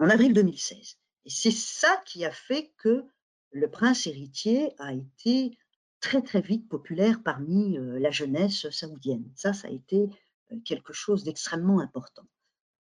avril 0.10 0.34
2016. 0.34 0.98
Et 1.26 1.30
c'est 1.30 1.52
ça 1.52 2.02
qui 2.06 2.26
a 2.26 2.32
fait 2.32 2.72
que 2.78 3.04
le 3.52 3.70
prince 3.70 4.08
héritier 4.08 4.74
a 4.80 4.94
été 4.94 5.58
très 6.00 6.22
très 6.22 6.42
vite 6.42 6.70
populaire 6.70 7.22
parmi 7.24 7.78
euh, 7.78 8.00
la 8.00 8.12
jeunesse 8.12 8.70
saoudienne. 8.70 9.30
Ça, 9.36 9.54
ça 9.54 9.68
a 9.68 9.72
été 9.72 10.10
euh, 10.52 10.60
quelque 10.64 10.94
chose 10.94 11.24
d'extrêmement 11.24 11.80
important. 11.80 12.26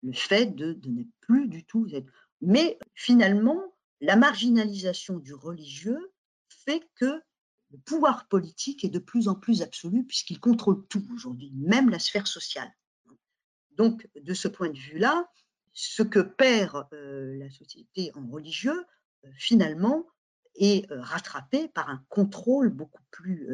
Le 0.03 0.13
fait 0.13 0.47
de 0.47 0.77
ne 0.85 1.03
plus 1.21 1.47
du 1.47 1.65
tout 1.65 1.87
être... 1.93 2.11
Mais 2.41 2.77
finalement, 2.93 3.73
la 4.01 4.15
marginalisation 4.15 5.17
du 5.17 5.33
religieux 5.33 6.11
fait 6.49 6.87
que 6.95 7.21
le 7.71 7.77
pouvoir 7.79 8.27
politique 8.27 8.83
est 8.83 8.89
de 8.89 8.99
plus 8.99 9.27
en 9.27 9.35
plus 9.35 9.61
absolu 9.61 10.05
puisqu'il 10.05 10.39
contrôle 10.39 10.85
tout 10.87 11.05
aujourd'hui, 11.13 11.51
même 11.55 11.89
la 11.89 11.99
sphère 11.99 12.27
sociale. 12.27 12.71
Donc, 13.77 14.07
de 14.15 14.33
ce 14.33 14.47
point 14.47 14.69
de 14.69 14.77
vue-là, 14.77 15.29
ce 15.73 16.03
que 16.03 16.19
perd 16.19 16.87
euh, 16.93 17.37
la 17.37 17.49
société 17.49 18.11
en 18.15 18.27
religieux, 18.27 18.85
euh, 19.25 19.29
finalement, 19.37 20.05
est 20.55 20.91
euh, 20.91 21.01
rattrapé 21.01 21.67
par 21.67 21.89
un 21.89 22.03
contrôle 22.09 22.69
beaucoup 22.69 23.03
plus 23.11 23.47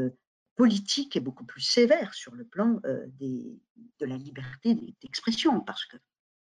politique 0.56 1.16
et 1.16 1.20
beaucoup 1.20 1.46
plus 1.46 1.62
sévère 1.62 2.14
sur 2.14 2.36
le 2.36 2.46
plan 2.46 2.80
de 2.84 4.06
la 4.06 4.18
liberté 4.18 4.76
d'expression, 5.02 5.60
parce 5.62 5.86
que 5.86 5.98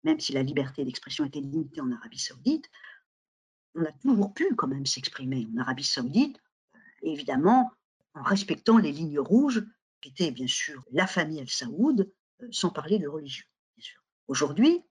même 0.03 0.19
si 0.19 0.31
la 0.31 0.43
liberté 0.43 0.85
d'expression 0.85 1.25
était 1.25 1.39
limitée 1.39 1.81
en 1.81 1.91
Arabie 1.91 2.19
saoudite, 2.19 2.69
on 3.73 3.83
a 3.83 3.91
toujours 3.91 4.33
pu 4.33 4.55
quand 4.55 4.67
même 4.67 4.85
s'exprimer 4.85 5.47
en 5.53 5.61
Arabie 5.61 5.83
saoudite 5.83 6.39
évidemment 7.05 7.71
en 8.13 8.23
respectant 8.23 8.77
les 8.77 8.91
lignes 8.91 9.19
rouges, 9.19 9.63
qui 10.01 10.09
étaient 10.09 10.31
bien 10.31 10.47
sûr 10.47 10.83
la 10.91 11.07
famille 11.07 11.39
El 11.39 11.49
Saoud, 11.49 12.11
euh, 12.41 12.47
sans 12.51 12.69
parler 12.69 12.99
de 12.99 13.07
religieux. 13.07 13.45
Aujourd'hui, 14.27 14.81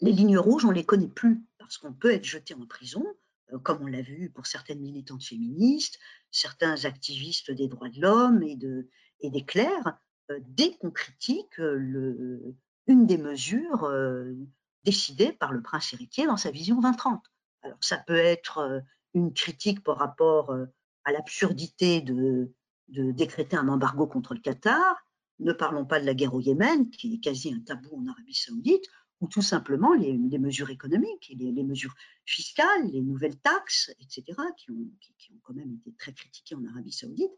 les 0.00 0.12
lignes 0.12 0.38
rouges, 0.38 0.64
on 0.64 0.68
ne 0.68 0.74
les 0.74 0.84
connaît 0.84 1.08
plus, 1.08 1.44
parce 1.58 1.78
qu'on 1.78 1.92
peut 1.92 2.12
être 2.12 2.24
jeté 2.24 2.54
en 2.54 2.66
prison, 2.66 3.04
euh, 3.52 3.58
comme 3.58 3.82
on 3.82 3.86
l'a 3.86 4.02
vu 4.02 4.30
pour 4.30 4.46
certaines 4.46 4.80
militantes 4.80 5.24
féministes, 5.24 5.98
certains 6.30 6.84
activistes 6.84 7.50
des 7.50 7.68
droits 7.68 7.88
de 7.88 8.00
l'homme 8.00 8.42
et, 8.42 8.56
de, 8.56 8.88
et 9.20 9.30
des 9.30 9.44
clercs, 9.44 9.98
euh, 10.30 10.38
dès 10.42 10.76
qu'on 10.76 10.90
critique 10.90 11.58
le, 11.58 12.56
une 12.86 13.06
des 13.06 13.18
mesures 13.18 13.90
décidées 14.84 15.32
par 15.32 15.52
le 15.52 15.62
prince 15.62 15.92
héritier 15.92 16.26
dans 16.26 16.36
sa 16.36 16.50
vision 16.50 16.80
2030. 16.80 17.22
Alors 17.62 17.78
ça 17.80 17.98
peut 17.98 18.16
être 18.16 18.82
une 19.14 19.32
critique 19.34 19.82
par 19.82 19.98
rapport 19.98 20.56
à 21.04 21.12
l'absurdité 21.12 22.00
de, 22.00 22.52
décréter 22.88 23.56
un 23.56 23.68
embargo 23.68 24.06
contre 24.06 24.32
le 24.34 24.40
Qatar, 24.40 24.96
ne 25.40 25.52
parlons 25.52 25.84
pas 25.84 26.00
de 26.00 26.06
la 26.06 26.14
guerre 26.14 26.34
au 26.34 26.40
Yémen, 26.40 26.90
qui 26.90 27.14
est 27.14 27.20
quasi 27.20 27.52
un 27.52 27.60
tabou 27.60 27.96
en 27.96 28.06
Arabie 28.06 28.34
saoudite, 28.34 28.84
ou 29.20 29.26
tout 29.26 29.42
simplement 29.42 29.94
les, 29.94 30.16
mesures 30.38 30.70
économiques, 30.70 31.32
les, 31.36 31.50
les, 31.50 31.64
mesures 31.64 31.94
fiscales, 32.24 32.90
les 32.92 33.00
nouvelles 33.00 33.38
taxes, 33.38 33.90
etc., 34.00 34.40
qui 34.56 34.70
ont, 34.70 34.88
quand 35.42 35.54
même 35.54 35.74
été 35.74 35.92
très 35.98 36.12
critiquées 36.12 36.54
en 36.54 36.64
Arabie 36.66 36.92
saoudite, 36.92 37.32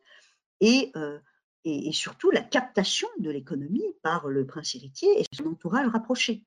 euh, 0.63 1.19
et, 1.65 1.93
surtout 1.93 2.31
la 2.31 2.43
captation 2.43 3.09
de 3.19 3.31
l'économie 3.31 3.95
par 4.03 4.29
le 4.29 4.47
prince 4.47 4.75
héritier 4.75 5.21
et 5.21 5.25
son 5.33 5.47
entourage 5.47 5.89
rapproché. 5.89 6.45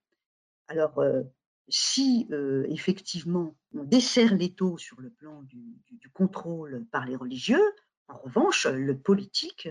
Alors, 0.68 1.00
euh, 1.00 1.24
si 1.68 2.28
euh, 2.32 2.66
effectivement 2.70 3.56
on 3.74 3.84
dessert 3.84 4.36
l'étau 4.36 4.78
sur 4.78 5.00
le 5.02 5.10
plan 5.10 5.44
du, 5.44 6.10
contrôle 6.14 6.86
par 6.92 7.06
les 7.06 7.16
religieux, 7.16 7.64
en 8.08 8.18
revanche, 8.18 8.68
le 8.68 8.98
politique 8.98 9.70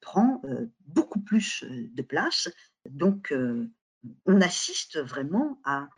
prend 0.00 0.40
euh, 0.44 0.66
beaucoup 0.86 1.20
plus 1.20 1.64
de 1.68 2.02
place. 2.02 2.48
Donc, 2.88 3.34
on 4.26 4.40
assiste 4.40 4.98
vraiment 4.98 5.60
à 5.64 5.88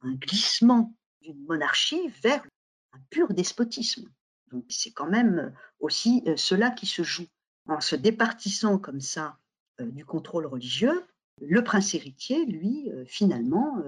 un 0.00 0.14
glissement 0.14 0.96
d'une 1.20 1.44
monarchie 1.44 2.08
vers 2.22 2.44
un 2.92 2.98
pur 3.10 3.32
despotisme. 3.32 4.08
Donc, 4.50 4.64
c'est 4.68 4.90
quand 4.90 5.08
même 5.08 5.54
aussi 5.78 6.24
cela 6.36 6.70
qui 6.70 6.86
se 6.86 7.02
joue. 7.02 7.26
En 7.68 7.80
se 7.80 7.94
départissant 7.94 8.78
comme 8.78 9.00
ça 9.00 9.38
du 9.78 10.04
contrôle 10.04 10.46
religieux, 10.46 11.04
le 11.40 11.62
prince 11.62 11.94
héritier, 11.94 12.44
lui, 12.44 12.90
finalement, 13.06 13.80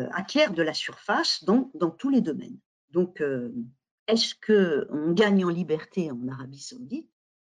euh, 0.00 0.08
acquiert 0.12 0.54
de 0.54 0.62
la 0.62 0.72
surface 0.72 1.44
dans, 1.44 1.70
dans 1.74 1.90
tous 1.90 2.08
les 2.08 2.22
domaines. 2.22 2.58
Donc, 2.92 3.20
euh, 3.20 3.52
est-ce 4.06 4.34
qu'on 4.34 5.12
gagne 5.12 5.44
en 5.44 5.50
liberté 5.50 6.10
en 6.10 6.28
Arabie 6.28 6.60
saoudite? 6.60 7.11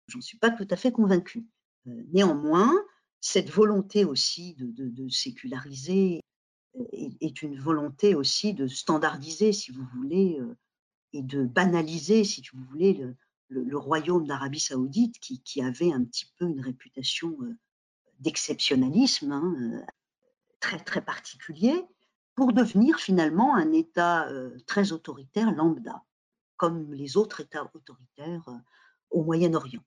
J'en 0.09 0.20
suis 0.20 0.38
pas 0.38 0.50
tout 0.50 0.66
à 0.70 0.76
fait 0.76 0.92
convaincue. 0.92 1.46
Euh, 1.86 2.02
néanmoins, 2.12 2.72
cette 3.20 3.50
volonté 3.50 4.04
aussi 4.04 4.54
de, 4.59 5.09
séculariser 5.09 6.20
est, 6.92 7.42
une 7.42 7.59
volonté 7.59 8.14
aussi 8.14 8.54
de 8.54 8.66
standardiser, 8.66 9.52
si 9.52 9.72
vous 9.72 9.84
voulez, 9.94 10.38
et 11.12 11.22
de 11.22 11.44
banaliser, 11.44 12.24
si 12.24 12.42
vous 12.52 12.62
voulez, 12.64 13.02
le, 13.48 13.78
royaume 13.78 14.26
d'Arabie 14.26 14.61
saoudite 14.61 15.18
qui, 15.18 15.62
avait 15.62 15.92
un 15.92 16.04
petit 16.04 16.26
peu 16.38 16.46
une 16.46 16.61
réputation 16.61 17.36
d'exceptionnalisme 18.20 19.32
hein, 19.32 19.84
très, 20.61 20.78
très 20.78 21.04
particulier 21.04 21.86
pour 22.34 22.52
devenir 22.52 22.98
finalement 22.98 23.57
un 23.57 23.72
État 23.72 24.28
euh, 24.28 24.57
très 24.66 24.92
autoritaire 24.92 25.52
lambda, 25.52 26.04
comme 26.57 26.92
les 26.92 27.16
autres 27.16 27.40
États 27.40 27.68
autoritaires 27.74 28.48
euh, 28.48 28.59
au 29.11 29.24
Moyen-Orient. 29.24 29.82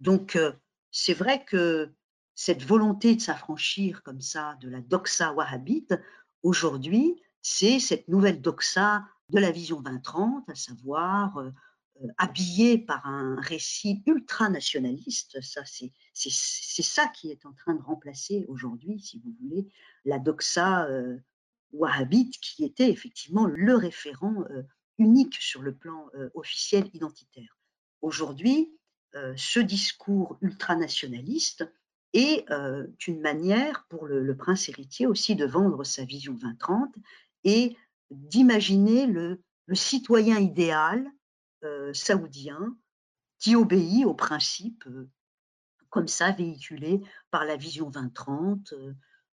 Donc, 0.00 0.36
euh, 0.36 0.52
c'est 0.90 1.14
vrai 1.14 1.44
que 1.44 1.92
cette 2.34 2.62
volonté 2.62 3.14
de 3.14 3.20
s'affranchir 3.20 4.02
comme 4.02 4.20
ça 4.20 4.56
de 4.60 4.68
la 4.68 4.80
doxa 4.80 5.32
wahhabite, 5.32 5.94
aujourd'hui, 6.42 7.22
c'est 7.42 7.78
cette 7.78 8.08
nouvelle 8.08 8.40
doxa 8.40 9.04
de 9.30 9.38
la 9.38 9.50
vision 9.50 9.80
2030, 9.80 10.48
à 10.48 10.54
savoir 10.54 11.52
habillée 12.18 12.76
par 12.78 13.06
un 13.06 13.36
récit 13.40 14.02
ultranationaliste. 14.06 15.40
Ça, 15.42 15.62
c'est, 15.64 15.92
ça 16.12 17.06
qui 17.08 17.30
est 17.30 17.46
en 17.46 17.52
train 17.52 17.74
de 17.74 17.82
remplacer 17.82 18.44
aujourd'hui, 18.48 19.00
si 19.00 19.20
vous 19.20 19.34
voulez, 19.40 19.68
la 20.04 20.18
doxa 20.18 20.88
wahhabite 21.74 22.38
qui 22.40 22.64
était 22.64 22.90
effectivement 22.90 23.46
le 23.46 23.74
référent 23.74 24.44
euh, 24.50 24.62
unique 24.98 25.34
sur 25.34 25.60
le 25.62 25.74
plan 25.74 26.08
euh, 26.14 26.30
officiel 26.34 26.88
identitaire. 26.94 27.58
Aujourd'hui, 28.00 28.72
euh, 28.72 28.83
ce 29.36 29.60
discours 29.60 30.38
ultranationaliste 30.40 31.70
est 32.12 32.44
une 33.06 33.20
manière 33.20 33.86
pour 33.88 34.06
le, 34.06 34.36
prince 34.36 34.68
héritier 34.68 35.06
aussi 35.06 35.36
de 35.36 35.46
vendre 35.46 35.84
sa 35.84 36.04
vision 36.04 36.32
2030 36.34 36.94
et 37.44 37.76
d'imaginer 38.10 39.06
le, 39.06 39.40
citoyen 39.72 40.38
idéal 40.38 41.10
saoudien 41.92 42.76
qui 43.38 43.56
obéit 43.56 44.04
aux 44.04 44.14
principes 44.14 44.84
comme 45.90 46.08
ça 46.08 46.32
véhiculés 46.32 47.00
par 47.30 47.44
la 47.44 47.56
vision 47.56 47.88
2030 47.88 48.74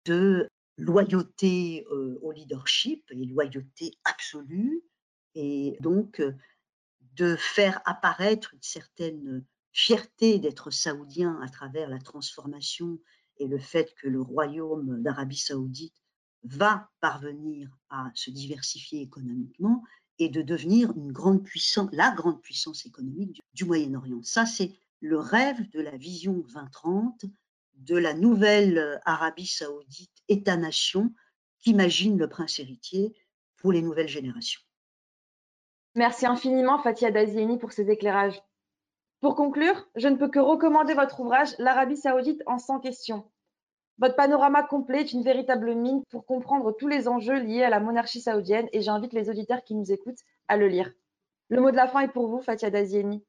de 0.05 0.47
loyauté 0.77 1.85
au 2.21 2.31
leadership 2.31 3.03
et 3.11 3.25
loyauté 3.25 3.97
absolue, 4.03 4.83
et 5.35 5.77
donc 5.79 6.21
de 7.13 7.35
faire 7.35 7.81
apparaître 7.85 8.53
une 8.53 8.61
certaine 8.61 9.45
fierté 9.71 10.39
d'être 10.39 10.71
saoudien 10.71 11.39
à 11.41 11.49
travers 11.49 11.89
la 11.89 11.99
transformation 11.99 12.99
et 13.37 13.47
le 13.47 13.59
fait 13.59 13.93
que 13.95 14.07
le 14.07 14.21
royaume 14.21 15.01
d'Arabie 15.01 15.37
saoudite 15.37 15.95
va 16.43 16.89
parvenir 16.99 17.69
à 17.89 18.11
se 18.13 18.31
diversifier 18.31 19.01
économiquement 19.01 19.83
et 20.19 20.29
de 20.29 20.41
devenir 20.41 20.91
une 20.95 21.11
grande 21.11 21.43
puissance, 21.43 21.89
la 21.93 22.11
grande 22.11 22.41
puissance 22.41 22.85
économique 22.85 23.41
du, 23.53 23.65
Moyen-Orient. 23.65 24.21
Ça, 24.23 24.45
c'est 24.45 24.73
le 24.99 25.17
rêve 25.17 25.69
de 25.71 25.81
la 25.81 25.97
vision 25.97 26.33
2030 26.33 27.25
de 27.75 27.95
la 27.95 28.13
nouvelle 28.13 28.99
Arabie 29.05 29.47
saoudite, 29.47 30.11
État-nation, 30.27 31.13
qu'imagine 31.59 32.17
le 32.17 32.27
prince 32.27 32.59
héritier 32.59 33.15
pour 33.57 33.71
les 33.71 33.81
nouvelles 33.81 34.07
générations. 34.07 34.61
Merci 35.95 36.25
infiniment, 36.25 36.79
Fatia 36.79 37.11
Dazieni, 37.11 37.57
pour 37.57 37.71
ces 37.71 37.89
éclairages. 37.89 38.41
Pour 39.21 39.35
conclure, 39.35 39.87
je 39.95 40.07
ne 40.07 40.15
peux 40.15 40.29
que 40.29 40.39
recommander 40.39 40.95
votre 40.95 41.19
ouvrage 41.19 41.55
L'Arabie 41.59 41.95
saoudite 41.95 42.41
en 42.47 42.57
100 42.57 42.79
questions. 42.79 43.23
Votre 43.99 44.15
panorama 44.15 44.63
complet 44.63 45.01
est 45.01 45.13
une 45.13 45.23
véritable 45.23 45.75
mine 45.75 46.01
pour 46.09 46.25
comprendre 46.25 46.71
tous 46.71 46.87
les 46.87 47.07
enjeux 47.07 47.39
liés 47.39 47.61
à 47.61 47.69
la 47.69 47.79
monarchie 47.79 48.19
saoudienne 48.19 48.67
et 48.73 48.81
j'invite 48.81 49.13
les 49.13 49.29
auditeurs 49.29 49.63
qui 49.63 49.75
nous 49.75 49.91
écoutent 49.91 50.23
à 50.47 50.57
le 50.57 50.67
lire. 50.67 50.91
Le 51.49 51.61
mot 51.61 51.69
de 51.69 51.75
la 51.75 51.87
fin 51.87 51.99
est 51.99 52.11
pour 52.11 52.29
vous, 52.29 52.41
Fatia 52.41 52.71
Dazieni. 52.71 53.23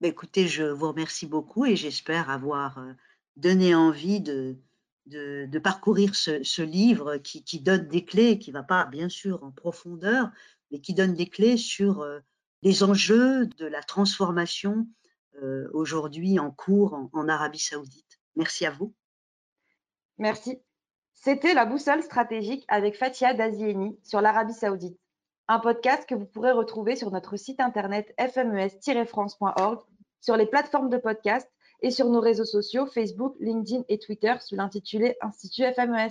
Bah, 0.00 0.06
écoutez, 0.06 0.46
je 0.46 0.62
vous 0.62 0.86
remercie 0.86 1.26
beaucoup 1.26 1.66
et 1.66 1.74
j'espère 1.74 2.30
avoir 2.30 2.78
euh, 2.78 2.92
donné 3.36 3.74
envie 3.74 4.20
de, 4.20 4.56
parcourir 5.64 6.14
ce, 6.14 6.62
livre 6.62 7.16
qui, 7.16 7.60
donne 7.60 7.88
des 7.88 8.04
clés, 8.04 8.38
qui 8.38 8.50
ne 8.50 8.54
va 8.54 8.62
pas 8.62 8.84
bien 8.84 9.08
sûr 9.08 9.42
en 9.42 9.50
profondeur, 9.50 10.30
mais 10.70 10.78
qui 10.78 10.94
donne 10.94 11.14
des 11.14 11.26
clés 11.26 11.56
sur 11.56 12.02
euh, 12.02 12.20
les 12.66 12.82
enjeux 12.82 13.46
de 13.46 13.66
la 13.66 13.80
transformation 13.80 14.88
euh, 15.40 15.68
aujourd'hui 15.72 16.40
en 16.40 16.50
cours 16.50 16.98
en, 17.12 17.28
Arabie 17.28 17.60
saoudite. 17.60 18.18
Merci 18.34 18.66
à 18.66 18.72
vous. 18.72 18.92
Merci. 20.18 20.58
C'était 21.14 21.54
la 21.54 21.64
boussole 21.64 22.02
stratégique 22.02 22.64
avec 22.66 22.98
Fatia 22.98 23.34
Dazieni 23.34 23.96
sur 24.02 24.20
l'Arabie 24.20 24.52
saoudite, 24.52 24.98
un 25.46 25.60
podcast 25.60 26.08
que 26.08 26.16
vous 26.16 26.26
pourrez 26.26 26.50
retrouver 26.50 26.96
sur 26.96 27.12
notre 27.12 27.36
site 27.36 27.60
internet 27.60 28.12
fmes-france.org, 28.18 29.84
sur 30.20 30.36
les 30.36 30.46
plateformes 30.46 30.90
de 30.90 30.98
podcast 30.98 31.48
et 31.82 31.92
sur 31.92 32.08
nos 32.08 32.20
réseaux 32.20 32.44
sociaux 32.44 32.86
Facebook, 32.86 33.36
LinkedIn 33.38 33.84
et 33.88 34.00
Twitter 34.00 34.34
sous 34.40 34.56
l'intitulé 34.56 35.16
Institut 35.20 35.62
FMES. 35.72 36.10